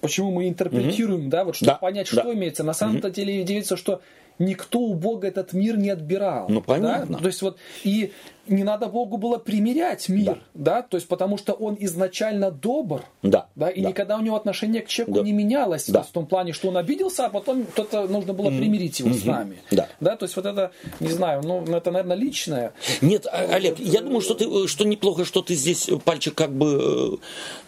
[0.00, 1.78] почему мы интерпретируем, mm да, вот чтобы да.
[1.78, 2.32] понять, что да.
[2.32, 4.00] имеется, на самом-то mm деле видится, что
[4.38, 6.46] никто у Бога этот мир не отбирал.
[6.48, 7.16] Ну, понятно.
[7.16, 7.22] Да?
[7.22, 8.12] То есть вот, и
[8.48, 10.82] не надо Богу было примерять мир, да, да?
[10.82, 13.88] то есть потому что он изначально добр, да, да, и да.
[13.88, 15.24] никогда у него отношение к человеку да.
[15.24, 16.02] не менялось, да.
[16.02, 19.20] в том плане, что он обиделся, а потом кто-то нужно было примирить его mm-hmm.
[19.20, 19.88] с нами, да.
[20.00, 20.70] да, то есть вот это,
[21.00, 22.72] не знаю, ну это, наверное, личное.
[23.00, 27.20] Нет, а, Олег, я думаю, что ты, что неплохо, что ты здесь пальчик как бы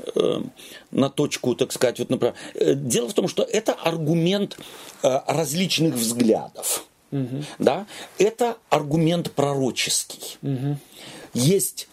[0.06, 0.40] э, э,
[0.90, 2.34] на точку, так сказать, вот направ.
[2.54, 4.58] Э, дело в том, что это аргумент
[5.02, 6.87] э, различных взглядов.
[7.10, 7.44] Угу.
[7.58, 7.86] Да?
[8.18, 10.38] Это аргумент пророческий.
[10.42, 10.78] Угу.
[11.34, 11.88] Есть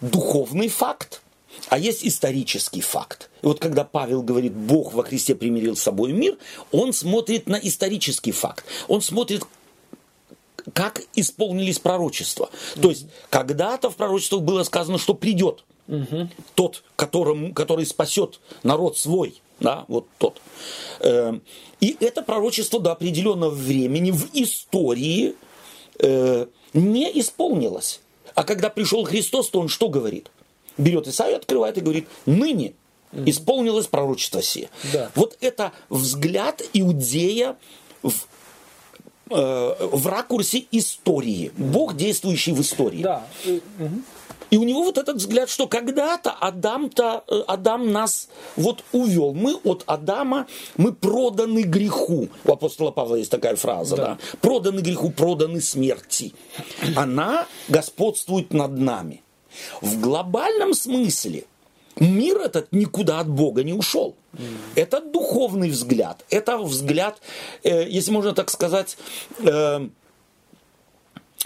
[0.00, 1.22] духовный факт,
[1.68, 3.30] а есть исторический факт.
[3.42, 6.36] И вот когда Павел говорит, Бог во Христе примирил с собой мир,
[6.70, 8.64] он смотрит на исторический факт.
[8.88, 9.44] Он смотрит,
[10.72, 12.50] как исполнились пророчества.
[12.80, 16.28] То есть, когда-то в пророчествах было сказано, что придет угу.
[16.54, 19.40] тот, которым, который спасет народ свой.
[19.62, 20.40] Да, вот тот.
[21.00, 21.42] Эм,
[21.80, 25.34] и это пророчество до определенного времени в истории
[25.98, 28.00] э, не исполнилось.
[28.34, 30.30] А когда пришел Христос, то он что говорит?
[30.78, 32.74] Берет Исаию, открывает и говорит, ныне
[33.26, 34.70] исполнилось пророчество сие.
[34.92, 35.10] Да.
[35.14, 37.56] Вот это взгляд иудея
[38.02, 38.12] в,
[39.30, 41.52] э, в ракурсе истории.
[41.56, 43.02] Бог, действующий в истории.
[43.02, 43.26] Да.
[44.52, 49.32] И у него вот этот взгляд, что когда-то Адам-то, э, Адам нас вот увел.
[49.32, 50.46] Мы от Адама,
[50.76, 52.28] мы проданы греху.
[52.44, 54.04] У апостола Павла есть такая фраза, да.
[54.04, 54.18] да?
[54.42, 56.34] Проданы греху, проданы смерти.
[56.94, 59.22] Она господствует над нами.
[59.80, 61.44] В глобальном смысле
[61.96, 64.16] мир этот никуда от Бога не ушел.
[64.74, 66.26] Это духовный взгляд.
[66.28, 67.22] Это взгляд,
[67.62, 68.98] э, если можно так сказать,
[69.38, 69.88] э,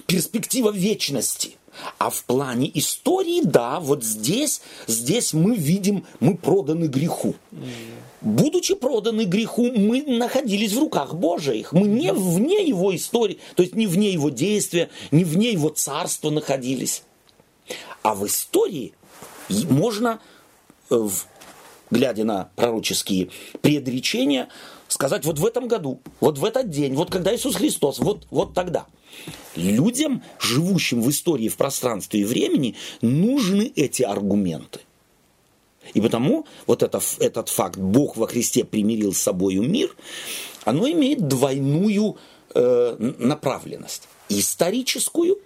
[0.08, 1.56] перспектива вечности–
[1.98, 7.34] а в плане истории, да, вот здесь, здесь мы видим, мы проданы греху.
[8.20, 11.72] Будучи проданы греху, мы находились в руках Божьих.
[11.72, 16.30] Мы не вне его истории, то есть не вне его действия, не вне его царства
[16.30, 17.02] находились.
[18.02, 18.94] А в истории
[19.48, 20.20] можно,
[20.90, 21.08] э,
[21.90, 24.48] глядя на пророческие предречения,
[24.88, 28.54] сказать вот в этом году, вот в этот день, вот когда Иисус Христос, вот, вот
[28.54, 28.86] тогда–
[29.54, 34.80] Людям, живущим в истории, в пространстве и времени, нужны эти аргументы.
[35.94, 39.94] И потому вот это, этот факт «Бог во Христе примирил с собою мир»,
[40.64, 42.16] оно имеет двойную
[42.54, 44.08] э, направленность.
[44.28, 45.38] Историческую,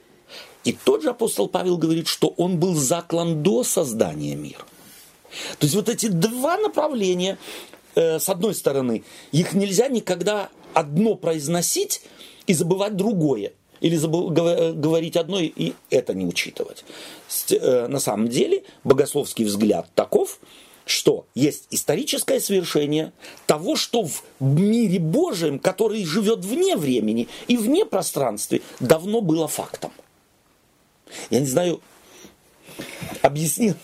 [0.65, 4.65] и тот же апостол Павел говорит, что он был заклан до создания мира.
[5.59, 7.39] То есть вот эти два направления
[7.95, 12.03] э, с одной стороны, их нельзя никогда одно произносить
[12.47, 13.53] и забывать другое.
[13.81, 16.85] Или забыл, говорить одно и это не учитывать.
[17.51, 20.39] Э, на самом деле богословский взгляд таков,
[20.85, 23.13] что есть историческое свершение
[23.47, 29.93] того, что в мире Божьем, который живет вне времени и вне пространства, давно было фактом.
[31.31, 31.81] Я не знаю,
[33.23, 33.75] объяснил.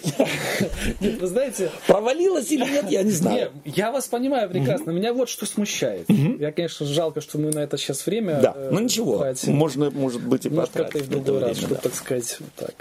[1.00, 1.70] Нет, вы знаете...
[1.86, 3.52] Провалилось или нет, я не знаю.
[3.64, 4.90] Нет, я вас понимаю прекрасно.
[4.90, 6.06] Меня вот что смущает.
[6.08, 8.40] Я, конечно, жалко, что мы на это сейчас время...
[8.40, 9.26] Да, ну ничего.
[9.46, 11.02] Можно, может быть, и потратить.
[11.02, 12.74] в другой раз, чтобы, так сказать, так.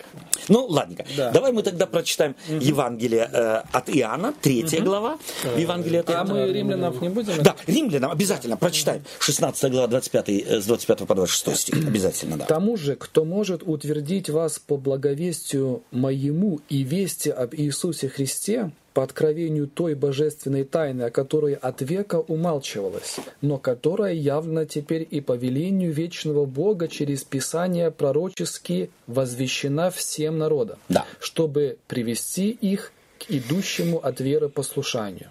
[0.48, 1.06] Ну, ладненько.
[1.34, 5.18] Давай мы тогда прочитаем Евангелие э, от Иоанна, третья глава.
[5.58, 6.32] Евангелие от а Иоанна.
[6.32, 7.43] А мы римлянам не будем?
[7.43, 9.04] Да, римлянам обязательно прочитаем.
[9.20, 11.88] 16 глава, 25, э, с 25 по 26 стих.
[11.88, 12.46] Обязательно, да.
[12.46, 16.35] Тому же, кто может утвердить вас по благовестию моему
[16.70, 23.18] и вести об Иисусе Христе по откровению той божественной тайны, о которой от века умалчивалась,
[23.42, 30.78] но которая явно теперь и по велению вечного Бога через Писания пророчески возвещена всем народам,
[30.88, 31.06] да.
[31.20, 35.30] чтобы привести их к идущему от веры послушанию.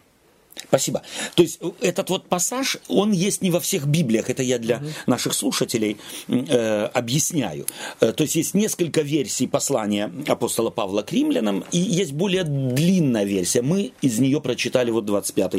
[0.69, 1.03] Спасибо.
[1.35, 4.83] То есть э, этот вот пассаж, он есть не во всех Библиях, это я для
[5.07, 5.99] наших слушателей
[6.29, 7.67] э, объясняю.
[8.01, 13.25] Э, то есть есть несколько версий послания апостола Павла к римлянам, и есть более длинная
[13.25, 13.63] версия.
[13.63, 15.55] Мы из нее прочитали вот 25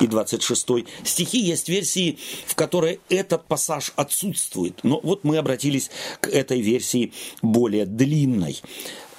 [0.00, 0.66] и 26
[1.04, 1.38] стихи.
[1.38, 4.80] Есть версии, в которой этот пассаж отсутствует.
[4.82, 5.90] Но вот мы обратились
[6.20, 8.60] к этой версии более длинной.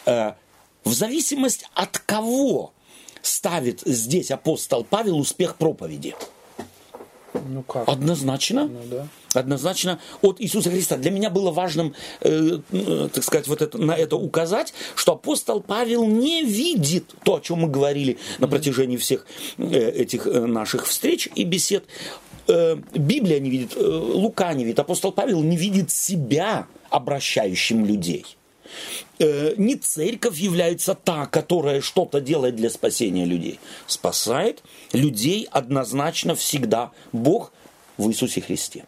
[0.06, 0.34] Э,
[0.84, 2.74] в зависимости от кого
[3.22, 6.16] ставит здесь апостол Павел успех проповеди?
[7.34, 7.88] Ну как?
[7.88, 8.68] Однозначно.
[8.68, 9.08] Ну, да.
[9.34, 10.98] Однозначно от Иисуса Христа.
[10.98, 15.62] Для меня было важным, э, э, так сказать, вот это, на это указать, что апостол
[15.62, 20.88] Павел не видит то, о чем мы говорили на протяжении всех э, этих э, наших
[20.88, 21.86] встреч и бесед.
[22.48, 28.26] Э, Библия не видит, э, Лука не видит, апостол Павел не видит себя обращающим людей
[29.20, 33.60] э, не церковь является та, которая что-то делает для спасения людей.
[33.88, 34.64] Спасает
[34.94, 37.52] людей однозначно всегда Бог
[37.98, 38.86] в Иисусе Христе.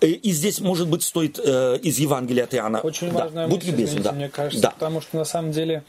[0.00, 2.80] Э, и здесь, может быть, стоит э, из Евангелия от Иоанна.
[2.80, 3.24] Очень да.
[3.24, 4.12] важная Будь мысль, любезен, да.
[4.12, 4.70] мне кажется, да.
[4.70, 5.84] потому что на самом деле,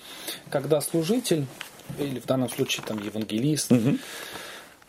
[0.50, 1.46] когда служитель,
[2.00, 3.98] или в данном случае там евангелист, угу.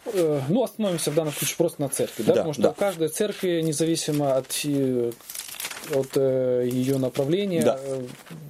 [0.06, 2.70] э, ну, остановимся в данном случае просто на церкви, да, да потому что да.
[2.70, 5.12] у каждой церкви, независимо от э,
[5.94, 7.78] от э, ее направления, да.
[7.80, 8.02] э,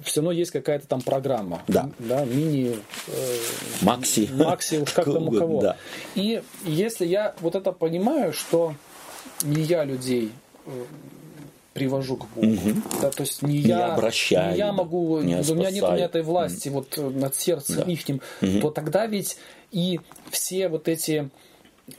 [0.03, 1.61] все равно есть какая-то там программа.
[1.67, 1.89] Да.
[1.99, 2.77] да мини...
[3.07, 3.37] Э,
[3.81, 4.29] Макси.
[4.33, 5.61] Макси, уж как там у кого.
[5.61, 5.77] Да.
[6.15, 8.75] И если я вот это понимаю, что
[9.43, 10.31] не я людей
[10.65, 10.71] э,
[11.73, 12.47] привожу к Богу.
[12.47, 12.81] Угу.
[13.01, 16.21] Да, то есть не, не я, обращаю, не я могу, не у меня нет этой
[16.21, 16.85] власти угу.
[16.95, 17.83] вот над сердцем да.
[17.91, 18.59] ихним, угу.
[18.61, 19.37] то тогда ведь
[19.71, 19.99] и
[20.29, 21.29] все вот эти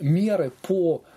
[0.01, 1.14] меры по Э,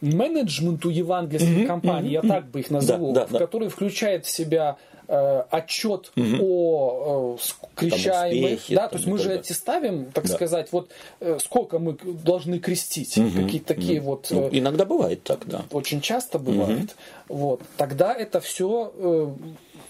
[0.00, 3.38] менеджменту евангельских mm-hmm, компаний, mm-hmm, я так бы их назову, да, да, да.
[3.38, 4.76] который включает в себя
[5.08, 6.38] э, отчет mm-hmm.
[6.40, 10.34] о э, крещаемых, да, то есть мы же эти ставим, так да.
[10.34, 10.90] сказать, вот
[11.20, 13.44] э, сколько мы должны крестить, mm-hmm.
[13.44, 14.02] какие-то такие mm-hmm.
[14.02, 14.28] вот.
[14.30, 15.64] Ну, э, иногда бывает так, да.
[15.72, 16.78] Очень часто бывает.
[16.78, 16.94] Mm-hmm.
[17.28, 19.28] Вот, тогда это все э,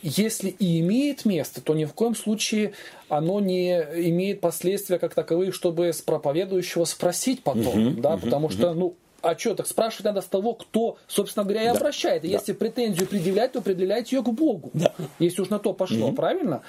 [0.02, 2.72] если и имеет место, то ни в коем случае
[3.08, 3.72] оно не
[4.08, 8.52] имеет последствия как таковые, чтобы с проповедующего спросить потом, угу, да, угу, потому угу.
[8.52, 11.72] что, ну, а так спрашивать надо с того, кто, собственно говоря, и да.
[11.72, 12.24] обращает.
[12.24, 12.34] И да.
[12.34, 14.70] если претензию предъявлять, то предъявляйте ее к Богу.
[14.74, 14.92] Да.
[15.18, 16.62] Если уж на то пошло, mm правильно?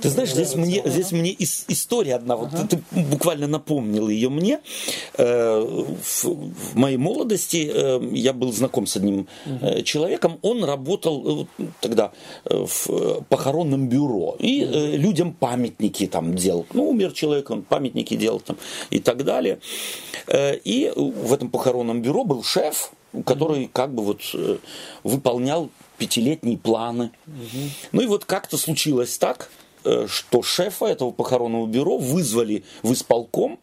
[0.00, 0.90] Ты знаешь, здесь мне, ага.
[0.90, 2.66] здесь мне история одна, вот ага.
[2.66, 4.60] ты, ты буквально напомнил ее мне.
[5.16, 9.82] Э, в, в моей молодости э, я был знаком с одним угу.
[9.82, 11.46] человеком, он работал
[11.80, 12.12] тогда
[12.44, 14.96] в похоронном бюро и угу.
[14.96, 16.66] людям памятники там делал.
[16.72, 18.56] Ну, умер человек, он памятники делал там
[18.90, 19.58] и так далее.
[20.32, 22.92] И в этом похоронном похоронном бюро был шеф,
[23.24, 24.58] который как бы вот э,
[25.04, 27.10] выполнял пятилетние планы.
[27.26, 27.58] Угу.
[27.92, 29.50] Ну и вот как-то случилось так,
[29.84, 33.58] э, что шефа этого похоронного бюро вызвали в исполком,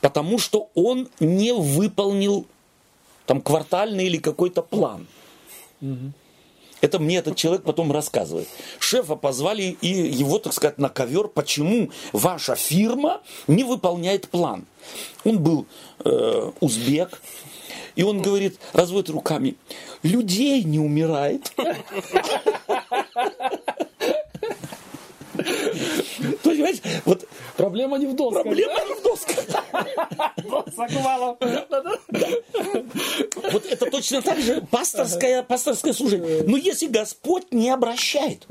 [0.00, 2.46] потому что он не выполнил
[3.26, 5.06] там квартальный или какой-то план.
[5.80, 6.12] Угу.
[6.84, 8.46] Это мне этот человек потом рассказывает.
[8.78, 14.66] Шефа позвали и его, так сказать, на ковер, почему ваша фирма не выполняет план.
[15.24, 15.66] Он был
[16.04, 17.22] э, узбек,
[17.96, 19.56] и он говорит, разводит руками,
[20.02, 21.54] людей не умирает.
[26.42, 28.42] Понимаете, вот проблема не в досках.
[28.42, 29.44] Проблема не в досках.
[33.52, 36.42] Вот это точно так же пасторское, пасторское служение.
[36.46, 38.44] Но если Господь не обращает,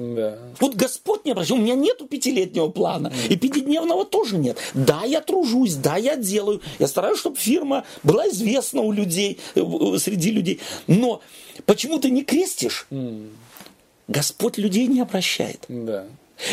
[0.59, 4.57] вот Господь не обращает, у меня нету пятилетнего плана, и пятидневного тоже нет.
[4.73, 9.61] Да, я тружусь, да, я делаю, я стараюсь, чтобы фирма была известна у людей, э,
[9.61, 10.59] в- среди людей.
[10.87, 11.21] Но
[11.65, 12.87] почему ты не крестишь?
[14.07, 15.65] Господь людей не обращает.
[15.67, 16.05] Да.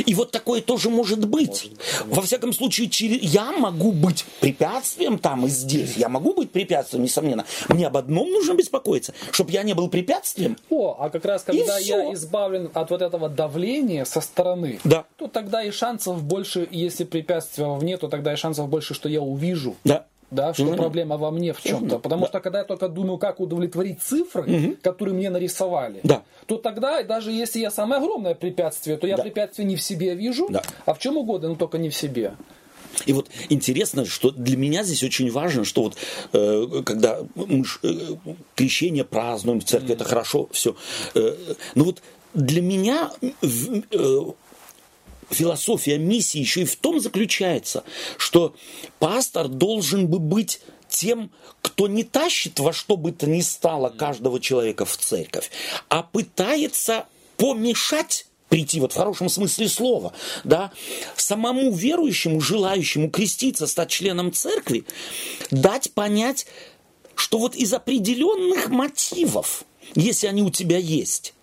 [0.06, 1.70] И вот такое тоже может быть.
[2.06, 3.22] Во всяком случае, через...
[3.22, 5.96] я могу быть препятствием там и здесь.
[5.96, 7.44] Я могу быть препятствием, несомненно.
[7.68, 10.56] Мне об одном нужно беспокоиться, чтобы я не был препятствием.
[10.70, 12.14] О, а как раз когда И я всё.
[12.14, 15.04] избавлен от вот этого давления со стороны, Да.
[15.16, 19.20] то тогда и шансов больше, если препятствия вовне, то тогда и шансов больше, что я
[19.20, 19.76] увижу.
[19.84, 20.06] Да.
[20.30, 20.76] Да, что Именно.
[20.76, 21.98] проблема во мне в чем-то.
[21.98, 26.22] Потому что когда я только думаю, как удовлетворить цифры, которые мне нарисовали, Да.
[26.46, 29.22] то тогда, даже если я самое огромное препятствие, то я Да.
[29.24, 30.62] препятствие не в себе вижу, Да.
[30.86, 32.34] а в чем угодно, но только не в себе.
[33.06, 35.96] И вот интересно, что для меня здесь очень важно, что вот
[36.32, 37.90] э, когда мы э,
[38.56, 40.74] крещение празднуем в церкви, это хорошо, все.
[41.74, 42.02] но вот
[42.34, 43.30] для меня э,
[45.30, 47.84] философия миссии еще и в том заключается,
[48.16, 48.54] что
[48.98, 51.30] пастор должен бы быть тем,
[51.62, 55.50] кто не тащит во что бы то ни стало каждого человека в церковь,
[55.88, 57.06] а пытается
[57.36, 60.12] помешать прийти, вот в хорошем смысле слова,
[60.44, 60.72] да,
[61.16, 64.84] самому верующему, желающему креститься, стать членом церкви,
[65.50, 66.46] дать понять,
[67.14, 69.64] что вот из определенных мотивов,
[69.94, 71.34] если они у тебя есть,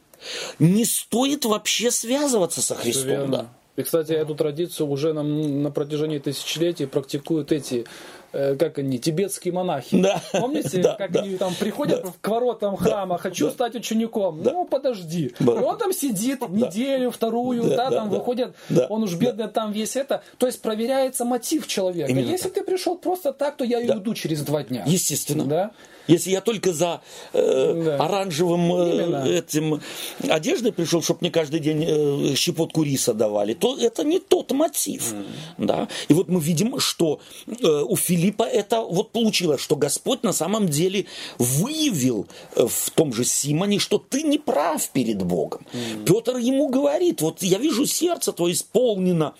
[0.59, 3.31] не стоит вообще связываться со Христом.
[3.31, 3.53] Да.
[3.77, 7.85] И, кстати, эту традицию уже на, на протяжении тысячелетий практикуют эти,
[8.31, 9.99] как они, тибетские монахи.
[10.01, 10.21] Да.
[10.31, 11.21] Помните, Да, как да.
[11.21, 14.41] они там приходят к воротам храма, хочу стать учеником.
[14.43, 15.33] Ну, подожди.
[15.39, 15.53] Да.
[15.53, 18.17] И он там сидит неделю, вторую, Да, да, да, там да.
[18.17, 20.21] выходит, Да, он уж бедный там весь это.
[20.37, 22.11] То есть проверяется мотив человека.
[22.11, 24.83] Именно Если ты пришел просто так, то я и уйду через два дня.
[24.87, 25.45] Естественно.
[25.45, 25.71] Да?
[26.07, 27.01] Если я только за
[27.33, 27.97] э, Да.
[28.05, 29.81] оранжевым э, этим
[30.29, 35.13] одеждой пришел, чтобы мне каждый день э, щепотку риса давали, то это не тот мотив.
[35.57, 35.89] Да?
[36.07, 40.67] И вот мы видим, что э, у Филиппа это вот получилось, что Господь на самом
[40.67, 41.05] деле
[41.37, 45.65] выявил э, в том же Симоне, что ты не прав перед Богом.
[46.05, 49.33] Петр ему говорит, вот я вижу сердце твое исполнено,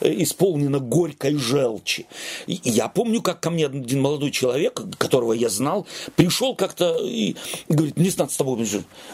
[0.00, 2.06] э, исполнено горькой желчи.
[2.46, 7.36] И я помню, как ко мне один молодой человек, которого я знал, пришел как-то и
[7.68, 8.66] говорит, мне надо с тобой,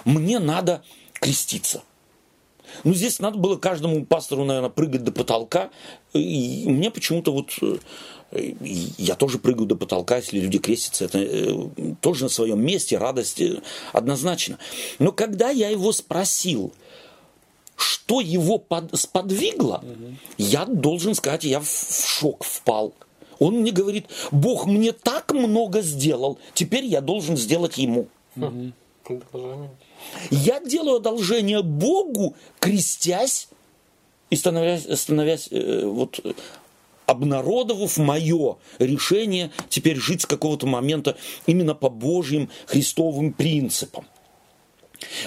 [0.04, 0.82] мне надо
[1.14, 1.82] креститься.
[2.84, 5.70] Ну, здесь надо было каждому пастору, наверное, прыгать до потолка.
[6.12, 7.50] И мне почему-то вот...
[8.30, 11.06] Я тоже прыгаю до потолка, если люди крестятся.
[11.06, 13.62] Это э, тоже на своем месте, радость э,
[13.92, 14.58] однозначно.
[14.98, 16.72] Но когда я его спросил,
[17.76, 19.82] что его под- сподвигло,
[20.36, 22.92] я должен сказать, я в в шок впал.
[23.38, 28.08] Он мне говорит, Бог мне так много сделал, теперь я должен сделать ему.
[29.04, 29.70] Продолжение.
[30.30, 33.48] Я делаю одолжение Богу, крестясь
[34.28, 36.20] и становясь, становясь э, вот
[37.09, 44.04] обнародовав мое решение теперь жить с какого-то момента именно по Божьим Христовым принципам.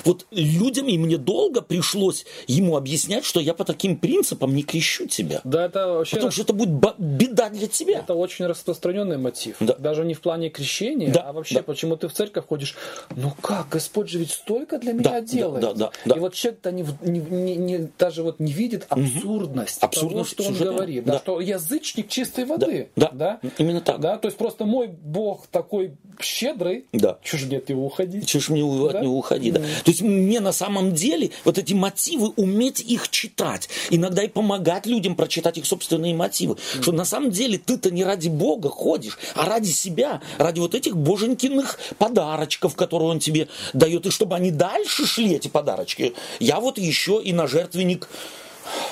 [0.05, 5.07] Вот людям, и мне долго пришлось ему объяснять, что я по таким принципам не крещу
[5.07, 5.41] тебя.
[5.43, 6.15] Да, это вообще...
[6.17, 7.99] Потому что это будет беда для тебя.
[7.99, 9.55] Это очень распространенный мотив.
[9.59, 9.75] Да.
[9.75, 11.63] Даже не в плане крещения, Да, а вообще, да.
[11.63, 12.75] почему ты в церковь ходишь.
[13.15, 15.61] Ну как, Господь же ведь столько для меня Да, да, делает.
[15.61, 16.15] да, да, да.
[16.15, 20.43] И вот человек-то не, не- не- не- даже вот не видит абсурдность того, Абсурдность что
[20.43, 21.05] он совершенно говорит.
[21.05, 21.19] Да, Да.
[21.19, 22.89] что язычник чистой воды.
[22.95, 23.99] да, именно так.
[23.99, 26.85] Да, то есть просто мой Бог такой щедрый.
[26.93, 27.17] Да.
[27.51, 28.27] Нет его уходить?
[28.27, 29.01] Чего ж мне у- от Да?
[29.01, 29.60] него уходи, да.
[29.83, 34.85] То есть мне на самом деле вот эти мотивы уметь их читать, иногда и помогать
[34.85, 39.45] людям прочитать их собственные мотивы, что на самом деле ты-то не ради Бога ходишь, а
[39.45, 45.05] ради себя, ради вот этих боженькиных подарочков, которые он тебе дает, и чтобы они дальше
[45.05, 48.07] шли эти подарочки, я вот еще и на жертвенник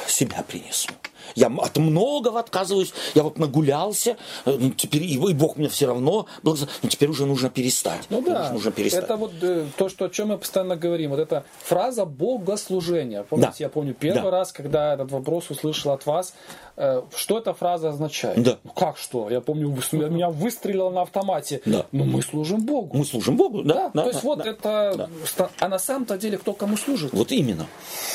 [0.07, 0.89] себя принесу.
[1.35, 5.87] Я от многого отказываюсь, я вот нагулялся, э, ну, теперь и, и Бог мне все
[5.87, 8.05] равно, благослов- ну, теперь уже нужно перестать.
[8.09, 9.03] Ну да, нужно перестать.
[9.03, 11.11] это вот э, то, что, о чем мы постоянно говорим.
[11.11, 13.23] Вот эта фраза богослужения.
[13.23, 13.65] Помните, Да.
[13.65, 14.31] я помню первый Да.
[14.31, 16.33] раз, когда этот вопрос услышал от вас,
[16.77, 18.41] э, что эта фраза означает?
[18.41, 18.57] Да.
[18.63, 19.29] Ну как что?
[19.29, 21.61] Я помню, меня выстрелило на автомате.
[21.65, 21.85] Да.
[21.91, 22.97] Но мы служим Богу.
[22.97, 23.91] Мы служим Богу, да?
[23.93, 24.45] Да, то есть да, вот да.
[24.49, 25.09] это...
[25.25, 27.11] ста- А на самом-то деле кто кому служит?
[27.13, 27.65] Вот именно.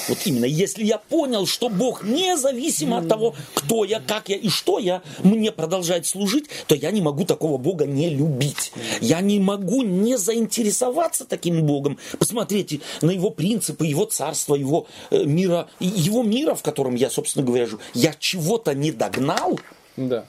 [0.08, 0.44] Вот именно.
[0.44, 5.02] Если я понял, что Бог независимо от того, кто я, как я и что я,
[5.22, 8.72] мне продолжает служить, то я не могу такого Бога не любить.
[9.00, 15.24] Я не могу не заинтересоваться таким Богом, посмотреть на его принципы, его царство, его э,
[15.24, 17.80] мира, его мира, в котором я, собственно говоря, живу.
[17.94, 19.58] Я чего-то не догнал,
[19.96, 20.26] Да.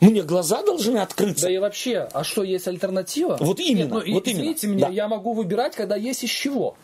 [0.00, 1.46] Мне глаза должны открыться.
[1.46, 3.36] Да и вообще, а что есть альтернатива?
[3.40, 4.92] Вот именно, Нет, ну, вот именно, извините меня, да.
[4.92, 6.76] я могу выбирать, когда есть из чего.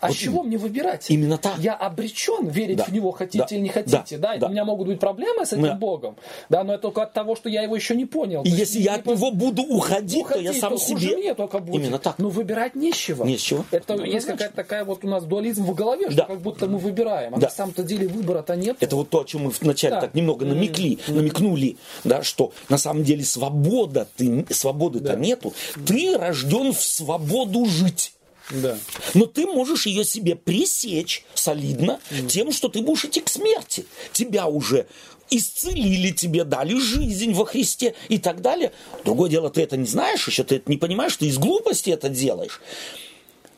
[0.00, 0.48] А Вот с чего именно.
[0.48, 1.06] мне выбирать?
[1.10, 1.58] Именно так.
[1.58, 2.84] Я обречен верить Да.
[2.84, 3.54] в него, хотите Да.
[3.54, 4.18] или не хотите.
[4.18, 4.32] Да.
[4.34, 4.46] Да, Да.
[4.46, 5.74] у меня могут быть проблемы с этим Да.
[5.74, 6.16] Богом.
[6.48, 8.42] Да, но это только от того, что я его еще не понял.
[8.42, 11.16] И если я от него буду уходить, то я уходить, сам то хуже себе...
[11.16, 11.80] мне только будет.
[11.82, 12.18] Именно так.
[12.18, 13.24] Но выбирать нечего.
[13.24, 13.64] Не с чего.
[13.70, 16.24] Это Ну, есть какая-то такая вот у нас дуализм в голове, что Да.
[16.24, 17.34] как будто мы выбираем.
[17.34, 17.46] А Да.
[17.48, 18.76] на самом-то деле выбора-то нет.
[18.80, 20.00] Это вот то, о чем мы вначале Да.
[20.02, 25.14] так немного намекли, намекнули, да, что на самом деле свобода, ты, свободы-то Да.
[25.16, 25.52] нету.
[25.86, 28.13] Ты рожден в свободу жить.
[28.50, 28.78] Да.
[29.14, 33.86] Но ты можешь ее себе пресечь солидно тем, что ты будешь идти к смерти.
[34.12, 34.86] Тебя уже
[35.30, 38.72] исцелили, тебе дали жизнь во Христе и так далее.
[39.04, 42.08] Другое дело, ты это не знаешь еще, ты это не понимаешь, ты из глупости это
[42.08, 42.60] делаешь.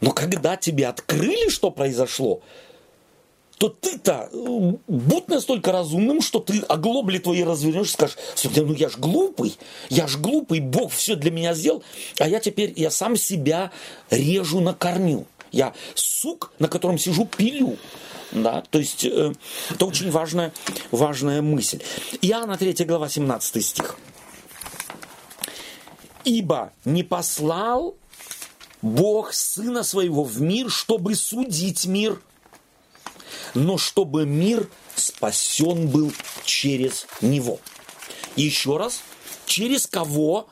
[0.00, 2.42] Но когда тебе открыли, что произошло,
[3.58, 8.74] то ты-то э, будь настолько разумным, что ты оглобли твои развернешь и скажешь, слушай, ну
[8.74, 11.82] я ж глупый, я ж глупый, Бог все для меня сделал,
[12.18, 13.70] а я теперь, я сам себя
[14.10, 15.26] режу на корню.
[15.52, 17.78] Я сук, на котором сижу, пилю.
[18.32, 19.32] Да, то есть э,
[19.70, 20.52] это очень важная,
[20.90, 21.80] важная мысль.
[22.20, 23.96] Иоанна 3 глава 17 стих.
[26.24, 27.94] Ибо не послал
[28.82, 32.20] Бог Сына Своего в мир, чтобы судить мир,
[33.56, 36.12] но чтобы мир спасен был
[36.44, 37.58] через Него.
[38.36, 39.00] Еще раз,
[39.46, 40.48] через кого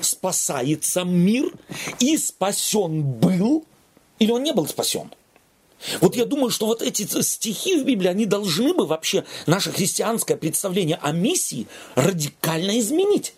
[0.00, 1.52] спасается мир
[2.00, 3.64] и спасен был,
[4.18, 5.12] или он не был спасен?
[6.00, 10.36] Вот я думаю, что вот эти стихи в Библии, они должны бы вообще наше христианское
[10.36, 13.34] представление о миссии радикально изменить.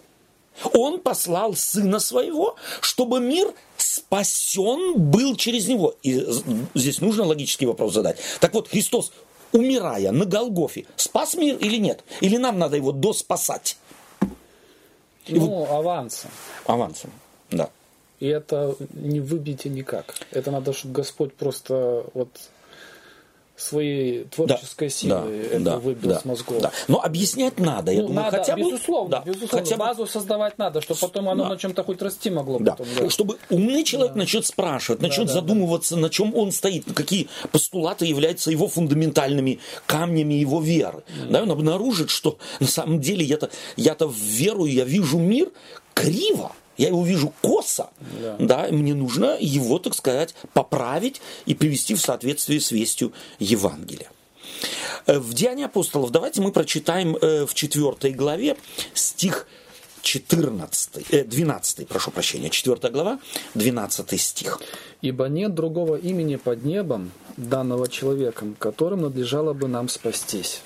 [0.73, 5.95] Он послал Сына Своего, чтобы мир спасен был через Него.
[6.03, 6.25] И
[6.75, 8.19] здесь нужно логический вопрос задать.
[8.41, 9.13] Так вот, Христос,
[9.53, 12.05] умирая на Голгофе, спас мир или нет?
[12.21, 13.77] Или нам надо его доспасать?
[15.29, 16.31] Ну, авансом.
[16.67, 17.11] Авансом,
[17.51, 17.71] да.
[18.19, 20.15] И это не выбьете никак.
[20.33, 22.29] Это надо, чтобы Господь просто вот
[23.59, 26.63] своей творческой силой это выбил да, с мозгов.
[26.63, 26.71] да.
[26.87, 28.63] Но объяснять надо, я Ну, думаю, надо, хотя бы...
[28.63, 29.59] безусловно, да, безусловно.
[29.59, 31.51] хотя бы Базу создавать надо, чтобы потом оно Да.
[31.51, 32.59] на чем-то хоть расти могло.
[32.61, 32.73] Да.
[32.73, 33.11] Потом, да.
[33.11, 38.51] Чтобы умный человек начнет спрашивать, начнет да, задумываться, на чем он стоит, какие постулаты являются
[38.51, 41.03] его фундаментальными камнями его веры.
[41.29, 45.51] Да, он обнаружит, что на самом деле я-то, я-то верую, я вижу мир
[45.95, 46.53] криво.
[46.79, 48.37] Я его вижу косо, Да.
[48.39, 48.69] да.
[48.71, 54.11] мне нужно его, так сказать, поправить и привести в соответствие с вестью Евангелия.
[55.07, 58.57] Э, В Деянии апостолов давайте мы прочитаем э, в 4 главе
[58.95, 59.47] стих
[60.03, 63.19] 14, э, 12, прошу прощения, 4 глава,
[63.55, 64.61] 12 стих.
[65.03, 70.63] Ибо нет другого имени под небом, данного человеком, которым надлежало бы нам спастись.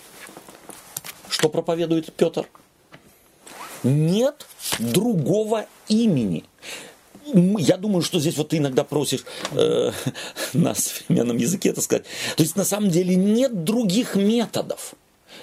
[1.28, 2.46] Что проповедует Петр?
[3.82, 4.46] Нет
[4.78, 6.44] другого имени.
[7.34, 9.92] Я думаю, что здесь вот ты иногда просишь э,
[10.52, 12.04] на современном языке это сказать.
[12.36, 14.94] То есть на самом деле нет других методов,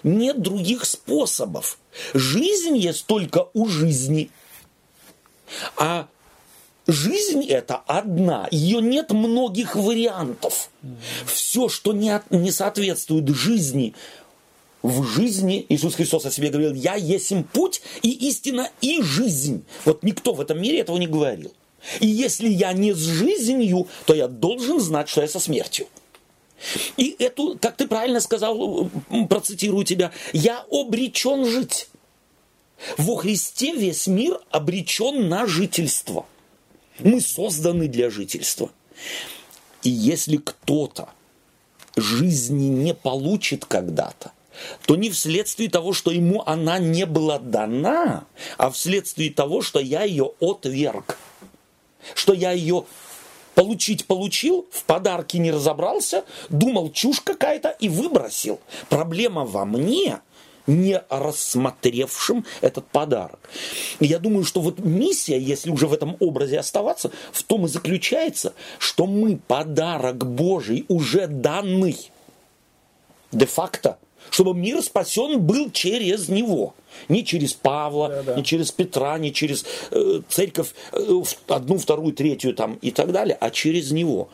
[0.04, 1.78] нет других способов.
[2.14, 4.30] Жизнь есть только у жизни.
[5.78, 6.08] А
[6.86, 10.70] жизнь это одна, ее нет многих вариантов.
[11.26, 13.96] Все, что не, не соответствует жизни
[14.82, 19.64] в жизни Иисус Христос о себе говорил, я есть путь и истина и жизнь.
[19.86, 21.54] Вот никто в этом мире этого не говорил.
[22.00, 25.88] И если я не с жизнью, то я должен знать, что я со смертью.
[26.98, 28.90] И эту, как ты правильно сказал,
[29.30, 31.88] процитирую тебя, я обречен жить.
[32.98, 36.26] Во Христе весь мир обречен на жительство.
[37.00, 38.72] Мы созданы для жительства.
[39.84, 41.10] И если кто-то
[41.96, 44.34] жизни не получит когда-то,
[44.86, 48.26] то не вследствие того, что ему она не была дана,
[48.58, 51.18] а вследствие того, что я ее отверг.
[52.16, 52.86] Что я ее
[53.56, 58.60] получить получил, в подарке не разобрался, думал чушь какая-то и выбросил.
[58.88, 60.20] Проблема во мне,
[60.70, 63.40] не рассмотревшим этот подарок.
[64.00, 68.54] Я думаю, что вот миссия, если уже в этом образе оставаться, в том и заключается,
[68.78, 72.12] что мы подарок Божий уже данный
[73.32, 73.98] де-факто,
[74.32, 76.74] чтобы мир спасен был через него.
[77.08, 78.36] Не через Павла, Да-да.
[78.36, 83.38] не через Петра, не через э, церковь э, одну, вторую, третью там и так далее,
[83.40, 84.30] а через него.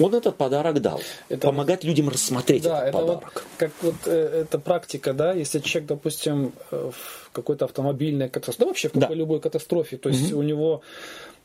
[0.00, 1.00] Он этот подарок дал.
[1.28, 3.44] Это- Помогать людям рассмотреть Да, этот это вот подарок.
[3.58, 8.66] как вот э, эта практика, да, если человек, допустим, э, в какой-то автомобильной катастрофе, да
[8.66, 9.00] вообще в Да.
[9.02, 10.80] какой любой катастрофе, то есть у него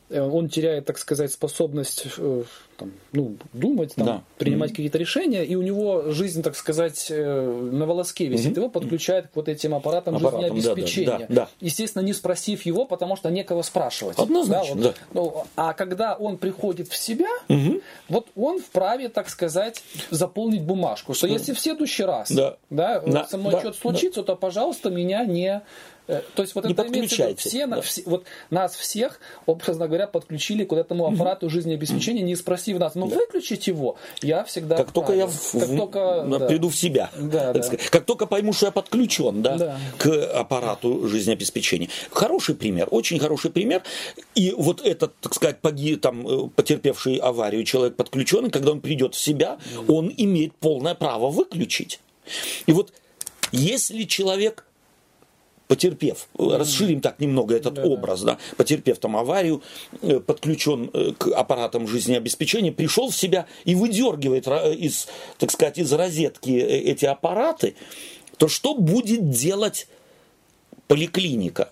[0.09, 2.43] э, он теряет, так сказать, способность э,
[2.80, 4.23] там, ну, думать, там, Да.
[4.38, 8.56] принимать какие-то решения, и у него жизнь, так сказать, э, на волоске висит.
[8.57, 11.19] Его подключают к вот этим аппаратам, Аппаратам, да, да, жизнеобеспечения.
[11.19, 11.49] да, да.
[11.60, 14.18] Естественно, не спросив его, потому что некого спрашивать.
[14.18, 14.84] Однозначно, вот.
[14.84, 14.93] да.
[15.14, 17.30] Ну, а когда он приходит в себя,
[18.07, 22.57] вот он вправе, так сказать, заполнить бумажку, что если в следующий раз Да.
[22.69, 25.61] да, Да, со мной да, что-то случится, то, пожалуйста, меня не...
[26.07, 27.81] э, То есть вот Не это имеется в виду, подключайте, все, да.
[27.81, 32.93] все- вот нас всех, образно говоря, подключили к вот этому аппарату жизнеобеспечения, не спросив нас,
[32.95, 36.45] ну выключить его, я всегда Как только я в- как в- только, да.
[36.47, 37.63] приду в себя, Да, так да.
[37.63, 37.89] сказать.
[37.89, 39.79] как только пойму, что я подключен да, Да.
[39.97, 40.07] к
[40.39, 41.89] аппарату жизнеобеспечения.
[42.11, 43.81] Хороший пример, очень хороший пример.
[44.35, 49.15] И вот этот, так сказать, поги, там, э, потерпевший аварию человек подключенный, когда он придет
[49.15, 51.99] в себя, он имеет полное право выключить.
[52.67, 52.93] И вот
[53.51, 54.65] если человек
[55.69, 57.87] потерпев, э, расширим так немного этот Да-да.
[57.87, 59.61] образ, да, потерпев там аварию,
[60.01, 65.93] э, подключен э, к аппаратам жизнеобеспечения, пришел в себя и выдергивает из, так сказать, из
[65.93, 67.75] розетки эти аппараты,
[68.37, 69.87] то что будет делать
[70.87, 71.71] поликлиника?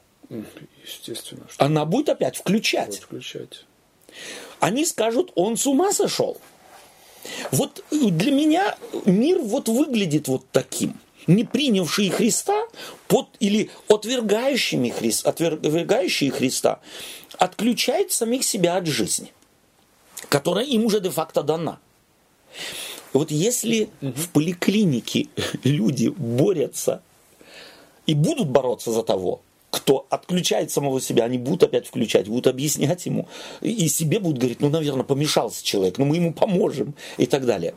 [0.85, 2.89] Естественно, что Она будет опять включать.
[2.89, 3.65] будет включать.
[4.59, 6.37] Они скажут, он с ума сошел.
[7.51, 10.99] Вот для меня мир вот выглядит вот таким.
[11.27, 12.65] Не принявшие Христа
[13.07, 16.79] под, или отвергающими Христ, отвергающие Христа
[17.37, 19.33] отключают самих себя от жизни,
[20.29, 21.79] которая им уже де-факто дана.
[23.13, 25.27] Вот если в поликлинике
[25.63, 27.01] люди борются
[28.05, 33.05] и будут бороться за того, кто отключает самого себя, они будут опять включать, будут объяснять
[33.05, 33.27] ему,
[33.61, 37.45] и и себе будут говорить, ну, наверное, помешался человек, но мы ему поможем и так
[37.45, 37.75] далее.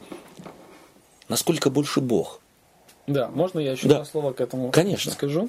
[1.28, 2.39] Насколько больше Бог?
[3.12, 3.96] Да, можно я еще Да.
[3.96, 5.12] два слова к этому Конечно.
[5.12, 5.48] скажу?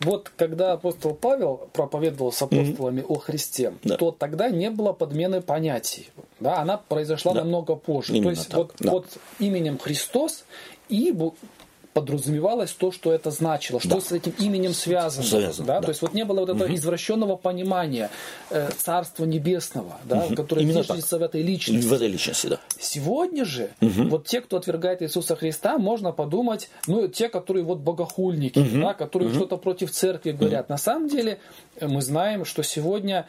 [0.00, 3.96] Вот когда апостол Павел проповедовал с апостолами о Христе, Да.
[3.96, 6.10] то тогда не было подмены понятий.
[6.38, 7.40] Да, она произошла Да.
[7.40, 8.12] намного позже.
[8.12, 8.90] Именно то есть так, вот да.
[8.90, 9.06] под
[9.38, 10.44] именем Христос
[10.90, 11.12] и
[11.96, 14.00] подразумевалось то, что это значило, что Да.
[14.02, 15.26] с этим именем связано.
[15.26, 15.80] Связано, да?
[15.80, 15.86] да.
[15.86, 18.10] То есть вот не было вот этого извращенного понимания
[18.50, 21.88] э, Царства Небесного, да, которое Именно зиждется в этой личности.
[21.88, 22.60] В этой личности, да.
[22.78, 28.62] Сегодня же, вот те, кто отвергает Иисуса Христа, можно подумать, ну, те, которые вот богохульники,
[28.74, 30.68] да, которые что-то против церкви говорят.
[30.68, 31.38] На самом деле,
[31.80, 33.26] э, мы знаем, что сегодня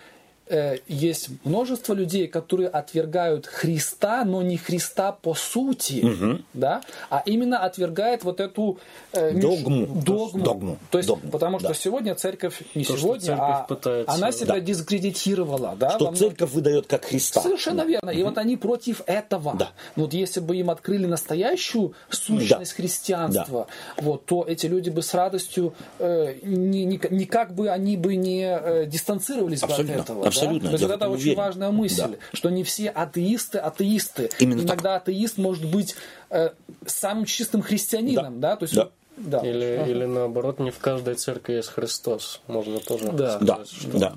[0.87, 8.23] есть множество людей, которые отвергают Христа, но не Христа по сути, да, а именно отвергает
[8.23, 8.79] вот эту
[9.13, 9.85] э, Догму.
[9.87, 10.43] догму.
[10.43, 10.77] Догму.
[10.91, 11.73] То есть, Догму, потому что да.
[11.73, 14.59] сегодня церковь не То, сегодня, церковь а пытается- она себя Да.
[14.61, 17.41] дискредитировала, да, Что многих- церковь выдает как Христа.
[17.41, 18.09] Совершенно верно.
[18.09, 19.55] И вот они против этого.
[19.57, 19.71] Да.
[19.95, 22.75] Вот если бы им открыли настоящую сущность Да.
[22.75, 23.67] христианства,
[23.97, 28.43] вот, то эти люди бы с радостью э, ни- ни- никак бы они бы не
[28.47, 30.23] э, дистанцировались бы Абсолютно, от этого.
[30.23, 30.27] да.
[30.43, 31.37] Абсолютно, То есть вот это очень уверен.
[31.37, 32.17] важная мысль, Да.
[32.33, 34.29] что не все атеисты атеисты.
[34.39, 35.95] Именно Иногда атеист может быть
[36.29, 36.49] э,
[36.85, 38.89] самым чистым христианином, да, то есть Да.
[39.17, 39.39] да.
[39.39, 42.41] Или, или наоборот, не в каждой церкви есть Христос.
[42.47, 43.37] Можно тоже Да.
[43.37, 44.13] сказать, Да, что да.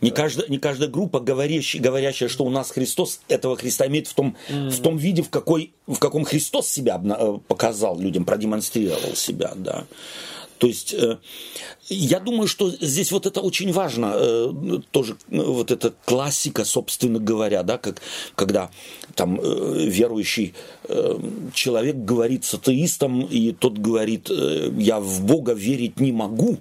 [0.00, 4.14] Не каждая, не каждая группа, говорящая, говорящая, что у нас Христос, этого Христа имеет в
[4.14, 9.52] том, в том виде, в, какой, в каком Христос себя э, показал людям, продемонстрировал себя,
[9.56, 9.84] да.
[10.60, 11.16] То есть, э,
[11.88, 14.52] я думаю, что здесь вот это очень важно, э,
[14.90, 18.02] тоже э, вот эта классика, собственно говоря, да, как,
[18.34, 18.70] когда
[19.14, 20.54] там верующий
[21.54, 26.58] человек говорит с атеистом, и тот говорит, я в Бога верить не могу,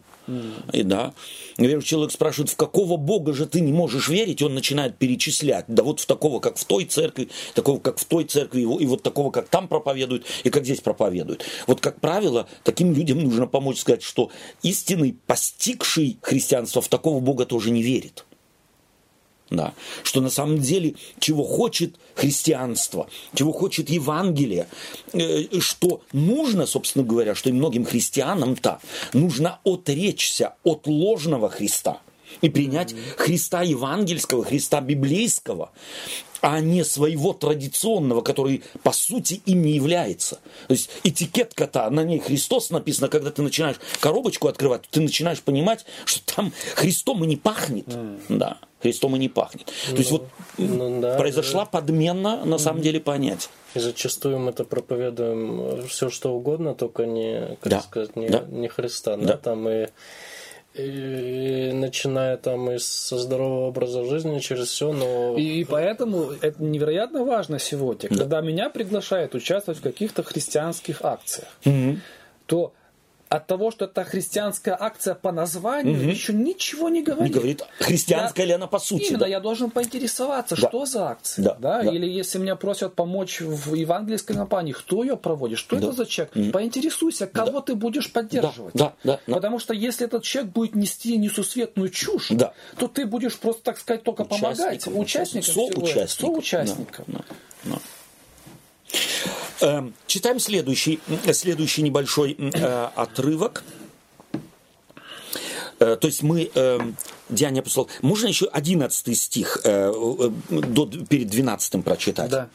[0.73, 1.13] и да,
[1.57, 5.83] верующий человек спрашивает, в какого Бога же ты не можешь верить, он начинает перечислять, да
[5.83, 9.31] вот в такого, как в той церкви, такого, как в той церкви, и вот такого,
[9.31, 11.45] как там проповедуют, и как здесь проповедуют.
[11.67, 14.29] Вот, как правило, таким людям нужно помочь сказать, что
[14.63, 18.25] истинный, постигший христианство, в такого Бога тоже не верит.
[19.49, 19.73] Да.
[20.03, 24.67] Что на самом деле, чего хочет христианство, чего хочет Евангелие,
[25.13, 28.79] э, что нужно, собственно говоря, что и многим христианам-то
[29.13, 32.01] нужно отречься от ложного Христа
[32.41, 35.71] и принять Христа евангельского, Христа библейского,
[36.41, 40.39] а не своего традиционного, который по сути им не является.
[40.67, 45.85] То есть этикетка-то, на ней Христос написано, когда ты начинаешь коробочку открывать, ты начинаешь понимать,
[46.05, 47.85] что там Христом и не пахнет.
[48.29, 49.65] Да, Христом и не пахнет.
[49.87, 50.27] То есть вот
[50.57, 53.49] ну да, произошла подмена, на самом деле, понять.
[53.75, 58.43] И зачастую мы это проповедуем все что угодно, только не, как Да, сказать, не, да.
[58.49, 59.37] не Христа, да, Да.
[59.37, 59.87] там и,
[60.75, 66.63] и начиная там и со здорового образа жизни через все, но И, и поэтому это
[66.63, 71.49] невероятно важно сегодня, когда меня приглашают участвовать в каких-то христианских акциях,
[72.45, 72.73] то
[73.29, 76.09] от того, что это христианская акция по названию, угу.
[76.09, 77.33] еще ничего не говорит.
[77.33, 79.03] Не говорит, христианская я, ли она по сути.
[79.03, 79.27] Именно, да?
[79.27, 80.67] я должен поинтересоваться, да.
[80.67, 81.45] что за акция.
[81.45, 81.57] Да.
[81.59, 81.83] Да?
[81.83, 81.91] Да.
[81.91, 85.87] Или если меня просят помочь в евангельской кампании, кто ее проводит, что да.
[85.87, 86.51] это за человек, угу.
[86.51, 87.61] поинтересуйся, кого да.
[87.61, 88.73] ты будешь поддерживать.
[88.73, 88.93] Да.
[89.03, 89.19] Да.
[89.27, 89.33] Да.
[89.35, 92.53] Потому что если этот человек будет нести несусветную чушь, да.
[92.77, 95.53] то ты будешь просто, так сказать, только помогать участникам.
[95.53, 96.07] Соучастникам.
[96.07, 97.05] Соучастникам.
[97.07, 97.19] Да.
[97.63, 97.71] Да.
[97.71, 97.79] Да.
[99.61, 100.99] Эм, читаем следующий,
[101.33, 103.63] следующий небольшой э, отрывок.
[105.79, 106.79] Э, то есть мы, э,
[107.29, 109.91] Деяния апостол, можно еще 11 стих э,
[110.49, 112.29] до, перед 12 прочитать?
[112.29, 112.49] Да.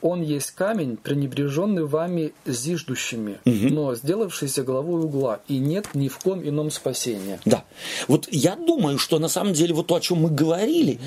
[0.00, 3.74] Он есть камень, пренебреженный вами зиждущими, угу.
[3.74, 7.40] но сделавшийся головой угла, и нет ни в ком ином спасения.
[7.44, 7.64] Да.
[8.06, 11.00] Вот я думаю, что на самом деле вот то, о чем мы говорили,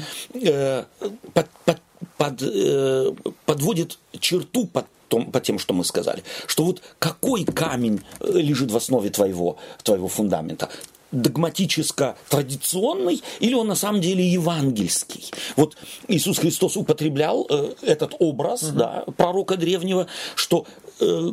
[1.34, 1.82] под, под,
[2.22, 3.12] под, э,
[3.48, 8.70] подводит черту под том, по тем, что мы сказали, что вот какой камень э, лежит
[8.70, 10.70] в основе твоего, твоего фундамента?
[11.12, 15.30] догматическо-традиционный, или он на самом деле евангельский.
[15.58, 15.76] Вот
[16.08, 18.78] Иисус Христос употреблял э, этот образ угу.
[18.78, 20.66] да, пророка древнего, что
[21.02, 21.32] э,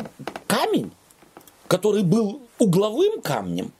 [0.48, 0.90] камень,
[1.69, 3.70] который был угловым камнем,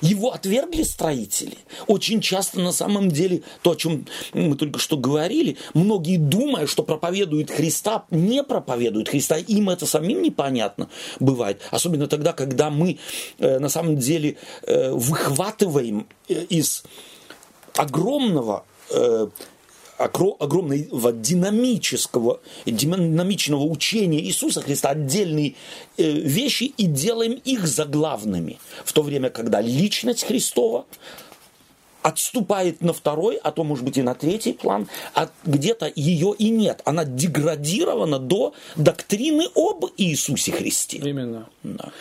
[0.00, 1.58] его отвергли строители.
[1.86, 6.82] Очень часто на самом деле, то, о чем мы только что говорили, многие, думая, что
[6.82, 9.36] проповедуют Христа, не проповедуют Христа.
[9.36, 10.88] Им это самим непонятно
[11.20, 11.60] бывает.
[11.70, 12.98] Особенно тогда, когда мы
[13.38, 16.84] э, на самом деле э, выхватываем э, из
[17.76, 18.64] огромного
[19.98, 25.54] огромного динамического, динамичного учения Иисуса Христа отдельные
[25.96, 28.58] э, вещи и делаем их заглавными.
[28.84, 30.86] В то время, когда личность Христова
[32.02, 36.50] отступает на второй, а то, может быть, и на третий план, а где-то ее и
[36.50, 36.82] нет.
[36.84, 40.98] Она деградирована до доктрины об Иисусе Христе.
[40.98, 41.48] Именно.
[41.62, 41.92] Да.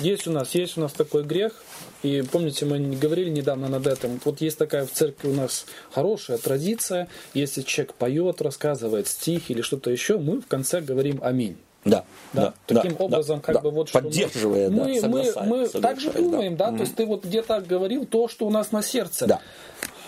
[0.00, 1.64] Есть у нас, есть у нас такой грех,
[2.02, 4.20] и помните, мы говорили недавно над этим.
[4.24, 7.08] Вот есть такая в церкви у нас хорошая традиция.
[7.34, 11.56] Если человек поет, рассказывает стих или что-то еще, мы в конце говорим аминь.
[11.84, 15.46] Да, да, да, таким да, образом, как да, бы вот поддерживая, мы, да, мы, мы,
[15.46, 18.50] мы так же думаем, да, да, то есть ты вот где-то говорил то, что у
[18.50, 19.26] нас на сердце.
[19.26, 19.40] Да.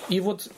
[0.08, 0.48] И вот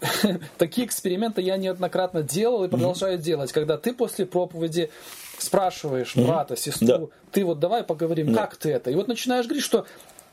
[0.58, 3.22] такие эксперименты я неоднократно делал и продолжаю mm-hmm.
[3.22, 4.90] делать, когда ты после проповеди
[5.36, 6.26] спрашиваешь mm-hmm.
[6.26, 7.06] брата, сестру, да.
[7.32, 8.42] ты вот давай поговорим, да.
[8.42, 9.84] как ты это, и вот начинаешь говорить, что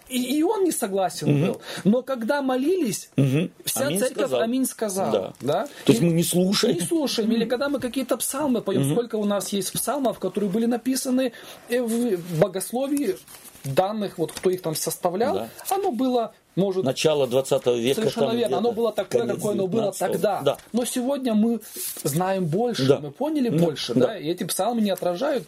[0.10, 1.46] и, и он не согласен угу.
[1.46, 1.62] был.
[1.84, 3.50] Но когда молились, угу.
[3.66, 4.42] вся аминь церковь сказал.
[4.42, 5.12] аминь сказала.
[5.12, 5.34] Да.
[5.42, 5.68] Да?
[5.86, 6.76] То есть мы не слушаем.
[6.76, 7.32] Не слушаем.
[7.32, 8.92] Или когда мы какие-то псалмы поем, угу.
[8.94, 11.34] сколько у нас есть псалмов, которые были написаны
[11.70, 13.18] в богословии
[13.64, 15.50] данных, вот кто их там составлял, да.
[15.70, 16.84] оно было может...
[16.84, 18.02] Начало 20 века.
[18.02, 18.58] Совершенно верно.
[18.58, 20.42] Оно было такое, какое оно было тогда.
[20.42, 20.58] Да.
[20.72, 21.62] Но сегодня мы
[22.04, 23.00] знаем больше, да.
[23.00, 23.58] мы поняли да.
[23.58, 24.08] больше, да.
[24.08, 25.48] да, и эти псалмы не отражают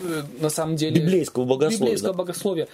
[0.00, 1.78] э, на самом деле библейского богословия.
[1.78, 2.18] Библейского да.
[2.18, 2.68] богословия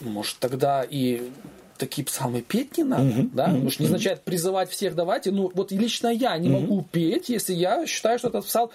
[0.00, 1.30] может, тогда и
[1.78, 3.30] такие псалмы петь не надо, mm-hmm.
[3.32, 3.48] да?
[3.48, 3.62] Mm-hmm.
[3.62, 5.30] Может, не означает призывать всех давайте.
[5.30, 6.60] Ну, вот лично я не mm-hmm.
[6.60, 8.70] могу петь, если я считаю, что этот псалм...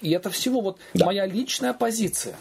[0.00, 1.04] И это всего вот да.
[1.04, 2.34] моя личная позиция.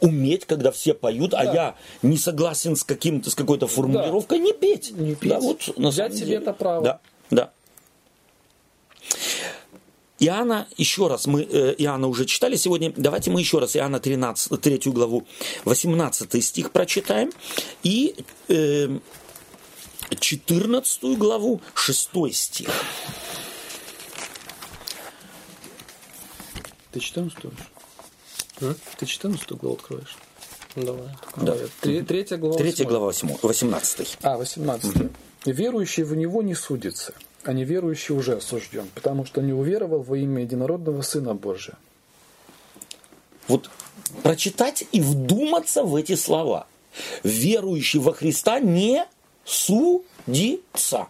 [0.00, 1.50] Уметь, когда все поют, а да.
[1.50, 4.44] а я не согласен с каким-то, с какой-то формулировкой, да.
[4.44, 4.90] не петь.
[4.90, 5.30] Не петь.
[5.30, 6.38] Да, вот, на Взять себе деле.
[6.38, 6.84] это право.
[6.84, 7.00] Да,
[7.30, 7.52] да.
[10.20, 14.60] Иоанна, еще раз, мы э, Иоанна уже читали сегодня, давайте мы еще раз Иоанна 13,
[14.60, 15.26] 3 главу,
[15.64, 17.32] 18 стих прочитаем,
[17.82, 18.14] и
[18.48, 18.98] э,
[20.18, 22.68] 14 главу, 6 стих.
[26.92, 27.38] Ты 14
[28.60, 28.74] а?
[28.96, 30.16] Ты 14 главу откроешь?
[30.76, 31.08] Давай.
[31.36, 31.56] Да.
[31.80, 32.56] Третья глава.
[32.56, 33.12] Третья глава,
[33.42, 34.18] 18.
[34.22, 34.96] А, 18.
[34.96, 35.10] Угу.
[35.46, 37.14] Верующий в него не судится
[37.48, 41.76] а неверующий уже осужден, потому что не уверовал во имя единородного Сына Божия.
[43.48, 43.70] Вот
[44.22, 46.66] прочитать и вдуматься в эти слова.
[47.22, 49.04] Верующий во Христа не
[49.44, 51.08] судится.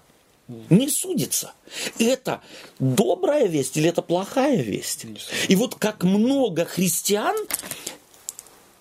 [0.69, 1.53] Не судится.
[1.99, 2.43] Это
[2.79, 5.07] добрая весть или это плохая весть?
[5.49, 7.35] И вот как много христиан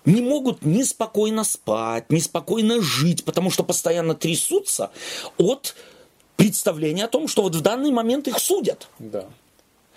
[0.05, 4.91] не могут неспокойно спать, неспокойно жить, потому что постоянно трясутся
[5.37, 5.75] от
[6.35, 8.87] представление о том, что вот в данный момент их судят.
[8.99, 9.25] Да.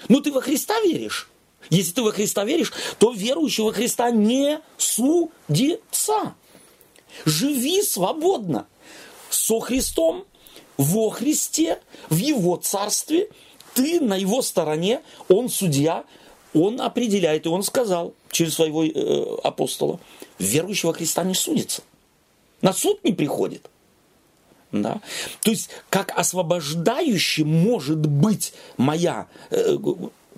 [0.08, 1.28] Ну ты во Христа веришь?
[1.70, 6.34] Если ты во Христа веришь, то верующий во Христа не судится.
[7.24, 8.66] Живи свободно
[9.30, 10.24] со Христом,
[10.76, 11.80] во Христе,
[12.10, 13.28] в Его Царстве.
[13.74, 16.04] Ты на Его стороне, Он судья,
[16.54, 19.98] Он определяет, и Он сказал через своего э, апостола,
[20.38, 21.82] верующего Христа не судится.
[22.62, 23.68] На суд не приходит.
[24.82, 25.00] Да?
[25.42, 29.76] То есть, как освобождающим может быть моя э,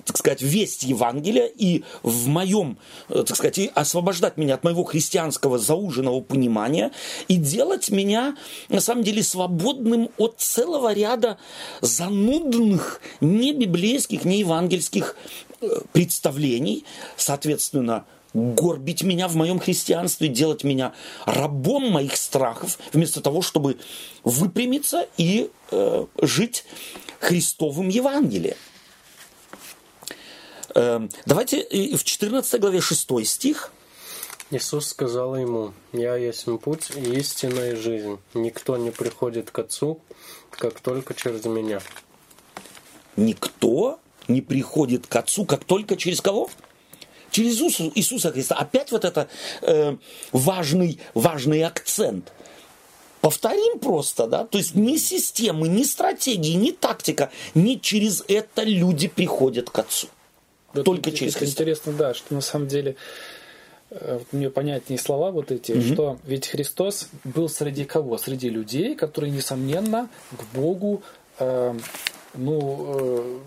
[0.09, 2.78] так сказать, весть Евангелия и в моем,
[3.10, 6.93] э, так сказать, и освобождать меня от моего христианского зауженного понимания
[7.28, 8.35] и делать меня,
[8.70, 11.36] на самом деле, свободным от целого ряда
[11.82, 15.15] занудных, не библейских, не евангельских
[15.60, 16.86] э, представлений,
[17.19, 20.92] соответственно, горбить меня в моем христианстве, делать меня
[21.24, 23.78] рабом моих страхов, вместо того, чтобы
[24.24, 26.64] выпрямиться и э, жить
[27.20, 28.56] Христовым Евангелием.
[30.74, 33.72] Э, давайте в 14 главе 6 стих.
[34.50, 38.18] Иисус сказал ему, «Я есть путь и истинная жизнь.
[38.32, 40.00] Никто не приходит к Отцу,
[40.50, 41.80] как только через меня».
[43.16, 43.98] Никто
[44.28, 46.48] не приходит к Отцу, как только через кого?
[47.39, 47.60] Через
[47.94, 48.56] Иисуса Христа.
[48.56, 49.28] Опять вот это
[49.62, 49.97] э,
[50.32, 52.32] важный, важный акцент.
[53.20, 59.06] Повторим просто, да, то есть ни системы, ни стратегии, ни тактика, ни через это люди
[59.06, 60.09] приходят к Отцу.
[60.73, 61.62] Вот Только через Христа.
[61.62, 62.97] Интересно, да, что на самом деле
[63.90, 65.82] э, мне понятнее слова вот эти, угу.
[65.82, 68.19] что ведь Христос был среди кого?
[68.19, 71.02] Среди людей, которые, несомненно, к Богу
[71.39, 71.78] э,
[72.35, 73.39] ну, э,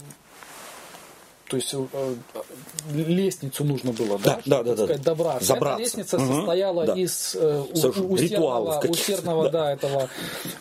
[1.52, 2.16] то есть э,
[2.94, 5.46] лестницу нужно было, да, да, да, да, сказать, добраться.
[5.48, 5.74] Забраться.
[5.74, 6.94] Эта лестница угу, состояла да.
[6.94, 9.52] из э, усердного, усердного да.
[9.52, 10.10] да, этого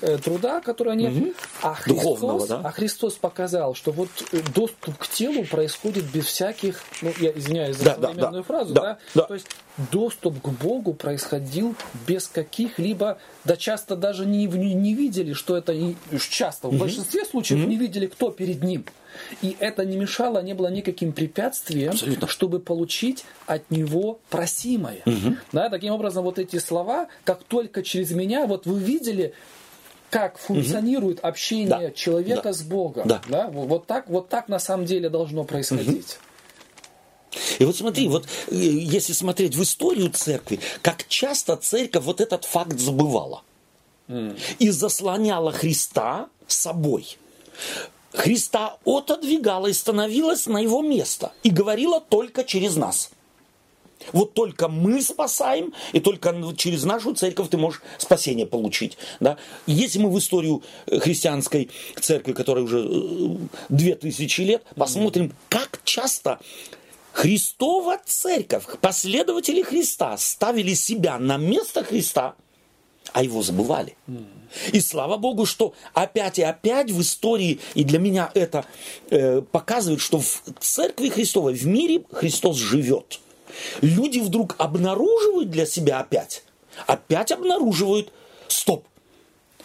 [0.00, 1.06] э, труда, который они...
[1.06, 1.32] Угу.
[1.62, 2.60] А, Христос, да?
[2.64, 7.76] а Христос показал, что вот э, доступ к телу происходит без всяких, ну, я извиняюсь
[7.76, 9.46] за да, современную да, фразу, да, да, да, то есть
[9.92, 15.72] доступ к Богу происходил без каких-либо, да часто даже не, не видели, что это,
[16.28, 16.78] часто, в угу.
[16.78, 17.70] большинстве случаев угу.
[17.70, 18.84] не видели, кто перед ним.
[19.42, 22.28] И это не мешало, не было никаким препятствием, Абсолютно.
[22.28, 25.02] чтобы получить от него просимое.
[25.06, 25.36] Угу.
[25.52, 29.34] Да, таким образом, вот эти слова, как только через меня, вот вы видели,
[30.10, 31.28] как функционирует угу.
[31.28, 31.90] общение да.
[31.90, 32.52] человека да.
[32.52, 33.08] с Богом.
[33.08, 33.22] Да.
[33.28, 33.48] Да?
[33.48, 36.18] Вот, так, вот так на самом деле должно происходить.
[36.20, 36.30] Угу.
[37.60, 42.44] И вот смотри, вот э, если смотреть в историю церкви, как часто церковь вот этот
[42.44, 43.42] факт забывала.
[44.08, 44.36] Mm.
[44.58, 47.16] И заслоняла Христа собой.
[48.12, 51.32] Христа отодвигала и становилась на его место.
[51.42, 53.10] И говорила только через нас.
[54.12, 58.96] Вот только мы спасаем, и только через нашу церковь ты можешь спасение получить.
[59.20, 59.36] Да?
[59.66, 61.70] Если мы в историю э, христианской
[62.00, 63.36] церкви, которая уже э,
[63.68, 66.40] две тысячи лет, посмотрим, как часто
[67.12, 72.34] Христова церковь, последователи Христа ставили себя на место Христа–
[73.12, 73.96] а его забывали.
[74.72, 78.64] И слава Богу, что опять и опять в истории, и для меня это
[79.10, 83.20] э, показывает, что в церкви Христовой, в мире Христос живет.
[83.80, 86.44] Люди вдруг обнаруживают для себя опять,
[86.86, 88.12] опять обнаруживают,
[88.48, 88.84] стоп,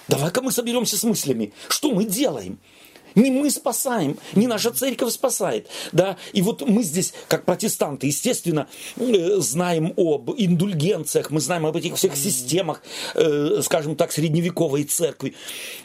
[0.07, 2.59] давай-ка мы соберемся с мыслями, что мы делаем–
[3.15, 5.67] не мы спасаем, не наша церковь спасает.
[5.91, 6.17] Да?
[6.33, 8.67] И вот мы здесь, как протестанты, естественно,
[8.97, 12.83] э, знаем об индульгенциях, мы знаем об этих всех системах,
[13.15, 15.33] э, скажем так, средневековой церкви.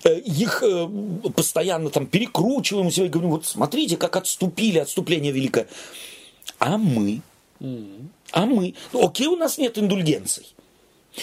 [0.05, 0.63] Э, их
[1.35, 5.67] постоянно там перекручиваем себя и говорим, вот смотрите, как отступили, отступление великое.
[6.59, 7.23] А мы?
[8.33, 8.75] А мы?
[8.93, 10.47] Ну, окей, у нас нет индульгенций.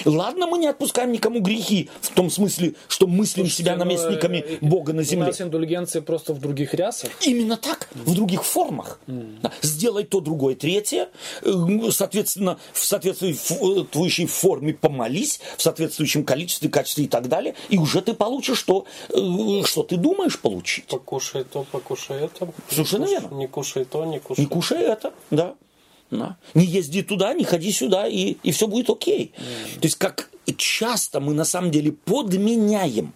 [0.05, 4.57] Ладно, мы не отпускаем никому грехи, в том смысле, что мыслим Слушайте, себя наместниками но,
[4.61, 5.26] ну, Бога на земле.
[5.26, 7.09] У нас индульгенции просто в других рясах.
[7.22, 8.99] Именно так, в других формах.
[9.07, 9.51] Mm.
[9.61, 11.09] Сделай то, другое, третье.
[11.41, 11.51] Э,
[11.91, 17.55] соответственно, в соответствующей форме помолись, в соответствующем количестве, качестве и так далее.
[17.69, 20.88] И уже ты получишь то, э, что ты думаешь получить.
[20.88, 22.49] Покушай то, покушай это.
[22.69, 23.35] Совершенно верно.
[23.35, 24.41] Не кушай то, не кушай.
[24.41, 25.55] Не кушай это, да.
[26.10, 26.38] Да.
[26.54, 29.34] Не езди туда, не ходи сюда, и, и все будет окей.
[29.36, 29.80] Mm.
[29.80, 33.14] То есть, как часто мы на самом деле подменяем,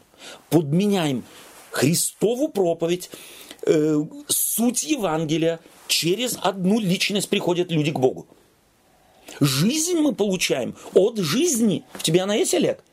[0.50, 1.24] подменяем
[1.72, 3.10] Христову проповедь,
[3.66, 3.98] э,
[4.28, 8.28] суть Евангелия, через одну личность приходят люди к Богу.
[9.40, 11.84] Жизнь мы получаем от жизни.
[11.94, 12.84] В тебе она есть, Олег?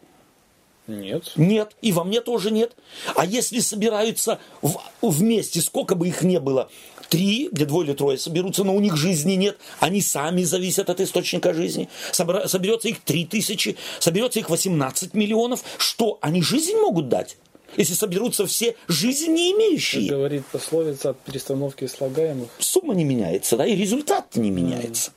[0.87, 1.33] Нет.
[1.37, 1.77] Нет.
[1.83, 2.75] И во мне тоже нет.
[3.15, 6.70] А если собираются в, вместе, сколько бы их ни было,
[7.09, 11.01] три, где двое или трое соберутся, но у них жизни нет, они сами зависят от
[11.01, 11.89] источника жизни.
[12.12, 15.62] Собра- соберется их три тысячи, соберется их 18 миллионов.
[15.78, 17.36] Что, они жизнь могут дать?
[17.76, 20.09] Если соберутся все жизнь не имеющие.
[20.09, 22.48] Как говорит пословица от перестановки слагаемых.
[22.59, 25.10] Сумма не меняется, да, и результат не меняется.
[25.10, 25.14] Mm.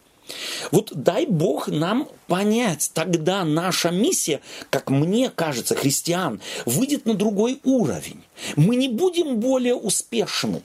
[0.71, 7.59] Вот дай Бог нам понять, тогда наша миссия, как мне кажется, христиан, выйдет на другой
[7.63, 8.23] уровень.
[8.55, 10.61] Мы не будем более успешны.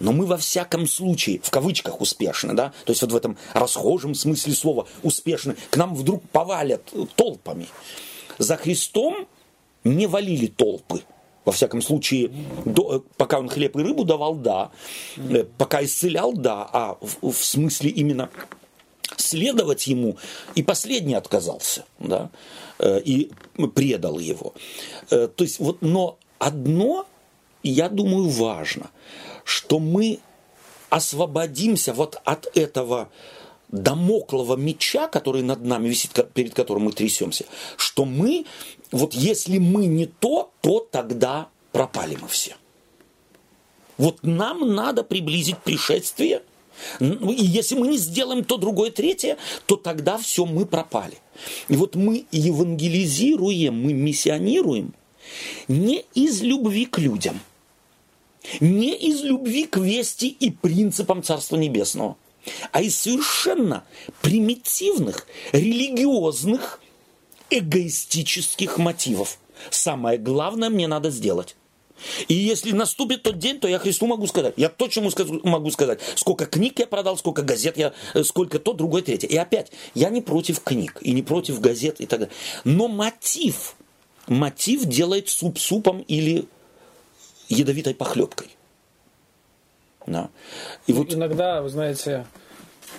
[0.00, 4.14] Но мы во всяком случае, в кавычках успешны, да, то есть вот в этом расхожем
[4.14, 7.68] смысле слова успешны, к нам вдруг повалят толпами.
[8.38, 9.26] За Христом
[9.84, 11.02] не валили толпы.
[11.44, 12.30] Во всяком случае,
[12.64, 14.70] до, пока он хлеб и рыбу давал, да.
[15.16, 16.68] Э, пока исцелял, да.
[16.72, 18.30] А в, в смысле именно
[19.16, 20.16] следовать ему,
[20.54, 22.30] и последний отказался, да,
[22.78, 23.30] э, и
[23.74, 24.54] предал его.
[25.10, 27.06] Э, то есть вот, но одно,
[27.62, 28.90] я думаю, важно,
[29.44, 30.20] что мы
[30.90, 33.08] освободимся вот от этого
[33.70, 37.46] домоклого меча, который над нами висит, перед которым мы трясемся,
[37.76, 38.44] что мы,
[38.90, 42.56] вот если мы не то, то тогда пропали мы все.
[43.96, 46.42] Вот нам надо приблизить пришествие,
[47.00, 49.36] и если мы не сделаем то, другое, третье,
[49.66, 51.18] то тогда все, мы пропали.
[51.68, 54.94] И вот мы евангелизируем, мы миссионируем
[55.68, 57.40] не из любви к людям,
[58.60, 62.16] не из любви к вести и принципам Царства Небесного,
[62.72, 63.84] а из совершенно
[64.20, 66.80] примитивных, религиозных,
[67.50, 69.38] эгоистических мотивов.
[69.70, 71.56] Самое главное мне надо сделать.
[72.26, 74.54] И если наступит тот день, то я Христу могу сказать.
[74.56, 75.08] Я точно
[75.44, 77.92] могу сказать, сколько книг я продал, сколько газет я,
[78.24, 79.28] сколько то, другое, третье.
[79.28, 82.34] И опять, я не против книг и не против газет и так далее.
[82.64, 83.76] Но мотив,
[84.26, 86.46] мотив делает суп супом или
[87.52, 88.48] ядовитой похлебкой.
[90.06, 90.30] Да.
[90.86, 91.12] И вот...
[91.14, 92.26] Иногда, вы знаете,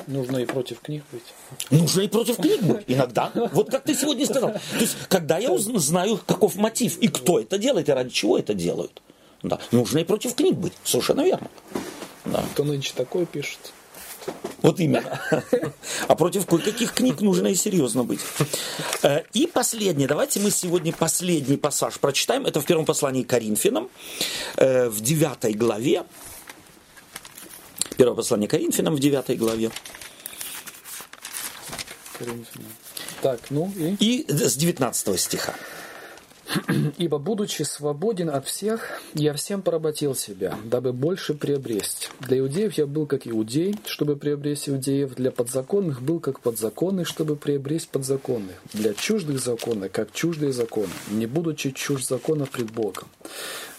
[0.07, 1.23] Нужно и против книг быть.
[1.69, 2.83] Нужно и против книг быть.
[2.87, 3.31] Иногда.
[3.51, 4.51] Вот как ты сегодня сказал.
[4.51, 8.53] То есть, когда я знаю, каков мотив и кто это делает, и ради чего это
[8.53, 9.01] делают.
[9.43, 9.59] Да.
[9.71, 10.73] Нужно и против книг быть.
[10.83, 11.47] Совершенно верно.
[12.25, 12.43] Да.
[12.53, 13.73] Кто нынче такое пишет?
[14.61, 15.21] Вот именно.
[16.07, 18.19] А против кое-каких книг нужно и серьезно быть.
[19.03, 20.07] Э, и последнее.
[20.07, 22.45] Давайте мы сегодня последний пассаж прочитаем.
[22.45, 23.89] Это в первом послании к Коринфянам,
[24.57, 26.03] э, в девятой главе.
[27.97, 29.71] Первое послание Коринфянам в 9 главе.
[33.21, 33.95] Так, ну и?
[33.99, 35.53] И с 19 стиха.
[36.97, 42.09] «Ибо, будучи свободен от всех, я всем поработил себя, дабы больше приобрести.
[42.19, 47.35] Для иудеев я был как иудей, чтобы приобрести иудеев, для подзаконных был как подзаконный, чтобы
[47.35, 53.07] приобрести подзаконных, для чуждых закона, как чуждые законы, не будучи чужд закона пред Богом,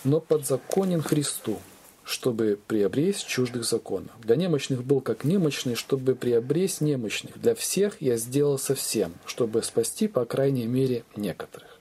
[0.02, 1.58] но подзаконен Христу,
[2.04, 4.12] чтобы приобрести чуждых законов.
[4.22, 7.40] Для немощных был как немощный, чтобы приобрести немощных.
[7.40, 11.73] Для всех я сделал совсем, чтобы спасти, по крайней мере, некоторых.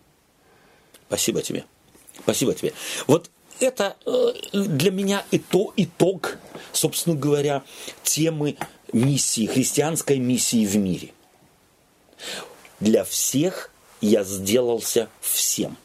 [1.13, 1.63] Спасибо тебе.
[2.23, 2.73] Спасибо тебе.
[3.05, 3.29] Вот
[3.59, 6.39] это э, для меня итог, итог,
[6.71, 7.61] собственно говоря,
[8.01, 8.57] темы
[8.93, 11.11] миссии, христианской миссии в мире.
[12.79, 13.69] Для всех
[14.01, 15.77] я сделался всем.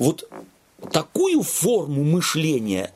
[0.00, 0.28] Вот
[0.90, 2.92] такую форму мышления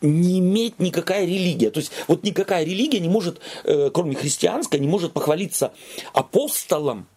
[0.00, 1.70] не имеет никакая религия.
[1.70, 5.74] То есть вот никакая религия не может, э, кроме христианской, не может похвалиться
[6.12, 7.08] апостолом,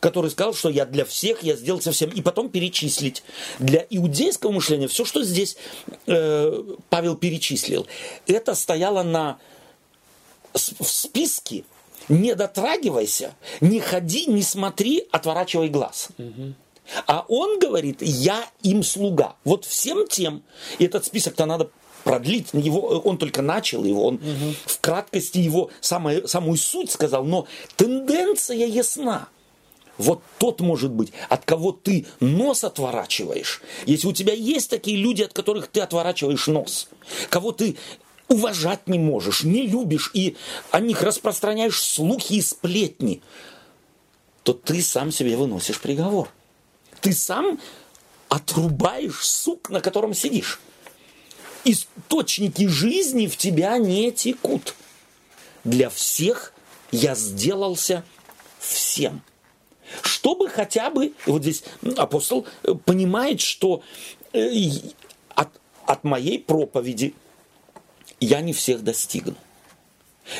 [0.00, 3.22] который сказал, что я для всех, я сделал совсем, и потом перечислить.
[3.58, 5.56] Для иудейского мышления все, что здесь
[6.06, 7.86] э, Павел перечислил,
[8.26, 9.38] это стояло на,
[10.52, 11.64] в списке
[12.08, 16.08] «не дотрагивайся, не ходи, не смотри, отворачивай глаз».
[17.06, 19.36] А он говорит, я им слуга.
[19.44, 20.42] Вот всем тем,
[20.80, 21.70] и этот список-то надо
[22.02, 22.48] продлить.
[22.52, 24.54] Его, он только начал его, он угу.
[24.66, 27.46] в краткости его самое, самую суть сказал, но
[27.76, 29.28] тенденция ясна.
[30.00, 33.62] Вот тот может быть, от кого ты нос отворачиваешь.
[33.86, 36.88] Если у тебя есть такие люди, от которых ты отворачиваешь нос,
[37.28, 37.76] кого ты
[38.28, 40.36] уважать не можешь, не любишь, и
[40.70, 43.22] о них распространяешь слухи и сплетни,
[44.42, 46.28] то ты сам себе выносишь приговор
[47.00, 47.58] ты сам
[48.28, 50.60] отрубаешь сук, на котором сидишь.
[51.64, 54.74] Источники жизни в тебя не текут.
[55.64, 56.52] Для всех
[56.90, 58.04] я сделался
[58.58, 59.22] всем.
[60.02, 61.64] Чтобы хотя бы, вот здесь
[61.96, 62.46] апостол
[62.84, 63.82] понимает, что
[64.32, 64.50] э,
[65.30, 65.48] от,
[65.86, 67.14] от моей проповеди
[68.20, 69.36] я не всех достигну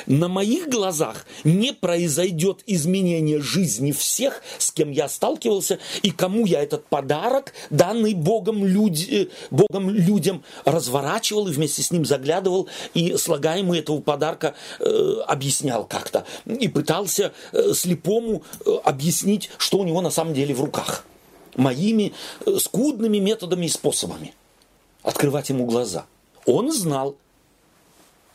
[0.07, 6.63] на моих глазах не произойдет изменение жизни всех, с кем я сталкивался, и кому я
[6.63, 13.17] этот подарок, данный Богом, люди, э, Богом людям, разворачивал и вместе с ним заглядывал, и
[13.17, 16.25] слагаемый этого подарка э, объяснял как-то.
[16.47, 21.05] И пытался э, слепому э, объяснить, что у него на самом деле в руках.
[21.57, 22.13] Моими
[22.47, 24.35] э, скудными методами и способами.
[25.03, 26.07] Открывать ему глаза.
[26.47, 27.17] Он знал,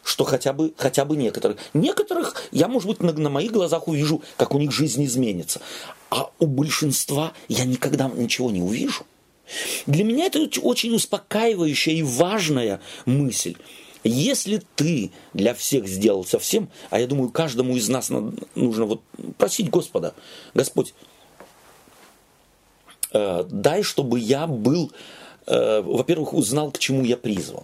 [0.05, 1.57] что хотя бы, хотя бы некоторых.
[1.73, 5.61] Некоторых я, может быть, на, на моих глазах увижу, как у них жизнь изменится.
[6.11, 9.03] А у большинства я никогда ничего не увижу.
[9.87, 13.55] Для меня это очень успокаивающая и важная мысль.
[14.03, 18.11] Если ты для всех сделал совсем, а я думаю, каждому из нас
[18.53, 19.01] нужно вот
[19.39, 20.13] просить Господа,
[20.53, 20.93] Господь,
[23.11, 24.91] э, дай, чтобы я был,
[25.47, 27.63] э, во-первых, узнал, к чему я призван.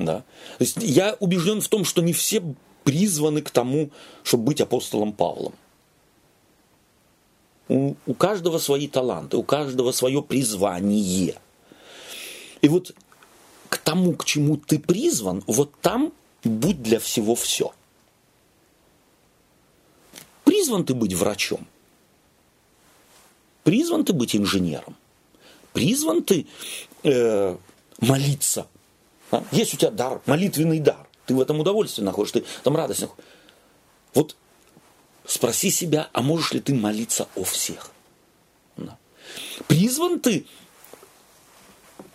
[0.00, 0.24] Да?
[0.58, 2.42] То есть я убежден в том, что не все
[2.84, 3.90] призваны к тому,
[4.22, 5.52] чтобы быть апостолом Павлом.
[7.68, 11.36] У, у каждого свои таланты, у каждого свое призвание.
[12.62, 12.92] И вот
[13.68, 16.12] к тому, к чему ты призван, вот там
[16.42, 17.72] будь для всего все.
[20.44, 21.66] Призван ты быть врачом.
[23.62, 24.96] Призван ты быть инженером.
[25.74, 26.46] Призван ты
[27.04, 27.56] э,
[28.00, 28.66] молиться.
[29.30, 29.44] А?
[29.52, 31.06] Есть у тебя дар, молитвенный дар.
[31.26, 33.24] Ты в этом удовольствие находишь, ты там радость находишь.
[34.14, 34.36] Вот
[35.26, 37.92] спроси себя, а можешь ли ты молиться о всех?
[38.76, 38.98] Да.
[39.68, 40.46] Призван ты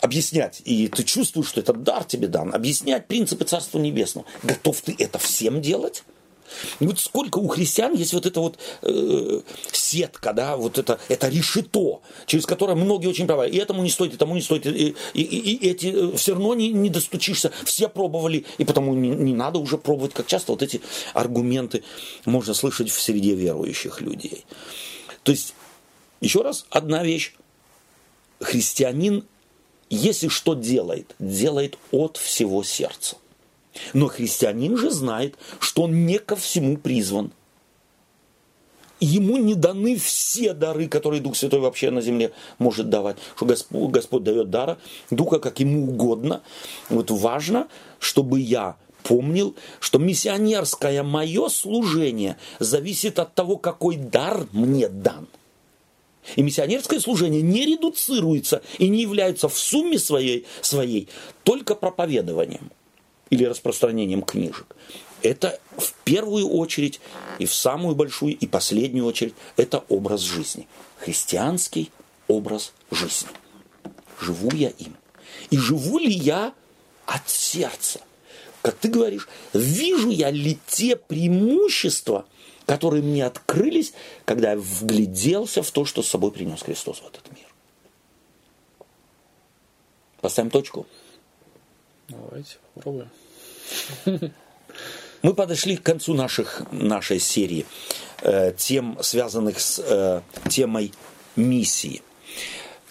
[0.00, 4.26] объяснять, и ты чувствуешь, что этот дар тебе дан, объяснять принципы Царства Небесного.
[4.42, 6.04] Готов ты это всем делать?
[6.80, 9.40] И вот сколько у христиан есть вот эта вот э,
[9.72, 13.48] сетка, да, вот это, это решето, через которое многие очень правы.
[13.48, 16.54] И этому не стоит, и тому не стоит, и, и, и, эти э, все равно
[16.54, 17.52] не, не достучишься.
[17.64, 20.80] Все пробовали, и потому не, не надо уже пробовать, как часто вот эти
[21.14, 21.84] аргументы
[22.24, 24.44] можно слышать в среде верующих людей.
[25.22, 25.54] То есть,
[26.20, 27.34] еще раз, одна вещь.
[28.40, 29.24] Христианин
[29.88, 33.16] если что делает, делает от всего сердца.
[33.92, 37.32] Но христианин же знает, что он не ко всему призван.
[38.98, 43.16] Ему не даны все дары, которые Дух Святой вообще на земле может давать.
[43.36, 44.78] Что Господь, Господь дает дара
[45.10, 46.42] Духа, как ему угодно.
[46.88, 54.88] Вот важно, чтобы я помнил, что миссионерское мое служение зависит от того, какой дар мне
[54.88, 55.28] дан.
[56.34, 61.08] И миссионерское служение не редуцируется и не является в сумме своей, своей
[61.44, 62.70] только проповедованием
[63.30, 64.76] или распространением книжек.
[65.22, 67.00] Это в первую очередь
[67.38, 70.68] и в самую большую и последнюю очередь это образ жизни.
[70.98, 71.90] Христианский
[72.28, 73.30] образ жизни.
[74.20, 74.96] Живу я им.
[75.50, 76.52] И живу ли я
[77.06, 78.00] от сердца?
[78.62, 82.26] Как ты говоришь, вижу я ли те преимущества,
[82.66, 83.92] которые мне открылись,
[84.24, 87.46] когда я вгляделся в то, что с собой принес Христос в этот мир.
[90.20, 90.86] Поставим точку.
[92.08, 93.10] Давайте попробуем.
[95.22, 97.66] Мы подошли к концу наших, нашей серии
[98.22, 100.92] э, тем, связанных с э, темой
[101.34, 102.02] миссии.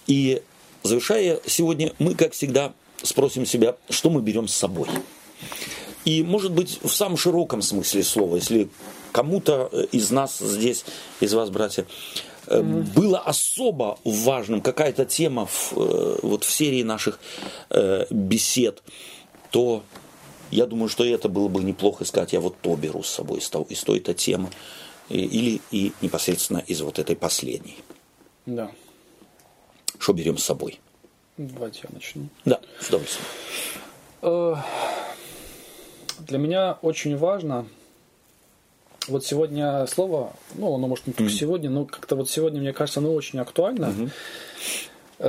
[0.07, 0.41] И
[0.83, 4.89] завершая сегодня, мы, как всегда, спросим себя, что мы берем с собой.
[6.03, 8.69] И, может быть, в самом широком смысле слова, если
[9.11, 10.83] кому-то из нас здесь,
[11.21, 11.85] из вас, братья,
[12.47, 17.19] было особо важным какая-то тема в, э, вот в серии наших
[18.09, 18.83] бесед,
[19.51, 19.83] то
[20.51, 23.49] я думаю, что это было бы неплохо сказать, я вот то беру с собой из,
[23.49, 24.49] того, из той-то темы,
[25.09, 27.77] или и непосредственно из вот этой последней.
[28.45, 28.71] Да.
[29.99, 30.79] Что берем с собой?
[31.37, 32.27] Давайте я начну.
[32.45, 33.25] Да, с удовольствием.
[36.19, 37.67] Для меня очень важно
[39.07, 41.35] вот сегодня слово, ну, оно может не только mm-hmm.
[41.35, 43.85] сегодня, но как-то вот сегодня, мне кажется, оно очень актуально.
[43.85, 44.09] Mm-hmm.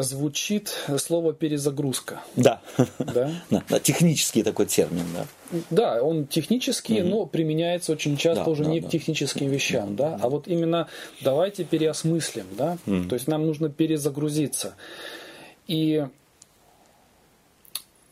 [0.02, 2.20] Звучит слово перезагрузка.
[2.34, 2.60] Да.
[2.98, 3.32] Да?
[3.50, 5.26] да, да технический такой термин, да.
[5.70, 7.08] Да, он технический, mm-hmm.
[7.08, 8.88] но применяется очень часто да, уже да, не да.
[8.88, 9.96] к техническим вещам, mm-hmm.
[9.96, 10.88] да, а вот именно
[11.22, 13.08] давайте переосмыслим, да, mm-hmm.
[13.08, 14.74] то есть нам нужно перезагрузиться.
[15.68, 16.04] И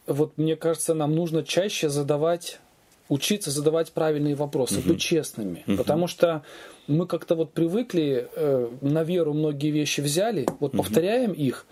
[0.07, 2.61] вот мне кажется, нам нужно чаще задавать
[3.09, 4.91] учиться задавать правильные вопросы, угу.
[4.91, 5.63] быть честными.
[5.67, 5.77] Угу.
[5.77, 6.43] Потому что
[6.87, 10.83] мы как-то вот привыкли, э, на веру многие вещи взяли, вот угу.
[10.83, 11.67] повторяем их,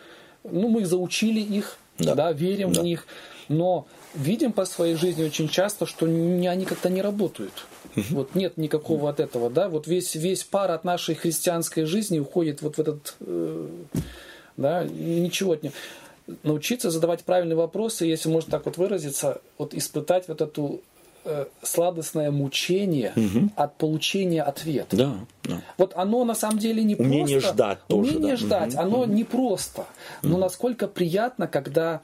[0.45, 2.81] ну, мы заучили их, да, да верим да.
[2.81, 3.07] в них,
[3.49, 7.53] но видим по своей жизни очень часто, что не, они как-то не работают.
[7.97, 8.05] Угу.
[8.11, 12.63] Вот нет никакого от этого, да, вот весь, весь пар от нашей христианской жизни уходит
[12.63, 13.69] вот в этот, э,
[14.57, 15.75] да, ничего от него
[16.43, 20.83] научиться задавать правильные вопросы, если можно так вот выразиться, вот испытать вот эту
[21.63, 23.51] сладостное мучение угу.
[23.57, 24.97] от получения ответа.
[24.97, 25.61] Да, да.
[25.79, 27.55] Вот оно на самом деле не умение просто.
[27.55, 28.11] ждать тоже.
[28.11, 28.37] Умение да.
[28.37, 28.83] ждать, угу.
[28.83, 29.13] оно угу.
[29.13, 29.85] не просто.
[30.23, 32.03] Но насколько приятно, когда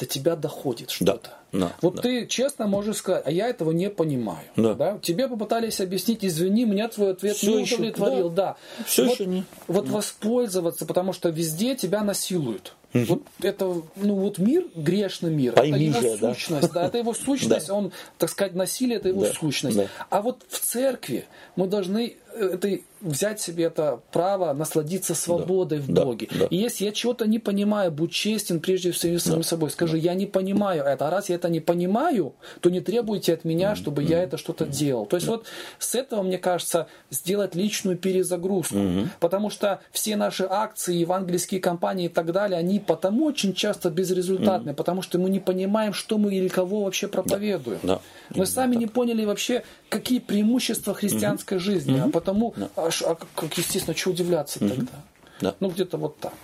[0.00, 1.30] до тебя доходит что-то.
[1.52, 2.02] Да, да, вот да.
[2.02, 4.46] ты честно можешь сказать, а я этого не понимаю.
[4.56, 4.74] Да.
[4.74, 4.98] Да?
[5.02, 8.30] Тебе попытались объяснить, извини, меня твой ответ Все не удовлетворил.
[8.30, 8.56] Да.
[8.78, 8.84] да.
[8.86, 9.44] Все вот, еще не.
[9.68, 9.92] Вот да.
[9.92, 12.74] воспользоваться, потому что везде тебя насилуют.
[12.92, 13.64] Вот это,
[13.96, 16.34] ну вот мир, грешный мир, Пойми это его же, да?
[16.34, 19.76] сущность, да, это его сущность, он, так сказать, насилие, это его да, сущность.
[19.76, 19.86] Да.
[20.08, 26.06] А вот в церкви мы должны это взять себе это право насладиться свободой да, в
[26.06, 26.28] Боге.
[26.30, 26.46] Да, да.
[26.46, 29.70] И если я чего-то не понимаю, будь честен прежде всего с самим да, собой.
[29.70, 29.98] Скажи, да.
[29.98, 31.08] я не понимаю это.
[31.08, 34.10] А раз я это не понимаю, то не требуйте от меня, чтобы mm-hmm.
[34.10, 34.70] я это что-то mm-hmm.
[34.70, 35.06] делал.
[35.06, 35.32] То есть да.
[35.32, 35.46] вот
[35.78, 38.74] с этого, мне кажется, сделать личную перезагрузку.
[38.74, 39.08] Mm-hmm.
[39.18, 44.74] Потому что все наши акции, евангельские компании и так далее, они потому очень часто безрезультатные,
[44.74, 44.76] mm-hmm.
[44.76, 47.80] потому что мы не понимаем, что мы или кого вообще проповедуем.
[47.82, 47.94] Да.
[47.94, 48.00] Да.
[48.36, 48.80] Мы сами так.
[48.80, 51.60] не поняли вообще, какие преимущества христианской mm-hmm.
[51.60, 51.94] жизни.
[51.94, 52.12] Mm-hmm.
[52.20, 52.68] Потому, да.
[52.76, 54.68] а, а, как естественно, что удивляться mm-hmm.
[54.68, 54.92] тогда?
[55.40, 55.54] Да.
[55.58, 56.34] Ну, где-то вот так.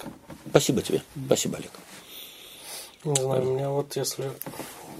[0.48, 1.02] Спасибо тебе.
[1.26, 1.70] Спасибо, Олег.
[3.04, 4.32] Не знаю, у меня вот если,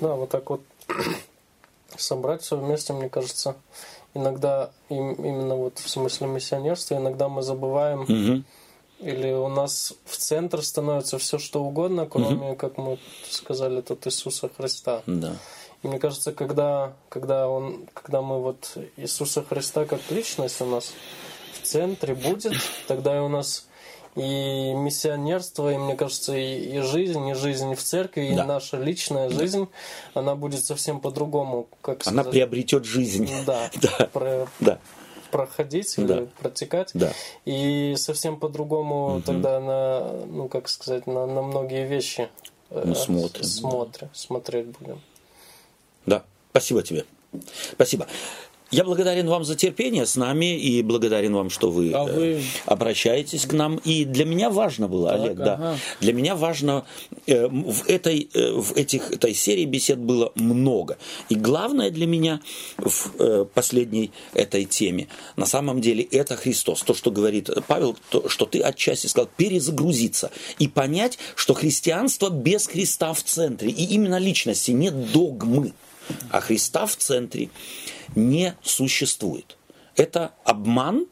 [0.03, 0.61] да, вот так вот
[1.97, 3.57] собрать все вместе, мне кажется,
[4.13, 8.45] иногда им, именно вот в смысле миссионерства, иногда мы забываем, угу.
[9.01, 12.57] или у нас в центр становится все что угодно, кроме, угу.
[12.57, 12.99] как мы
[13.31, 15.03] сказали, тут Иисуса Христа.
[15.07, 15.37] Да.
[15.83, 20.93] И мне кажется, когда, когда, он, когда мы вот Иисуса Христа как личность у нас
[21.53, 22.55] в центре будет,
[22.89, 23.67] тогда и у нас
[24.17, 28.45] и миссионерство, и, мне кажется, и, и жизнь, и жизнь в церкви, да.
[28.45, 29.39] и наша личная да.
[29.39, 29.69] жизнь,
[30.15, 31.69] она будет совсем по-другому.
[31.83, 33.31] Как она сказать, приобретет жизнь.
[33.47, 34.07] Да, да.
[34.07, 34.79] Про, да.
[35.31, 36.03] проходить да.
[36.03, 36.91] или протекать.
[36.95, 37.13] Да.
[37.45, 39.21] И совсем по-другому угу.
[39.21, 42.31] тогда на, ну, как сказать, на, на многие вещи
[42.71, 43.45] Мы смотрим.
[43.45, 45.01] Смотрим, смотреть будем.
[46.07, 47.05] Да, спасибо тебе.
[47.73, 48.07] Спасибо.
[48.73, 52.33] Я благодарен вам за терпение с нами и благодарен вам, что вы, а вы...
[52.33, 53.77] Э, обращаетесь к нам.
[53.85, 55.45] И для меня важно было, так, Олег, ага.
[55.45, 56.85] да, для меня важно
[57.29, 60.99] э, в этой э, в этих этой серии бесед было много.
[61.29, 62.41] И главное для меня
[62.77, 65.07] в э, последней этой теме
[65.37, 66.83] на самом деле это Христос.
[66.83, 72.67] То, что говорит Павел, то, что ты отчасти сказал, перезагрузиться и понять, что христианство без
[72.67, 75.73] Христа в центре и именно личности нет догмы
[76.31, 77.51] а Христа в центре
[78.15, 79.57] не существует.
[79.95, 81.07] Это обман,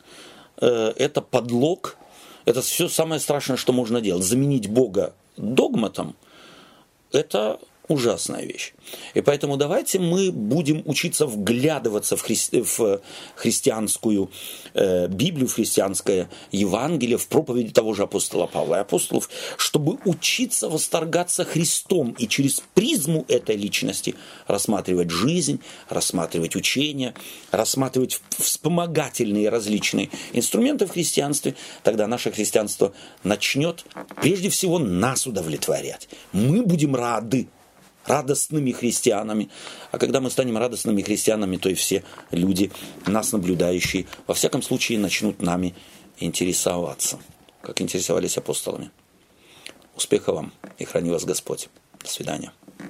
[0.60, 1.96] э, это подлог,
[2.44, 4.24] это все самое страшное, что можно делать.
[4.24, 6.14] Заменить Бога догматом–
[7.12, 8.72] это ужасная вещь.
[9.14, 12.36] И поэтому давайте мы будем учиться вглядываться в, хри...
[12.52, 13.00] в
[13.34, 14.30] христианскую
[14.74, 20.68] э, Библию, в христианское Евангелие, в проповеди того же апостола Павла и апостолов, чтобы учиться
[20.68, 24.14] восторгаться Христом и через призму этой личности
[24.46, 27.14] рассматривать жизнь, рассматривать учения,
[27.50, 33.84] рассматривать вспомогательные различные инструменты в христианстве, тогда наше христианство начнет
[34.20, 36.08] прежде всего нас удовлетворять.
[36.32, 37.48] Мы будем рады
[38.06, 39.50] радостными христианами.
[39.90, 42.70] А когда мы станем радостными христианами, то и все люди,
[43.06, 45.74] нас наблюдающие, во всяком случае начнут нами
[46.18, 47.18] интересоваться,
[47.62, 48.90] как интересовались апостолами.
[49.96, 51.68] Успеха вам и храни вас Господь.
[52.02, 52.52] До свидания.